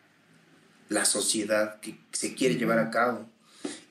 la 0.89 1.05
sociedad 1.05 1.79
que 1.79 1.97
se 2.11 2.35
quiere 2.35 2.55
llevar 2.55 2.79
a 2.79 2.91
cabo. 2.91 3.27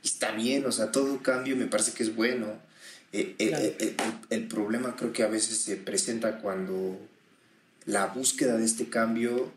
Está 0.06 0.30
bien, 0.30 0.64
o 0.66 0.70
sea, 0.72 0.92
todo 0.92 1.20
cambio 1.20 1.56
me 1.56 1.66
parece 1.66 1.92
que 1.92 2.04
es 2.04 2.14
bueno. 2.14 2.46
Eh, 3.12 3.34
eh, 3.38 3.48
Claro. 3.48 3.64
eh, 3.64 3.76
el, 3.80 4.38
el 4.42 4.48
problema 4.48 4.94
creo 4.94 5.12
que 5.12 5.24
a 5.24 5.28
veces 5.28 5.58
se 5.58 5.76
presenta 5.76 6.38
cuando 6.38 6.96
la 7.86 8.06
búsqueda 8.06 8.56
de 8.56 8.64
este 8.64 8.88
cambio 8.88 9.52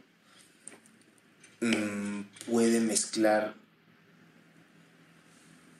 mm, 1.61 2.21
puede 2.49 2.79
mezclar 2.79 3.53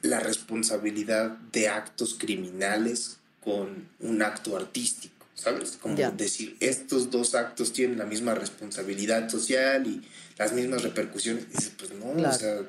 la 0.03 0.19
responsabilidad 0.19 1.31
de 1.51 1.67
actos 1.67 2.15
criminales 2.17 3.17
con 3.43 3.87
un 3.99 4.21
acto 4.21 4.55
artístico, 4.55 5.25
¿sabes? 5.33 5.77
Como 5.81 5.95
decir, 6.11 6.55
estos 6.59 7.09
dos 7.09 7.33
actos 7.35 7.73
tienen 7.73 7.97
la 7.97 8.05
misma 8.05 8.35
responsabilidad 8.35 9.29
social 9.29 9.87
y 9.87 10.07
las 10.37 10.53
mismas 10.53 10.83
repercusiones. 10.83 11.45
Y 11.45 11.55
dices, 11.55 11.71
pues 11.77 11.91
no, 11.91 12.13
Claro. 12.13 12.35
o 12.35 12.39
sea, 12.39 12.61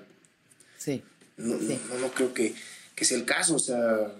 Sí. 0.78 1.03
No, 1.41 1.59
Sí. 1.59 1.80
no, 1.88 1.99
no 1.99 2.09
creo 2.12 2.32
que, 2.34 2.55
que 2.95 3.05
sea 3.05 3.18
el 3.18 3.24
caso. 3.24 3.57
O 3.57 3.59
sea, 3.59 4.12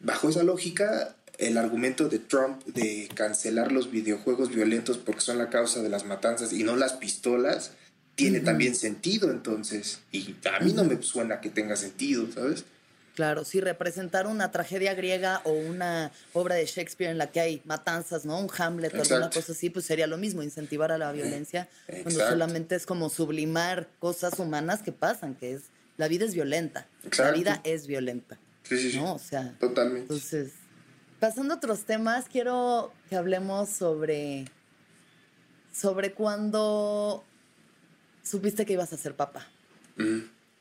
bajo 0.00 0.28
esa 0.28 0.42
lógica, 0.42 1.16
el 1.38 1.58
argumento 1.58 2.08
de 2.08 2.18
Trump 2.18 2.64
de 2.66 3.08
cancelar 3.14 3.72
los 3.72 3.90
videojuegos 3.90 4.50
violentos 4.50 4.98
porque 4.98 5.20
son 5.20 5.38
la 5.38 5.50
causa 5.50 5.82
de 5.82 5.88
las 5.88 6.04
matanzas 6.04 6.52
y 6.52 6.62
no 6.64 6.76
las 6.76 6.94
pistolas, 6.94 7.72
tiene 8.14 8.40
también 8.40 8.74
sentido 8.74 9.30
entonces. 9.30 10.00
Y 10.12 10.34
a 10.50 10.60
mí 10.64 10.72
no 10.72 10.84
me 10.84 11.02
suena 11.02 11.40
que 11.40 11.50
tenga 11.50 11.76
sentido, 11.76 12.26
¿sabes? 12.32 12.64
Claro, 13.14 13.46
si 13.46 13.60
representar 13.60 14.26
una 14.26 14.50
tragedia 14.50 14.92
griega 14.92 15.40
o 15.44 15.52
una 15.52 16.12
obra 16.34 16.54
de 16.54 16.66
Shakespeare 16.66 17.10
en 17.10 17.16
la 17.16 17.30
que 17.30 17.40
hay 17.40 17.62
matanzas, 17.64 18.26
¿no? 18.26 18.38
Un 18.38 18.50
Hamlet 18.58 18.94
o 18.94 19.00
alguna 19.00 19.30
cosa 19.30 19.52
así, 19.52 19.70
pues 19.70 19.86
sería 19.86 20.06
lo 20.06 20.18
mismo, 20.18 20.42
incentivar 20.42 20.92
a 20.92 20.98
la 20.98 21.12
violencia, 21.12 21.66
cuando 21.86 22.10
Exacto. 22.10 22.32
solamente 22.32 22.74
es 22.74 22.84
como 22.84 23.08
sublimar 23.08 23.88
cosas 24.00 24.38
humanas 24.38 24.82
que 24.82 24.92
pasan, 24.92 25.34
que 25.34 25.54
es, 25.54 25.62
la 25.96 26.08
vida 26.08 26.24
es 26.24 26.34
violenta, 26.34 26.86
la 27.02 27.08
Exacto. 27.08 27.38
vida 27.38 27.60
es 27.64 27.86
violenta, 27.86 28.38
Sí, 28.64 28.78
sí, 28.78 28.90
sí. 28.92 28.98
¿no? 28.98 29.14
O 29.14 29.18
sea, 29.18 29.54
Totalmente. 29.58 30.00
entonces, 30.02 30.52
pasando 31.20 31.54
a 31.54 31.56
otros 31.56 31.84
temas, 31.84 32.26
quiero 32.30 32.92
que 33.08 33.16
hablemos 33.16 33.68
sobre, 33.70 34.44
sobre 35.72 36.12
cuando 36.12 37.24
supiste 38.22 38.66
que 38.66 38.74
ibas 38.74 38.92
a 38.92 38.96
ser 38.96 39.14
papá. 39.14 39.46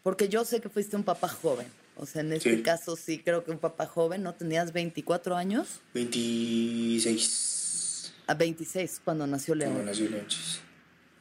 Porque 0.04 0.30
yo 0.30 0.46
sé 0.46 0.62
que 0.62 0.70
fuiste 0.70 0.96
un 0.96 1.04
papá 1.04 1.28
joven. 1.28 1.68
O 1.98 2.06
sea, 2.06 2.22
en 2.22 2.32
este 2.34 2.58
Sí. 2.58 2.62
caso 2.62 2.96
sí 2.96 3.20
creo 3.20 3.44
que 3.44 3.52
un 3.52 3.58
papá 3.58 3.86
joven, 3.88 4.22
¿no? 4.24 4.34
¿Tenías 4.34 4.72
24 4.74 5.36
años? 5.36 5.80
26. 5.94 8.14
A 8.28 8.34
26 8.34 9.02
cuando 9.04 9.26
nació 9.28 9.56
León. 9.56 9.86
nació 9.86 10.10
Leonchis. 10.10 10.60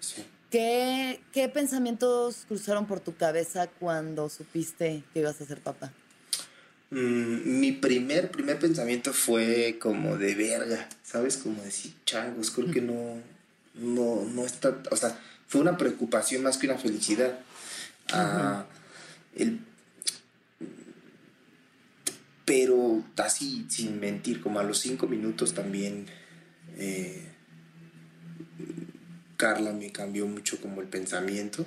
Sí. 0.01 0.25
¿Qué, 0.55 1.19
¿Qué 1.33 1.49
pensamientos 1.49 2.45
cruzaron 2.47 2.87
por 2.87 3.01
tu 3.01 3.17
cabeza 3.17 3.67
cuando 3.67 4.29
supiste 4.29 5.03
que 5.13 5.19
ibas 5.19 5.41
a 5.41 5.47
ser 5.47 5.59
papá? 5.61 5.93
Mm, 6.93 7.59
mi 7.59 7.73
primer, 7.73 8.31
primer 8.31 8.61
pensamiento 8.61 9.13
fue 9.13 9.81
como 9.81 10.17
de 10.17 10.37
verga, 10.37 10.89
¿sabes? 11.03 11.39
Como 11.39 11.61
decir, 11.61 11.93
changos, 12.05 12.53
creo 12.53 12.71
que 12.71 12.81
no, 12.81 13.17
no, 13.75 14.25
no 14.33 14.47
está, 14.47 14.81
o 14.93 14.97
sea, 14.97 15.19
fue 15.49 15.61
una 15.61 15.77
preocupación 15.77 16.45
más 16.45 16.57
que 16.57 16.69
una 16.69 16.79
felicidad. 16.79 17.37
Ah, 18.13 18.65
el- 19.35 19.59
pero 22.45 23.03
así, 23.17 23.67
sin 23.69 23.99
mentir, 23.99 24.41
como 24.41 24.61
a 24.61 24.63
los 24.63 24.79
cinco 24.79 25.09
minutos 25.09 25.53
también 25.53 26.07
eh, 26.77 27.04
Carla 29.45 29.75
me 29.75 29.93
cambió 29.93 30.27
mucho 30.27 30.59
como 30.59 30.81
el 30.81 30.89
pensamiento. 30.89 31.67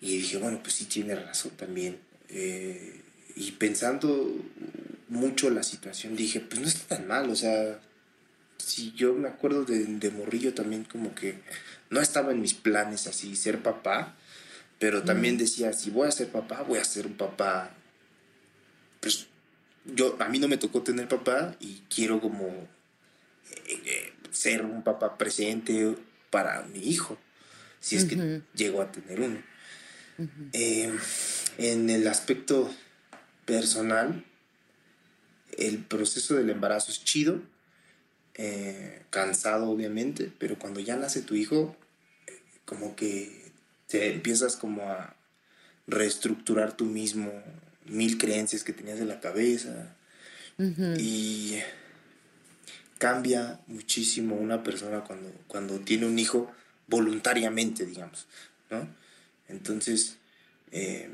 Y 0.00 0.18
dije, 0.18 0.36
bueno, 0.36 0.60
pues 0.62 0.74
sí 0.74 0.84
tiene 0.84 1.16
razón 1.16 1.50
también. 1.56 1.98
Eh, 2.28 3.00
y 3.34 3.50
pensando 3.52 4.36
mucho 5.08 5.50
la 5.50 5.64
situación, 5.64 6.14
dije, 6.14 6.38
pues 6.38 6.60
no 6.60 6.68
está 6.68 6.94
tan 6.94 7.08
mal, 7.08 7.28
o 7.28 7.34
sea, 7.34 7.80
si 8.56 8.92
yo 8.92 9.14
me 9.14 9.26
acuerdo 9.26 9.64
de, 9.64 9.84
de 9.84 10.10
Morrillo 10.12 10.54
también 10.54 10.84
como 10.84 11.12
que 11.12 11.40
no 11.90 12.00
estaba 12.00 12.30
en 12.30 12.40
mis 12.40 12.54
planes 12.54 13.08
así 13.08 13.34
ser 13.34 13.60
papá, 13.60 14.14
pero 14.78 15.02
también 15.02 15.38
decía, 15.38 15.72
si 15.72 15.90
voy 15.90 16.06
a 16.06 16.12
ser 16.12 16.28
papá, 16.28 16.62
voy 16.62 16.78
a 16.78 16.84
ser 16.84 17.08
un 17.08 17.14
papá, 17.14 17.74
pues 19.00 19.26
yo, 19.86 20.16
a 20.20 20.28
mí 20.28 20.38
no 20.38 20.46
me 20.46 20.56
tocó 20.56 20.82
tener 20.82 21.08
papá 21.08 21.56
y 21.58 21.82
quiero 21.92 22.20
como 22.20 22.46
eh, 22.46 23.82
eh, 23.86 24.12
ser 24.30 24.64
un 24.64 24.84
papá 24.84 25.18
presente 25.18 25.96
para 26.30 26.62
mi 26.62 26.80
hijo, 26.80 27.18
si 27.80 27.96
es 27.96 28.04
que 28.04 28.42
llego 28.54 28.82
a 28.82 28.92
tener 28.92 29.20
uno. 29.20 29.42
Eh, 30.52 30.92
en 31.58 31.90
el 31.90 32.06
aspecto 32.08 32.72
personal, 33.44 34.24
el 35.56 35.78
proceso 35.78 36.34
del 36.34 36.50
embarazo 36.50 36.90
es 36.90 37.04
chido, 37.04 37.40
eh, 38.34 39.02
cansado 39.10 39.68
obviamente, 39.68 40.32
pero 40.38 40.58
cuando 40.58 40.80
ya 40.80 40.96
nace 40.96 41.22
tu 41.22 41.34
hijo, 41.34 41.76
eh, 42.26 42.40
como 42.64 42.94
que 42.94 43.52
te 43.88 44.12
empiezas 44.12 44.56
como 44.56 44.82
a 44.82 45.16
reestructurar 45.86 46.76
tú 46.76 46.84
mismo 46.84 47.32
mil 47.86 48.18
creencias 48.18 48.62
que 48.62 48.72
tenías 48.72 49.00
en 49.00 49.08
la 49.08 49.20
cabeza. 49.20 49.94
Y 50.98 51.60
cambia 52.98 53.60
muchísimo 53.66 54.36
una 54.36 54.62
persona 54.62 55.04
cuando, 55.04 55.32
cuando 55.46 55.78
tiene 55.80 56.06
un 56.06 56.18
hijo 56.18 56.50
voluntariamente, 56.86 57.86
digamos, 57.86 58.26
¿no? 58.70 58.88
Entonces, 59.48 60.18
eh, 60.72 61.10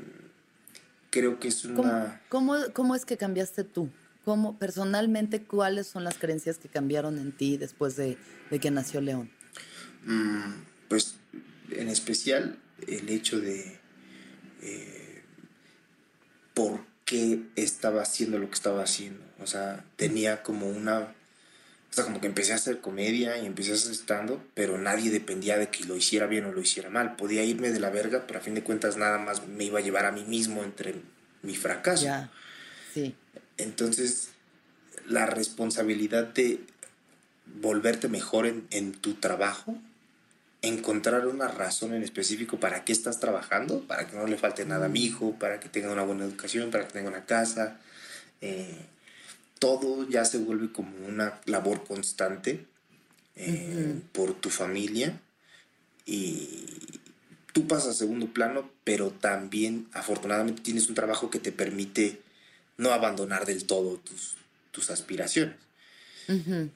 creo 1.09 1.39
que 1.39 1.47
es 1.47 1.61
¿Cómo, 1.61 1.83
una... 1.83 2.21
cómo, 2.29 2.55
cómo 2.73 2.95
es 2.95 3.05
que 3.05 3.17
cambiaste 3.17 3.63
tú? 3.63 3.89
¿Cómo, 4.25 4.57
personalmente, 4.57 5.43
cuáles 5.43 5.87
son 5.87 6.03
las 6.03 6.17
creencias 6.17 6.57
que 6.57 6.67
cambiaron 6.67 7.19
en 7.19 7.31
ti 7.31 7.57
después 7.57 7.95
de, 7.95 8.17
de 8.49 8.59
que 8.59 8.71
nació 8.71 8.99
León? 8.99 9.29
Mm, 10.05 10.63
pues 10.89 11.15
en 11.71 11.89
especial 11.89 12.57
el 12.87 13.09
hecho 13.09 13.39
de 13.39 13.79
eh, 14.61 15.23
por 16.53 16.81
qué 17.05 17.43
estaba 17.55 18.01
haciendo 18.01 18.39
lo 18.39 18.47
que 18.47 18.55
estaba 18.55 18.83
haciendo. 18.83 19.23
O 19.39 19.47
sea, 19.47 19.85
tenía 19.95 20.43
como 20.43 20.67
una... 20.67 21.13
O 21.95 21.97
sea, 21.97 22.03
como 22.03 22.19
que 22.19 22.27
empecé 22.27 22.51
a 22.51 22.55
hacer 22.55 22.81
comedia 22.81 23.37
y 23.37 23.45
empecé 23.45 23.71
a 23.71 23.75
hacer 23.75 23.93
stand 23.93 24.37
pero 24.53 24.77
nadie 24.77 25.11
dependía 25.11 25.57
de 25.57 25.69
que 25.69 25.85
lo 25.85 25.95
hiciera 25.95 26.27
bien 26.27 26.43
o 26.43 26.51
lo 26.51 26.59
hiciera 26.59 26.89
mal. 26.89 27.15
Podía 27.15 27.45
irme 27.45 27.71
de 27.71 27.79
la 27.79 27.89
verga, 27.89 28.27
pero 28.27 28.39
a 28.39 28.41
fin 28.41 28.53
de 28.53 28.63
cuentas 28.63 28.97
nada 28.97 29.17
más 29.17 29.47
me 29.47 29.63
iba 29.63 29.79
a 29.79 29.81
llevar 29.81 30.05
a 30.05 30.11
mí 30.11 30.25
mismo 30.25 30.61
entre 30.61 30.95
mi 31.41 31.55
fracaso. 31.55 32.03
Ya, 32.03 32.29
sí. 32.93 33.15
Entonces, 33.55 34.27
la 35.07 35.25
responsabilidad 35.25 36.25
de 36.25 36.59
volverte 37.61 38.09
mejor 38.09 38.45
en, 38.45 38.67
en 38.71 38.91
tu 38.91 39.13
trabajo 39.13 39.79
encontrar 40.63 41.25
una 41.27 41.47
razón 41.47 41.93
en 41.93 42.03
específico 42.03 42.59
para 42.59 42.83
qué 42.83 42.91
estás 42.91 43.21
trabajando, 43.21 43.87
para 43.87 44.05
que 44.05 44.17
no 44.17 44.27
le 44.27 44.35
falte 44.35 44.65
nada 44.65 44.87
a 44.87 44.89
mi 44.89 45.05
hijo, 45.05 45.31
para 45.39 45.61
que 45.61 45.69
tenga 45.69 45.93
una 45.93 46.03
buena 46.03 46.25
educación, 46.25 46.71
para 46.71 46.87
que 46.87 46.91
tenga 46.91 47.07
una 47.07 47.23
casa. 47.23 47.79
Eh, 48.41 48.85
todo 49.59 50.07
ya 50.09 50.25
se 50.25 50.37
vuelve 50.37 50.71
como 50.71 51.07
una 51.07 51.39
labor 51.45 51.83
constante 51.85 52.65
eh, 53.35 53.99
por 54.11 54.33
tu 54.33 54.49
familia 54.49 55.19
y 56.05 56.65
tú 57.53 57.67
pasas 57.67 57.89
a 57.89 57.93
segundo 57.93 58.27
plano, 58.27 58.69
pero 58.83 59.11
también 59.11 59.87
afortunadamente 59.93 60.61
tienes 60.61 60.89
un 60.89 60.95
trabajo 60.95 61.29
que 61.29 61.39
te 61.39 61.51
permite 61.51 62.21
no 62.77 62.91
abandonar 62.91 63.45
del 63.45 63.65
todo 63.65 63.97
tus, 63.97 64.35
tus 64.71 64.89
aspiraciones. 64.89 65.55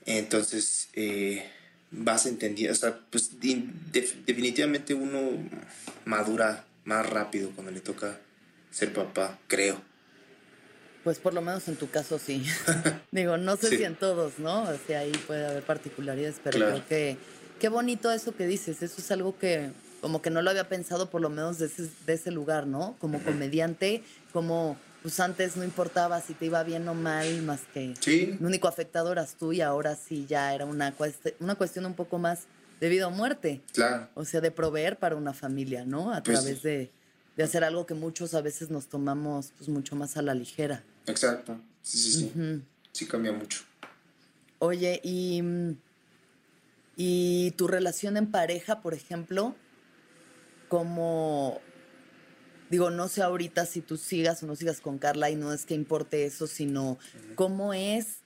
Entonces, 0.05 0.89
eh, 0.93 1.43
vas 1.91 2.25
entendiendo, 2.25 2.73
o 2.73 2.75
sea, 2.75 2.99
pues 3.09 3.31
definitivamente 3.41 4.93
uno 4.93 5.19
madura 6.05 6.65
más 6.85 7.05
rápido 7.07 7.51
cuando 7.51 7.71
le 7.71 7.81
toca 7.81 8.19
ser 8.71 8.93
papá, 8.93 9.39
creo. 9.47 9.81
Pues 11.09 11.17
por 11.17 11.33
lo 11.33 11.41
menos 11.41 11.67
en 11.67 11.75
tu 11.75 11.89
caso 11.89 12.19
sí. 12.19 12.45
Digo, 13.11 13.35
no 13.37 13.57
sé 13.57 13.75
si 13.75 13.83
en 13.83 13.95
todos, 13.95 14.37
¿no? 14.37 14.61
O 14.61 14.77
sea, 14.85 14.99
ahí 14.99 15.11
puede 15.25 15.43
haber 15.43 15.63
particularidades, 15.63 16.35
pero 16.43 16.59
creo 16.59 16.87
que 16.87 17.17
qué 17.59 17.67
bonito 17.67 18.11
eso 18.11 18.35
que 18.35 18.45
dices. 18.45 18.83
Eso 18.83 19.01
es 19.01 19.09
algo 19.09 19.35
que 19.39 19.71
como 20.01 20.21
que 20.21 20.29
no 20.29 20.43
lo 20.43 20.51
había 20.51 20.69
pensado 20.69 21.09
por 21.09 21.19
lo 21.19 21.31
menos 21.31 21.57
de 21.57 21.65
ese, 21.65 21.89
de 22.05 22.13
ese 22.13 22.29
lugar, 22.29 22.67
¿no? 22.67 22.95
Como 22.99 23.17
comediante, 23.23 24.03
como 24.31 24.77
pues 25.01 25.19
antes 25.19 25.57
no 25.57 25.63
importaba 25.63 26.21
si 26.21 26.35
te 26.35 26.45
iba 26.45 26.61
bien 26.61 26.87
o 26.87 26.93
mal, 26.93 27.41
más 27.41 27.61
que 27.73 27.95
sí. 27.99 28.37
el 28.39 28.45
único 28.45 28.67
afectado 28.67 29.11
eras 29.11 29.33
tú 29.33 29.51
y 29.51 29.61
ahora 29.61 29.95
sí 29.95 30.27
ya 30.29 30.53
era 30.53 30.65
una, 30.65 30.93
una 31.39 31.55
cuestión 31.55 31.87
un 31.87 31.95
poco 31.95 32.19
más 32.19 32.41
de 32.79 32.87
vida 32.87 33.07
o 33.07 33.09
muerte. 33.09 33.61
Claro. 33.73 34.09
O 34.13 34.25
sea, 34.25 34.41
de 34.41 34.51
proveer 34.51 34.97
para 34.97 35.15
una 35.15 35.33
familia, 35.33 35.85
¿no? 35.85 36.13
A 36.13 36.21
pues 36.21 36.39
través 36.39 36.61
de, 36.61 36.91
de, 37.35 37.43
hacer 37.43 37.63
algo 37.63 37.87
que 37.87 37.95
muchos 37.95 38.35
a 38.35 38.41
veces 38.41 38.69
nos 38.69 38.85
tomamos 38.85 39.53
pues 39.57 39.69
mucho 39.69 39.95
más 39.95 40.15
a 40.15 40.21
la 40.21 40.35
ligera. 40.35 40.83
Exacto. 41.09 41.59
Sí, 41.81 41.97
sí, 41.97 42.11
sí. 42.11 42.61
Sí 42.91 43.07
cambia 43.07 43.31
mucho. 43.31 43.63
Oye, 44.59 44.99
y, 45.03 45.41
y 46.97 47.51
tu 47.51 47.67
relación 47.67 48.17
en 48.17 48.29
pareja, 48.29 48.81
por 48.81 48.93
ejemplo, 48.93 49.55
como 50.67 51.61
digo, 52.69 52.91
no 52.91 53.07
sé 53.07 53.21
ahorita 53.21 53.65
si 53.65 53.81
tú 53.81 53.97
sigas 53.97 54.43
o 54.43 54.45
no 54.45 54.55
sigas 54.55 54.79
con 54.81 54.99
Carla 54.99 55.29
y 55.29 55.35
no 55.35 55.53
es 55.53 55.65
que 55.65 55.73
importe 55.73 56.25
eso, 56.25 56.45
sino 56.45 56.99
cómo 57.35 57.73
es 57.73 58.17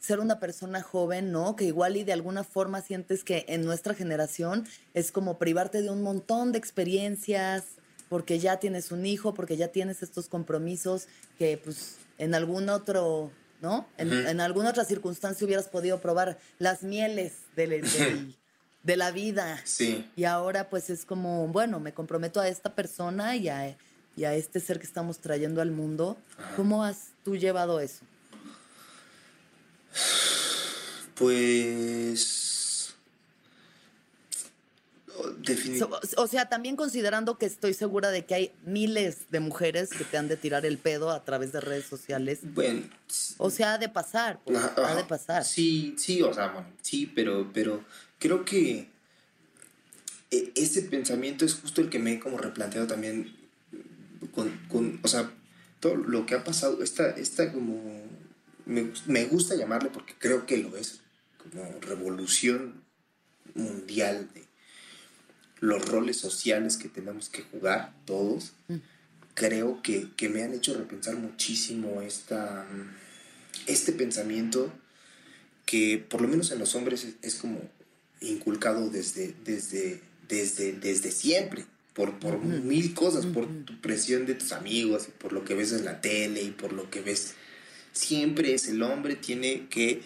ser 0.00 0.20
una 0.20 0.40
persona 0.40 0.82
joven, 0.82 1.32
¿no? 1.32 1.56
Que 1.56 1.64
igual 1.64 1.96
y 1.96 2.04
de 2.04 2.12
alguna 2.12 2.44
forma 2.44 2.82
sientes 2.82 3.24
que 3.24 3.46
en 3.48 3.64
nuestra 3.64 3.94
generación 3.94 4.66
es 4.92 5.12
como 5.12 5.38
privarte 5.38 5.80
de 5.80 5.90
un 5.90 6.02
montón 6.02 6.52
de 6.52 6.58
experiencias, 6.58 7.64
porque 8.08 8.38
ya 8.38 8.58
tienes 8.58 8.92
un 8.92 9.06
hijo, 9.06 9.32
porque 9.32 9.56
ya 9.56 9.68
tienes 9.68 10.02
estos 10.02 10.28
compromisos 10.28 11.08
que 11.38 11.56
pues 11.56 11.96
en 12.18 12.34
algún 12.34 12.68
otro, 12.68 13.30
¿no? 13.60 13.86
En, 13.98 14.40
alguna 14.40 14.70
otra 14.70 14.84
circunstancia 14.84 15.44
hubieras 15.44 15.68
podido 15.68 16.00
probar 16.00 16.38
las 16.58 16.82
mieles 16.82 17.32
de, 17.56 17.82
de 18.84 18.96
la 18.96 19.10
vida. 19.10 19.60
Sí. 19.64 20.08
Y 20.14 20.24
ahora 20.24 20.70
pues 20.70 20.90
es 20.90 21.04
como, 21.04 21.48
bueno, 21.48 21.80
me 21.80 21.92
comprometo 21.92 22.40
a 22.40 22.48
esta 22.48 22.74
persona 22.74 23.34
y 23.34 23.48
a, 23.48 23.76
y 24.16 24.24
a 24.24 24.34
este 24.34 24.60
ser 24.60 24.78
que 24.78 24.86
estamos 24.86 25.18
trayendo 25.18 25.60
al 25.60 25.72
mundo. 25.72 26.16
¿Cómo 26.56 26.84
has 26.84 27.08
tú 27.24 27.36
llevado 27.36 27.80
eso? 27.80 28.04
Pues... 31.14 32.33
Definitivamente. 35.44 36.08
o 36.16 36.26
sea, 36.26 36.48
también 36.48 36.76
considerando 36.76 37.38
que 37.38 37.46
estoy 37.46 37.74
segura 37.74 38.10
de 38.10 38.24
que 38.24 38.34
hay 38.34 38.52
miles 38.64 39.30
de 39.30 39.40
mujeres 39.40 39.90
que 39.90 40.04
te 40.04 40.16
han 40.16 40.28
de 40.28 40.36
tirar 40.36 40.64
el 40.64 40.78
pedo 40.78 41.10
a 41.10 41.24
través 41.24 41.52
de 41.52 41.60
redes 41.60 41.86
sociales. 41.86 42.40
Bueno. 42.42 42.82
O 43.38 43.50
sea, 43.50 43.74
ha 43.74 43.78
de 43.78 43.88
pasar, 43.88 44.40
pues, 44.44 44.58
ha 44.58 44.94
de 44.94 45.04
pasar. 45.04 45.44
Sí, 45.44 45.94
sí, 45.98 46.22
o 46.22 46.32
sea, 46.32 46.48
bueno, 46.48 46.68
sí, 46.82 47.10
pero, 47.14 47.50
pero 47.52 47.84
creo 48.18 48.44
que 48.44 48.88
e, 50.30 50.52
ese 50.54 50.82
pensamiento 50.82 51.44
es 51.44 51.54
justo 51.54 51.80
el 51.80 51.90
que 51.90 51.98
me 51.98 52.14
he 52.14 52.20
como 52.20 52.38
replanteado 52.38 52.86
también 52.86 53.36
con, 54.68 55.00
o 55.02 55.08
sea, 55.08 55.30
todo 55.80 55.96
lo 55.96 56.26
que 56.26 56.34
ha 56.34 56.44
pasado, 56.44 56.82
esta, 56.82 57.10
esta 57.10 57.52
como, 57.52 57.80
me, 58.66 58.90
me 59.06 59.24
gusta 59.26 59.54
llamarle 59.54 59.90
porque 59.90 60.14
creo 60.18 60.46
que 60.46 60.58
lo 60.58 60.76
es, 60.76 61.00
como 61.38 61.62
revolución 61.80 62.82
mundial 63.54 64.28
de 64.34 64.43
los 65.64 65.88
roles 65.88 66.18
sociales 66.18 66.76
que 66.76 66.88
tenemos 66.88 67.28
que 67.28 67.42
jugar 67.42 67.92
todos, 68.04 68.52
mm. 68.68 68.76
creo 69.34 69.82
que, 69.82 70.08
que, 70.16 70.28
me 70.28 70.42
han 70.42 70.52
hecho 70.52 70.74
repensar 70.74 71.16
muchísimo 71.16 72.02
esta, 72.02 72.66
este 73.66 73.92
pensamiento 73.92 74.72
que 75.64 76.04
por 76.08 76.20
lo 76.20 76.28
menos 76.28 76.50
en 76.50 76.58
los 76.58 76.74
hombres 76.74 77.06
es, 77.22 77.34
como 77.36 77.60
inculcado 78.20 78.90
desde, 78.90 79.34
desde, 79.44 80.00
desde, 80.28 80.72
desde 80.72 81.10
siempre 81.10 81.64
por, 81.94 82.18
por 82.18 82.44
mil 82.44 82.92
cosas, 82.92 83.24
por 83.24 83.46
tu 83.64 83.80
presión 83.80 84.26
de 84.26 84.34
tus 84.34 84.52
amigos, 84.52 85.06
y 85.08 85.12
por 85.12 85.32
lo 85.32 85.44
que 85.44 85.54
ves 85.54 85.72
en 85.72 85.84
la 85.84 86.00
tele 86.00 86.42
y 86.42 86.50
por 86.50 86.72
lo 86.72 86.90
que 86.90 87.00
ves. 87.00 87.34
Siempre 87.92 88.52
es 88.52 88.68
el 88.68 88.82
hombre 88.82 89.14
tiene 89.14 89.68
que 89.68 90.02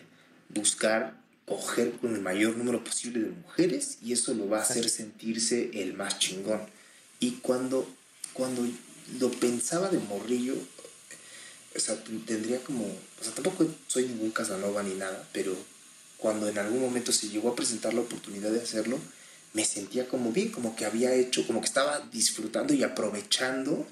buscar 0.50 1.18
coger 1.48 1.92
con 1.92 2.14
el 2.14 2.20
mayor 2.20 2.56
número 2.56 2.84
posible 2.84 3.20
de 3.20 3.30
mujeres 3.30 3.98
y 4.02 4.12
eso 4.12 4.34
lo 4.34 4.48
va 4.48 4.58
a 4.58 4.62
hacer 4.62 4.88
sentirse 4.88 5.70
el 5.74 5.94
más 5.94 6.18
chingón. 6.18 6.60
Y 7.20 7.32
cuando, 7.42 7.88
cuando 8.32 8.66
lo 9.18 9.30
pensaba 9.30 9.88
de 9.88 9.98
morrillo, 9.98 10.54
o 11.74 11.80
sea, 11.80 11.96
tendría 12.26 12.60
como, 12.60 12.84
o 12.84 13.24
sea, 13.24 13.32
tampoco 13.32 13.66
soy 13.86 14.06
ningún 14.06 14.30
Casanova 14.30 14.82
ni 14.82 14.94
nada, 14.94 15.26
pero 15.32 15.56
cuando 16.18 16.48
en 16.48 16.58
algún 16.58 16.80
momento 16.80 17.12
se 17.12 17.28
llegó 17.28 17.50
a 17.50 17.56
presentar 17.56 17.94
la 17.94 18.00
oportunidad 18.00 18.50
de 18.50 18.60
hacerlo, 18.60 18.98
me 19.52 19.64
sentía 19.64 20.08
como 20.08 20.32
bien, 20.32 20.50
como 20.50 20.76
que 20.76 20.84
había 20.84 21.14
hecho, 21.14 21.46
como 21.46 21.60
que 21.60 21.66
estaba 21.66 22.00
disfrutando 22.12 22.74
y 22.74 22.82
aprovechando 22.82 23.86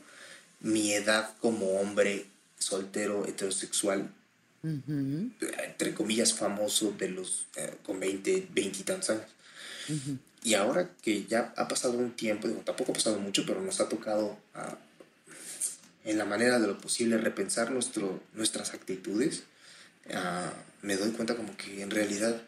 mi 0.60 0.92
edad 0.92 1.30
como 1.40 1.80
hombre 1.80 2.26
soltero 2.58 3.26
heterosexual, 3.26 4.10
entre 4.66 5.94
comillas 5.94 6.34
famoso 6.34 6.92
de 6.92 7.08
los 7.08 7.46
eh, 7.56 7.74
con 7.84 8.00
20, 8.00 8.48
20 8.52 8.78
y 8.78 8.82
tantos 8.82 9.10
años. 9.10 9.26
Y 10.42 10.54
ahora 10.54 10.90
que 11.02 11.24
ya 11.26 11.52
ha 11.56 11.68
pasado 11.68 11.98
un 11.98 12.12
tiempo, 12.12 12.48
digo, 12.48 12.60
tampoco 12.60 12.92
ha 12.92 12.94
pasado 12.94 13.18
mucho, 13.18 13.44
pero 13.46 13.60
nos 13.62 13.80
ha 13.80 13.88
tocado 13.88 14.38
ah, 14.54 14.78
en 16.04 16.18
la 16.18 16.24
manera 16.24 16.58
de 16.58 16.66
lo 16.66 16.78
posible 16.78 17.18
repensar 17.18 17.70
nuestro, 17.70 18.22
nuestras 18.34 18.72
actitudes, 18.74 19.44
ah, 20.12 20.52
me 20.82 20.96
doy 20.96 21.10
cuenta 21.10 21.34
como 21.36 21.56
que 21.56 21.82
en 21.82 21.90
realidad 21.90 22.42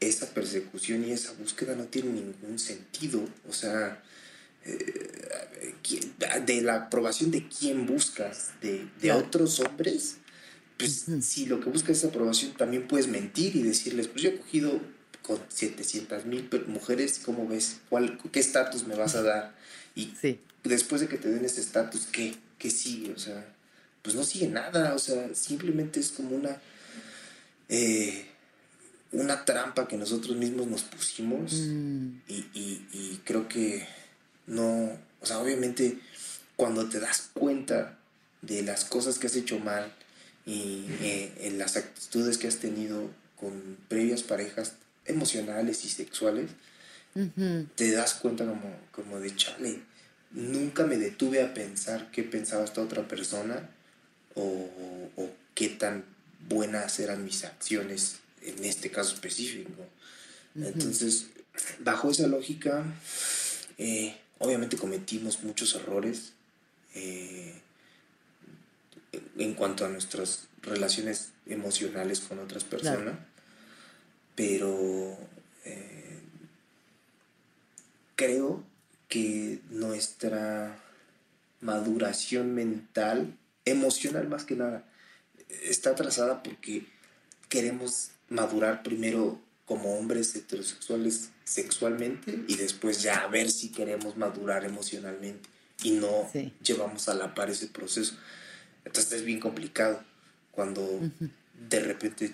esa 0.00 0.26
persecución 0.30 1.04
y 1.04 1.12
esa 1.12 1.32
búsqueda 1.32 1.74
no 1.76 1.84
tiene 1.84 2.10
ningún 2.10 2.58
sentido. 2.58 3.20
O 3.48 3.52
sea, 3.52 4.02
eh, 4.64 5.24
de 6.46 6.62
la 6.62 6.76
aprobación 6.76 7.30
de 7.30 7.46
quién 7.48 7.86
buscas, 7.86 8.52
de, 8.60 9.12
otros 9.12 9.60
hombres, 9.60 10.16
pues 10.76 11.06
si 11.22 11.46
lo 11.46 11.60
que 11.60 11.70
buscas 11.70 11.98
es 11.98 12.04
aprobación, 12.04 12.52
también 12.52 12.88
puedes 12.88 13.08
mentir 13.08 13.54
y 13.56 13.62
decirles, 13.62 14.08
pues 14.08 14.22
yo 14.22 14.30
he 14.30 14.36
cogido 14.36 14.80
con 15.22 15.38
700 15.48 16.26
mil 16.26 16.48
mujeres, 16.66 17.20
¿cómo 17.24 17.46
ves? 17.48 17.78
¿Cuál, 17.88 18.18
¿Qué 18.30 18.40
estatus 18.40 18.86
me 18.86 18.94
vas 18.94 19.14
a 19.14 19.22
dar? 19.22 19.54
Y 19.94 20.12
después 20.64 21.00
de 21.00 21.08
que 21.08 21.16
te 21.16 21.30
den 21.30 21.44
ese 21.44 21.60
estatus, 21.60 22.06
¿qué? 22.10 22.34
¿Qué 22.58 22.70
sigue? 22.70 23.12
O 23.12 23.18
sea, 23.18 23.46
pues 24.02 24.14
no 24.16 24.24
sigue 24.24 24.48
nada, 24.48 24.94
o 24.94 24.98
sea, 24.98 25.34
simplemente 25.34 26.00
es 26.00 26.10
como 26.10 26.36
una... 26.36 26.60
Eh, 27.68 28.26
una 29.14 29.44
trampa 29.44 29.86
que 29.86 29.96
nosotros 29.96 30.36
mismos 30.36 30.66
nos 30.66 30.82
pusimos 30.82 31.52
mm. 31.52 32.08
y, 32.26 33.20
creo 33.24 33.48
que 33.48 33.86
no, 34.46 34.98
o 35.20 35.26
sea, 35.26 35.38
obviamente 35.38 35.98
cuando 36.56 36.88
te 36.88 37.00
das 37.00 37.30
cuenta 37.32 37.98
de 38.42 38.62
las 38.62 38.84
cosas 38.84 39.18
que 39.18 39.28
has 39.28 39.36
hecho 39.36 39.58
mal 39.58 39.92
y 40.46 40.86
eh, 41.00 41.32
en 41.40 41.58
las 41.58 41.76
actitudes 41.76 42.38
que 42.38 42.48
has 42.48 42.56
tenido 42.56 43.10
con 43.36 43.76
previas 43.88 44.22
parejas 44.22 44.74
emocionales 45.06 45.84
y 45.84 45.88
sexuales, 45.88 46.50
te 47.76 47.92
das 47.92 48.14
cuenta 48.14 48.44
como, 48.44 48.76
como 48.90 49.20
de 49.20 49.34
chale, 49.36 49.80
nunca 50.32 50.84
me 50.84 50.96
detuve 50.96 51.42
a 51.42 51.54
pensar 51.54 52.10
qué 52.10 52.24
pensaba 52.24 52.64
esta 52.64 52.82
otra 52.82 53.06
persona 53.06 53.70
o, 54.34 54.42
o 55.16 55.30
qué 55.54 55.68
tan 55.68 56.04
buenas 56.48 56.98
eran 56.98 57.24
mis 57.24 57.44
acciones 57.44 58.16
en 58.42 58.64
este 58.64 58.90
caso 58.90 59.14
específico. 59.14 59.70
Entonces, 60.56 61.26
bajo 61.80 62.10
esa 62.10 62.26
lógica, 62.26 62.84
eh, 63.78 64.16
obviamente 64.38 64.76
cometimos 64.76 65.42
muchos 65.42 65.74
errores 65.74 66.32
eh, 66.94 67.60
en 69.38 69.54
cuanto 69.54 69.84
a 69.84 69.88
nuestras 69.88 70.48
relaciones 70.62 71.30
emocionales 71.46 72.20
con 72.20 72.38
otras 72.38 72.64
personas, 72.64 73.18
pero 74.34 75.16
eh, 75.64 76.20
creo 78.16 78.64
que 79.08 79.60
nuestra 79.70 80.78
maduración 81.60 82.54
mental, 82.54 83.36
emocional 83.64 84.28
más 84.28 84.44
que 84.44 84.56
nada, 84.56 84.84
está 85.62 85.90
atrasada 85.90 86.42
porque 86.42 86.86
queremos 87.48 88.10
madurar 88.28 88.82
primero 88.82 89.40
como 89.66 89.96
hombres 89.98 90.34
heterosexuales 90.34 91.30
sexualmente 91.44 92.44
y 92.48 92.56
después 92.56 93.02
ya 93.02 93.20
a 93.20 93.28
ver 93.28 93.50
si 93.50 93.70
queremos 93.70 94.16
madurar 94.16 94.64
emocionalmente 94.64 95.48
y 95.82 95.92
no 95.92 96.30
llevamos 96.62 97.08
a 97.08 97.14
la 97.14 97.34
par 97.34 97.50
ese 97.50 97.68
proceso. 97.68 98.16
Entonces 98.84 99.12
es 99.12 99.24
bien 99.24 99.40
complicado 99.40 100.02
cuando 100.52 101.00
de 101.68 101.80
repente 101.80 102.32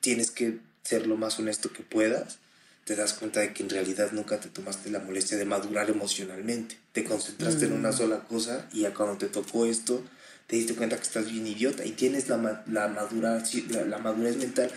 tienes 0.00 0.30
que 0.30 0.58
ser 0.82 1.06
lo 1.06 1.16
más 1.16 1.38
honesto 1.38 1.72
que 1.72 1.82
puedas, 1.82 2.38
te 2.84 2.96
das 2.96 3.12
cuenta 3.12 3.40
de 3.40 3.52
que 3.52 3.62
en 3.62 3.68
realidad 3.68 4.12
nunca 4.12 4.40
te 4.40 4.48
tomaste 4.48 4.90
la 4.90 5.00
molestia 5.00 5.36
de 5.36 5.44
madurar 5.44 5.90
emocionalmente. 5.90 6.78
Te 6.92 7.04
concentraste 7.04 7.66
en 7.66 7.74
una 7.74 7.90
mm. 7.90 7.96
sola 7.96 8.20
cosa 8.20 8.66
y 8.72 8.80
ya 8.80 8.94
cuando 8.94 9.18
te 9.18 9.26
tocó 9.26 9.66
esto, 9.66 10.02
te 10.46 10.56
diste 10.56 10.74
cuenta 10.74 10.96
que 10.96 11.02
estás 11.02 11.30
bien 11.30 11.46
idiota 11.46 11.84
y 11.84 11.92
tienes 11.92 12.28
la, 12.28 12.38
la, 12.66 12.88
la, 12.88 13.84
la 13.84 13.98
madurez 13.98 14.36
mental 14.38 14.70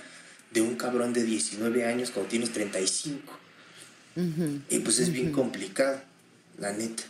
de 0.52 0.62
un 0.62 0.76
cabrón 0.76 1.14
de 1.14 1.24
19 1.24 1.86
años 1.86 2.12
cuando 2.12 2.30
tienes 2.30 2.52
35. 2.52 3.40
y 4.70 4.80
pues 4.80 5.00
es 5.00 5.14
bien 5.14 5.32
complicado, 5.32 6.02
la 6.60 6.74
neta. 6.74 7.04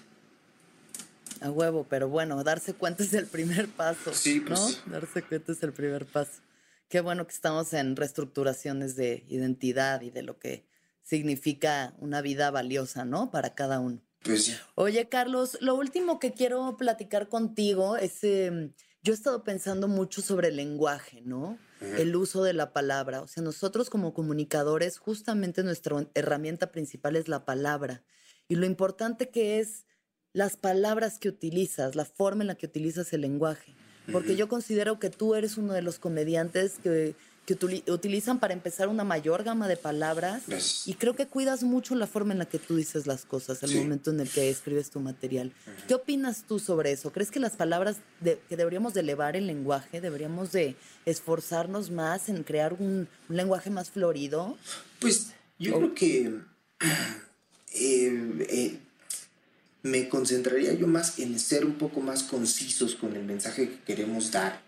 A 1.41 1.49
huevo, 1.49 1.87
pero 1.89 2.07
bueno, 2.07 2.43
darse 2.43 2.73
cuenta 2.75 3.03
es 3.03 3.13
el 3.13 3.25
primer 3.25 3.67
paso. 3.67 4.13
Sí, 4.13 4.39
pues 4.41 4.83
¿no? 4.85 4.93
Darse 4.93 5.23
cuenta 5.23 5.51
es 5.51 5.63
el 5.63 5.73
primer 5.73 6.05
paso. 6.05 6.41
Qué 6.87 7.01
bueno 7.01 7.25
que 7.25 7.33
estamos 7.33 7.73
en 7.73 7.95
reestructuraciones 7.95 8.95
de 8.95 9.25
identidad 9.27 10.01
y 10.01 10.11
de 10.11 10.21
lo 10.21 10.37
que 10.37 10.67
significa 11.01 11.95
una 11.99 12.21
vida 12.21 12.51
valiosa, 12.51 13.05
¿no? 13.05 13.31
Para 13.31 13.55
cada 13.55 13.79
uno. 13.79 14.01
Pues 14.23 14.55
Oye, 14.75 15.09
Carlos, 15.09 15.57
lo 15.61 15.75
último 15.75 16.19
que 16.19 16.31
quiero 16.31 16.77
platicar 16.77 17.27
contigo 17.27 17.97
es, 17.97 18.23
em, 18.23 18.73
yo 19.01 19.13
he 19.13 19.15
estado 19.15 19.43
pensando 19.43 19.87
mucho 19.87 20.21
sobre 20.21 20.49
el 20.49 20.57
lenguaje, 20.57 21.21
¿no? 21.21 21.57
El 21.79 22.15
uso 22.15 22.43
de 22.43 22.53
la 22.53 22.73
palabra. 22.73 23.21
O 23.21 23.27
sea, 23.27 23.41
nosotros 23.41 23.89
como 23.89 24.13
comunicadores, 24.13 24.99
justamente 24.99 25.63
nuestra 25.63 26.07
herramienta 26.13 26.71
principal 26.71 27.15
es 27.15 27.27
la 27.27 27.43
palabra. 27.45 28.03
Y 28.47 28.55
lo 28.55 28.67
importante 28.67 29.31
que 29.31 29.59
es 29.59 29.87
las 30.33 30.57
palabras 30.57 31.19
que 31.19 31.29
utilizas, 31.29 31.95
la 31.95 32.05
forma 32.05 32.43
en 32.43 32.47
la 32.47 32.55
que 32.55 32.65
utilizas 32.65 33.13
el 33.13 33.21
lenguaje. 33.21 33.73
Porque 34.11 34.35
yo 34.35 34.49
considero 34.49 34.99
que 34.99 35.09
tú 35.09 35.35
eres 35.35 35.57
uno 35.57 35.73
de 35.73 35.81
los 35.81 35.99
comediantes 35.99 36.79
que 36.81 37.15
que 37.45 37.91
utilizan 37.91 38.39
para 38.39 38.53
empezar 38.53 38.87
una 38.87 39.03
mayor 39.03 39.43
gama 39.43 39.67
de 39.67 39.75
palabras 39.75 40.43
y 40.85 40.93
creo 40.93 41.15
que 41.15 41.25
cuidas 41.25 41.63
mucho 41.63 41.95
la 41.95 42.05
forma 42.05 42.33
en 42.33 42.39
la 42.39 42.45
que 42.45 42.59
tú 42.59 42.75
dices 42.75 43.07
las 43.07 43.25
cosas 43.25 43.63
al 43.63 43.73
momento 43.73 44.11
en 44.11 44.19
el 44.19 44.29
que 44.29 44.49
escribes 44.49 44.91
tu 44.91 44.99
material. 44.99 45.51
¿Qué 45.87 45.95
opinas 45.95 46.45
tú 46.47 46.59
sobre 46.59 46.91
eso? 46.91 47.11
¿Crees 47.11 47.31
que 47.31 47.39
las 47.39 47.55
palabras 47.55 47.97
que 48.21 48.55
deberíamos 48.55 48.93
de 48.93 48.99
elevar 48.99 49.35
el 49.35 49.47
lenguaje, 49.47 50.01
deberíamos 50.01 50.51
de 50.51 50.75
esforzarnos 51.05 51.89
más 51.89 52.29
en 52.29 52.43
crear 52.43 52.73
un, 52.73 53.07
lenguaje 53.27 53.71
más 53.71 53.89
florido? 53.89 54.57
Pues 54.99 55.33
yo 55.57 55.77
creo 55.77 55.93
que 55.95 56.39
eh, 57.73 58.45
eh, 58.49 58.79
me 59.83 60.09
concentraría 60.09 60.73
yo 60.73 60.87
más 60.87 61.19
en 61.19 61.39
ser 61.39 61.65
un 61.65 61.75
poco 61.75 62.01
más 62.01 62.23
concisos 62.23 62.95
con 62.95 63.15
el 63.15 63.23
mensaje 63.23 63.69
que 63.69 63.79
queremos 63.79 64.31
dar 64.31 64.61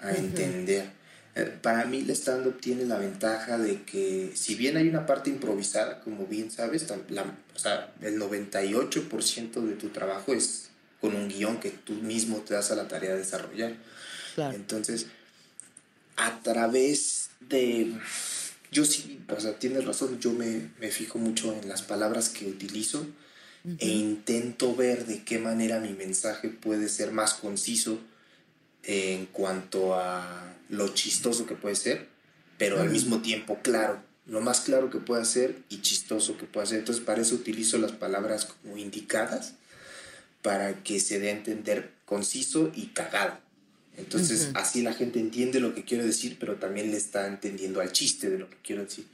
a 0.00 0.12
entender. 0.12 0.90
Eh, 1.34 1.50
para 1.62 1.86
mí 1.86 2.00
el 2.00 2.10
stand-up 2.10 2.60
tiene 2.60 2.84
la 2.84 2.98
ventaja 2.98 3.56
de 3.56 3.82
que 3.82 4.32
si 4.34 4.54
bien 4.54 4.76
hay 4.76 4.88
una 4.88 5.06
parte 5.06 5.30
improvisada, 5.30 6.00
como 6.00 6.26
bien 6.26 6.50
sabes, 6.50 6.86
o 6.90 7.58
sea, 7.58 7.92
el 8.02 8.20
98% 8.20 9.60
de 9.62 9.74
tu 9.74 9.88
trabajo 9.88 10.34
es 10.34 10.68
con 11.00 11.16
un 11.16 11.28
guion 11.28 11.58
que 11.58 11.70
tú 11.70 11.94
mismo 11.94 12.38
te 12.38 12.54
das 12.54 12.70
a 12.70 12.76
la 12.76 12.86
tarea 12.86 13.12
de 13.12 13.18
desarrollar. 13.18 13.74
Entonces, 14.36 15.06
a 16.16 16.40
través 16.42 17.30
de... 17.40 17.92
Yo 18.70 18.84
sí, 18.84 19.20
o 19.28 19.40
sea, 19.40 19.58
tienes 19.58 19.84
razón, 19.84 20.18
yo 20.18 20.32
me, 20.32 20.70
me 20.80 20.90
fijo 20.90 21.18
mucho 21.18 21.52
en 21.52 21.68
las 21.68 21.82
palabras 21.82 22.30
que 22.30 22.46
utilizo 22.46 23.06
e 23.78 23.88
intento 23.88 24.74
ver 24.74 25.06
de 25.06 25.22
qué 25.22 25.38
manera 25.38 25.78
mi 25.78 25.92
mensaje 25.92 26.48
puede 26.48 26.88
ser 26.88 27.12
más 27.12 27.34
conciso 27.34 28.00
en 28.82 29.26
cuanto 29.26 29.94
a 29.94 30.54
lo 30.68 30.88
chistoso 30.88 31.46
que 31.46 31.54
puede 31.54 31.76
ser, 31.76 32.08
pero 32.58 32.80
al 32.80 32.90
mismo 32.90 33.22
tiempo 33.22 33.58
claro, 33.62 34.02
lo 34.26 34.40
más 34.40 34.60
claro 34.60 34.90
que 34.90 34.98
puede 34.98 35.24
ser 35.24 35.58
y 35.68 35.80
chistoso 35.80 36.36
que 36.36 36.44
puede 36.44 36.66
ser. 36.66 36.78
Entonces 36.80 37.04
para 37.04 37.22
eso 37.22 37.34
utilizo 37.34 37.78
las 37.78 37.92
palabras 37.92 38.46
como 38.46 38.76
indicadas 38.76 39.54
para 40.42 40.82
que 40.82 40.98
se 40.98 41.20
dé 41.20 41.28
a 41.28 41.32
entender 41.32 41.92
conciso 42.04 42.72
y 42.74 42.86
cagado. 42.86 43.38
Entonces 43.96 44.50
así 44.54 44.82
la 44.82 44.94
gente 44.94 45.20
entiende 45.20 45.60
lo 45.60 45.74
que 45.74 45.84
quiero 45.84 46.04
decir, 46.04 46.36
pero 46.40 46.56
también 46.56 46.90
le 46.90 46.96
está 46.96 47.26
entendiendo 47.26 47.80
al 47.80 47.92
chiste 47.92 48.30
de 48.30 48.38
lo 48.38 48.48
que 48.48 48.56
quiero 48.62 48.84
decir. 48.84 49.06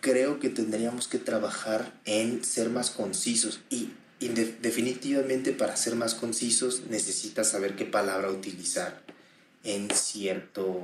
Creo 0.00 0.40
que 0.40 0.48
tendríamos 0.48 1.08
que 1.08 1.18
trabajar 1.18 1.92
en 2.04 2.44
ser 2.44 2.70
más 2.70 2.90
concisos 2.90 3.60
y 3.70 3.90
definitivamente 4.28 5.52
para 5.52 5.76
ser 5.76 5.96
más 5.96 6.14
concisos 6.14 6.82
necesitas 6.88 7.50
saber 7.50 7.74
qué 7.74 7.84
palabra 7.84 8.30
utilizar 8.30 9.02
en, 9.64 9.90
cierto, 9.90 10.80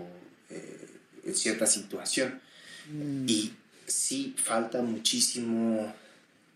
eh, 0.51 0.86
en 1.24 1.34
cierta 1.34 1.66
situación. 1.66 2.40
Mm. 2.92 3.28
Y 3.28 3.55
sí 3.86 4.34
falta 4.42 4.82
muchísimo 4.82 5.94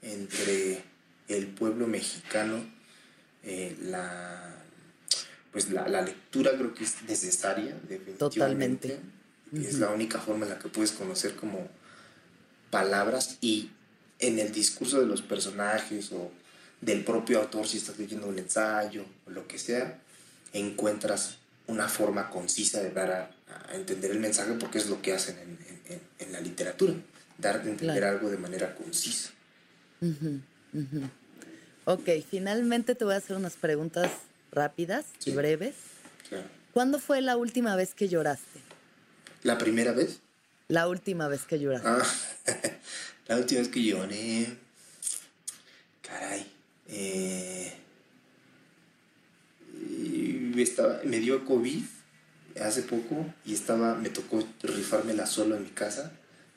entre 0.02 0.82
el 1.28 1.46
pueblo 1.46 1.86
mexicano 1.86 2.64
eh, 3.44 3.76
la, 3.82 4.54
pues 5.50 5.70
la, 5.70 5.88
la, 5.88 6.02
lectura 6.02 6.52
creo 6.56 6.74
que 6.74 6.84
es 6.84 7.02
necesaria, 7.08 7.76
definitivamente. 7.88 8.18
Totalmente. 8.18 9.00
Es 9.52 9.78
la 9.78 9.90
única 9.90 10.18
forma 10.18 10.46
en 10.46 10.52
la 10.52 10.58
que 10.58 10.68
puedes 10.68 10.92
conocer 10.92 11.34
como 11.34 11.68
palabras 12.72 13.36
y 13.42 13.70
en 14.18 14.38
el 14.38 14.50
discurso 14.50 14.98
de 14.98 15.06
los 15.06 15.20
personajes 15.20 16.10
o 16.12 16.32
del 16.80 17.04
propio 17.04 17.38
autor, 17.38 17.68
si 17.68 17.76
estás 17.76 17.98
leyendo 17.98 18.26
un 18.26 18.38
ensayo 18.38 19.04
o 19.26 19.30
lo 19.30 19.46
que 19.46 19.58
sea, 19.58 20.00
encuentras 20.54 21.36
una 21.66 21.86
forma 21.86 22.30
concisa 22.30 22.80
de 22.80 22.90
dar 22.90 23.10
a, 23.12 23.30
entender 23.74 24.10
el 24.10 24.20
mensaje 24.20 24.54
porque 24.54 24.78
es 24.78 24.88
lo 24.88 25.02
que 25.02 25.12
hacen 25.12 25.36
en, 26.18 26.32
la 26.32 26.40
literatura, 26.40 26.94
dar 27.36 27.56
a 27.56 27.62
entender 27.62 28.02
algo 28.04 28.30
de 28.30 28.38
manera 28.38 28.74
concisa. 28.74 29.30
Ok, 31.84 32.08
finalmente 32.28 32.94
te 32.94 33.04
voy 33.04 33.12
a 33.14 33.18
hacer 33.18 33.36
unas 33.36 33.54
preguntas 33.56 34.10
rápidas 34.50 35.04
y 35.26 35.32
breves. 35.32 35.74
¿Cuándo 36.72 36.98
fue 36.98 37.20
la 37.20 37.36
última 37.36 37.76
vez 37.76 37.92
que 37.92 38.08
lloraste? 38.08 38.60
¿La 39.42 39.58
primera 39.58 39.92
vez? 39.92 40.20
La 40.68 40.88
última 40.88 41.28
vez 41.28 41.42
que 41.44 41.58
lloraste. 41.58 41.86
Ah, 41.86 42.02
la 43.28 43.36
última 43.36 43.60
vez 43.60 43.68
que 43.68 43.82
lloré. 43.82 44.56
Caray. 46.02 46.46
Eh, 46.88 47.72
estaba, 50.60 51.00
me 51.04 51.18
dio 51.18 51.44
COVID 51.44 51.82
hace 52.60 52.82
poco 52.82 53.26
y 53.44 53.54
estaba, 53.54 53.94
me 53.94 54.10
tocó 54.10 54.46
rifármela 54.62 55.26
solo 55.26 55.56
en 55.56 55.64
mi 55.64 55.70
casa. 55.70 56.12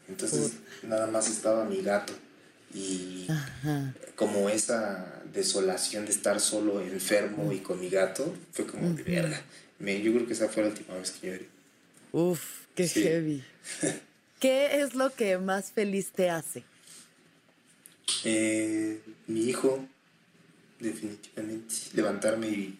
Entonces 0.07 0.53
nada 0.83 1.07
más 1.07 1.29
estaba 1.29 1.65
mi 1.65 1.81
gato. 1.81 2.13
Y 2.73 3.27
como 4.15 4.49
esa 4.49 5.23
desolación 5.33 6.05
de 6.05 6.11
estar 6.11 6.39
solo 6.39 6.81
enfermo 6.81 7.51
y 7.51 7.59
con 7.59 7.79
mi 7.79 7.89
gato, 7.89 8.35
fue 8.51 8.67
como 8.67 8.89
de 8.93 9.03
verga. 9.03 9.41
Me, 9.79 10.01
yo 10.01 10.13
creo 10.13 10.27
que 10.27 10.33
esa 10.33 10.49
fue 10.49 10.63
la 10.63 10.69
última 10.69 10.95
vez 10.95 11.11
que 11.11 11.27
lloré. 11.27 11.49
Uf, 12.11 12.41
qué 12.75 12.87
heavy. 12.87 13.43
¿Qué 14.39 14.81
es 14.81 14.95
lo 14.95 15.13
que 15.13 15.37
más 15.37 15.71
feliz 15.71 16.11
te 16.11 16.29
hace? 16.29 16.63
Eh, 18.23 19.01
mi 19.27 19.41
hijo, 19.41 19.85
definitivamente. 20.79 21.75
Levantarme 21.93 22.47
y, 22.47 22.79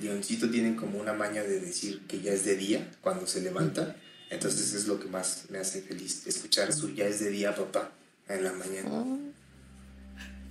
Leoncito 0.00 0.48
tiene 0.48 0.76
como 0.76 1.00
una 1.00 1.12
maña 1.12 1.42
de 1.42 1.60
decir 1.60 2.02
que 2.06 2.20
ya 2.20 2.32
es 2.32 2.44
de 2.44 2.56
día 2.56 2.88
cuando 3.00 3.26
se 3.26 3.40
levanta. 3.40 3.96
Entonces 4.30 4.74
es 4.74 4.86
lo 4.86 5.00
que 5.00 5.08
más 5.08 5.46
me 5.48 5.58
hace 5.58 5.82
feliz, 5.82 6.26
escuchar 6.26 6.72
su 6.72 6.94
ya 6.94 7.06
es 7.06 7.18
de 7.18 7.30
día, 7.30 7.56
papá, 7.56 7.90
en 8.28 8.44
la 8.44 8.52
mañana. 8.52 8.90
Oh. 8.90 9.18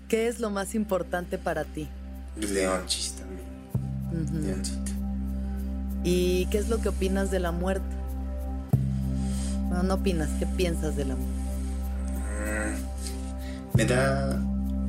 ¿Qué 0.09 0.27
es 0.27 0.39
lo 0.39 0.49
más 0.49 0.75
importante 0.75 1.37
para 1.37 1.63
ti? 1.63 1.87
Leonchis 2.35 3.13
también. 3.13 4.45
Leoncito. 4.45 4.91
¿Y 6.03 6.47
qué 6.47 6.57
es 6.57 6.69
lo 6.69 6.81
que 6.81 6.89
opinas 6.89 7.31
de 7.31 7.39
la 7.39 7.51
muerte? 7.51 7.95
Bueno, 9.67 9.83
no 9.83 9.93
opinas, 9.95 10.29
¿qué 10.39 10.45
piensas 10.47 10.95
de 10.95 11.05
la 11.05 11.15
muerte? 11.15 11.43
Me 13.73 13.85
da 13.85 14.41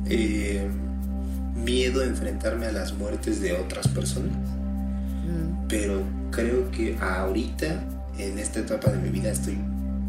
eh, 0.05 0.67
miedo 1.55 2.03
enfrentarme 2.03 2.67
a 2.67 2.71
las 2.71 2.93
muertes 2.93 3.41
de 3.41 3.53
otras 3.53 3.87
personas. 3.87 4.37
Mm, 5.23 5.67
Pero 5.67 6.03
creo 6.31 6.71
que 6.71 6.97
ahorita, 6.99 7.83
en 8.17 8.39
esta 8.39 8.59
etapa 8.59 8.91
de 8.91 8.97
mi 8.99 9.09
vida, 9.09 9.31
estoy 9.31 9.57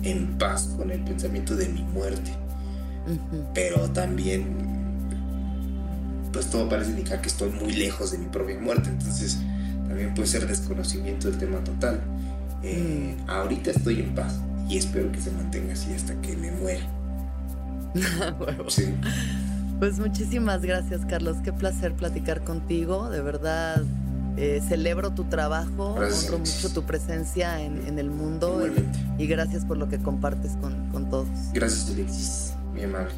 en 0.02 0.38
paz 0.38 0.70
con 0.76 0.90
el 0.90 1.02
pensamiento 1.04 1.56
de 1.56 1.68
mi 1.68 1.82
muerte. 1.82 2.32
Pero 3.54 3.90
también, 3.90 4.44
pues 6.32 6.46
todo 6.50 6.68
parece 6.68 6.90
indicar 6.90 7.20
que 7.20 7.28
estoy 7.28 7.50
muy 7.50 7.72
lejos 7.72 8.12
de 8.12 8.18
mi 8.18 8.26
propia 8.26 8.58
muerte. 8.60 8.88
Entonces, 8.90 9.38
también 9.88 10.14
puede 10.14 10.28
ser 10.28 10.46
desconocimiento 10.46 11.28
del 11.30 11.38
tema 11.38 11.62
total. 11.64 12.00
Eh, 12.62 13.16
Ahorita 13.26 13.70
estoy 13.70 14.00
en 14.00 14.14
paz 14.14 14.40
y 14.70 14.78
espero 14.78 15.10
que 15.10 15.20
se 15.20 15.32
mantenga 15.32 15.72
así 15.72 15.92
hasta 15.92 16.14
que 16.22 16.36
me 16.36 16.52
muera. 16.52 16.80
Sí. 18.68 18.94
Pues 19.80 19.98
muchísimas 19.98 20.62
gracias, 20.62 21.04
Carlos. 21.06 21.38
Qué 21.42 21.52
placer 21.52 21.92
platicar 21.94 22.44
contigo. 22.44 23.10
De 23.10 23.20
verdad, 23.20 23.82
eh, 24.36 24.62
celebro 24.68 25.10
tu 25.10 25.24
trabajo, 25.24 25.94
Gracias, 25.94 26.26
honro 26.26 26.38
mucho 26.38 26.72
tu 26.72 26.84
presencia 26.84 27.60
en, 27.60 27.84
en 27.88 27.98
el 27.98 28.10
mundo 28.10 28.64
y, 28.66 29.22
y 29.22 29.26
gracias 29.26 29.64
por 29.64 29.76
lo 29.76 29.88
que 29.88 29.98
compartes 29.98 30.52
con, 30.60 30.88
con 30.92 31.10
todos. 31.10 31.26
Gracias, 31.52 31.90
Alexis. 31.90 32.52
Mi 32.72 32.84
amable. 32.84 33.10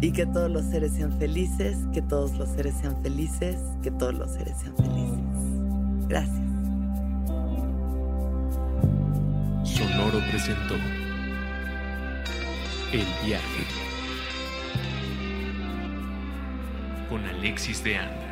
Y 0.00 0.12
que 0.12 0.24
todos 0.24 0.50
los 0.50 0.64
seres 0.66 0.92
sean 0.92 1.18
felices, 1.18 1.76
que 1.92 2.00
todos 2.00 2.38
los 2.38 2.48
seres 2.50 2.74
sean 2.80 2.96
felices, 3.02 3.56
que 3.82 3.90
todos 3.90 4.14
los 4.14 4.30
seres 4.32 4.56
sean 4.58 4.74
felices. 4.76 5.18
Gracias. 6.08 6.51
Sonoro 10.02 10.18
presentó 10.30 10.74
El 12.92 13.06
viaje 13.24 13.64
con 17.08 17.24
Alexis 17.24 17.84
de 17.84 17.98
Anda. 17.98 18.31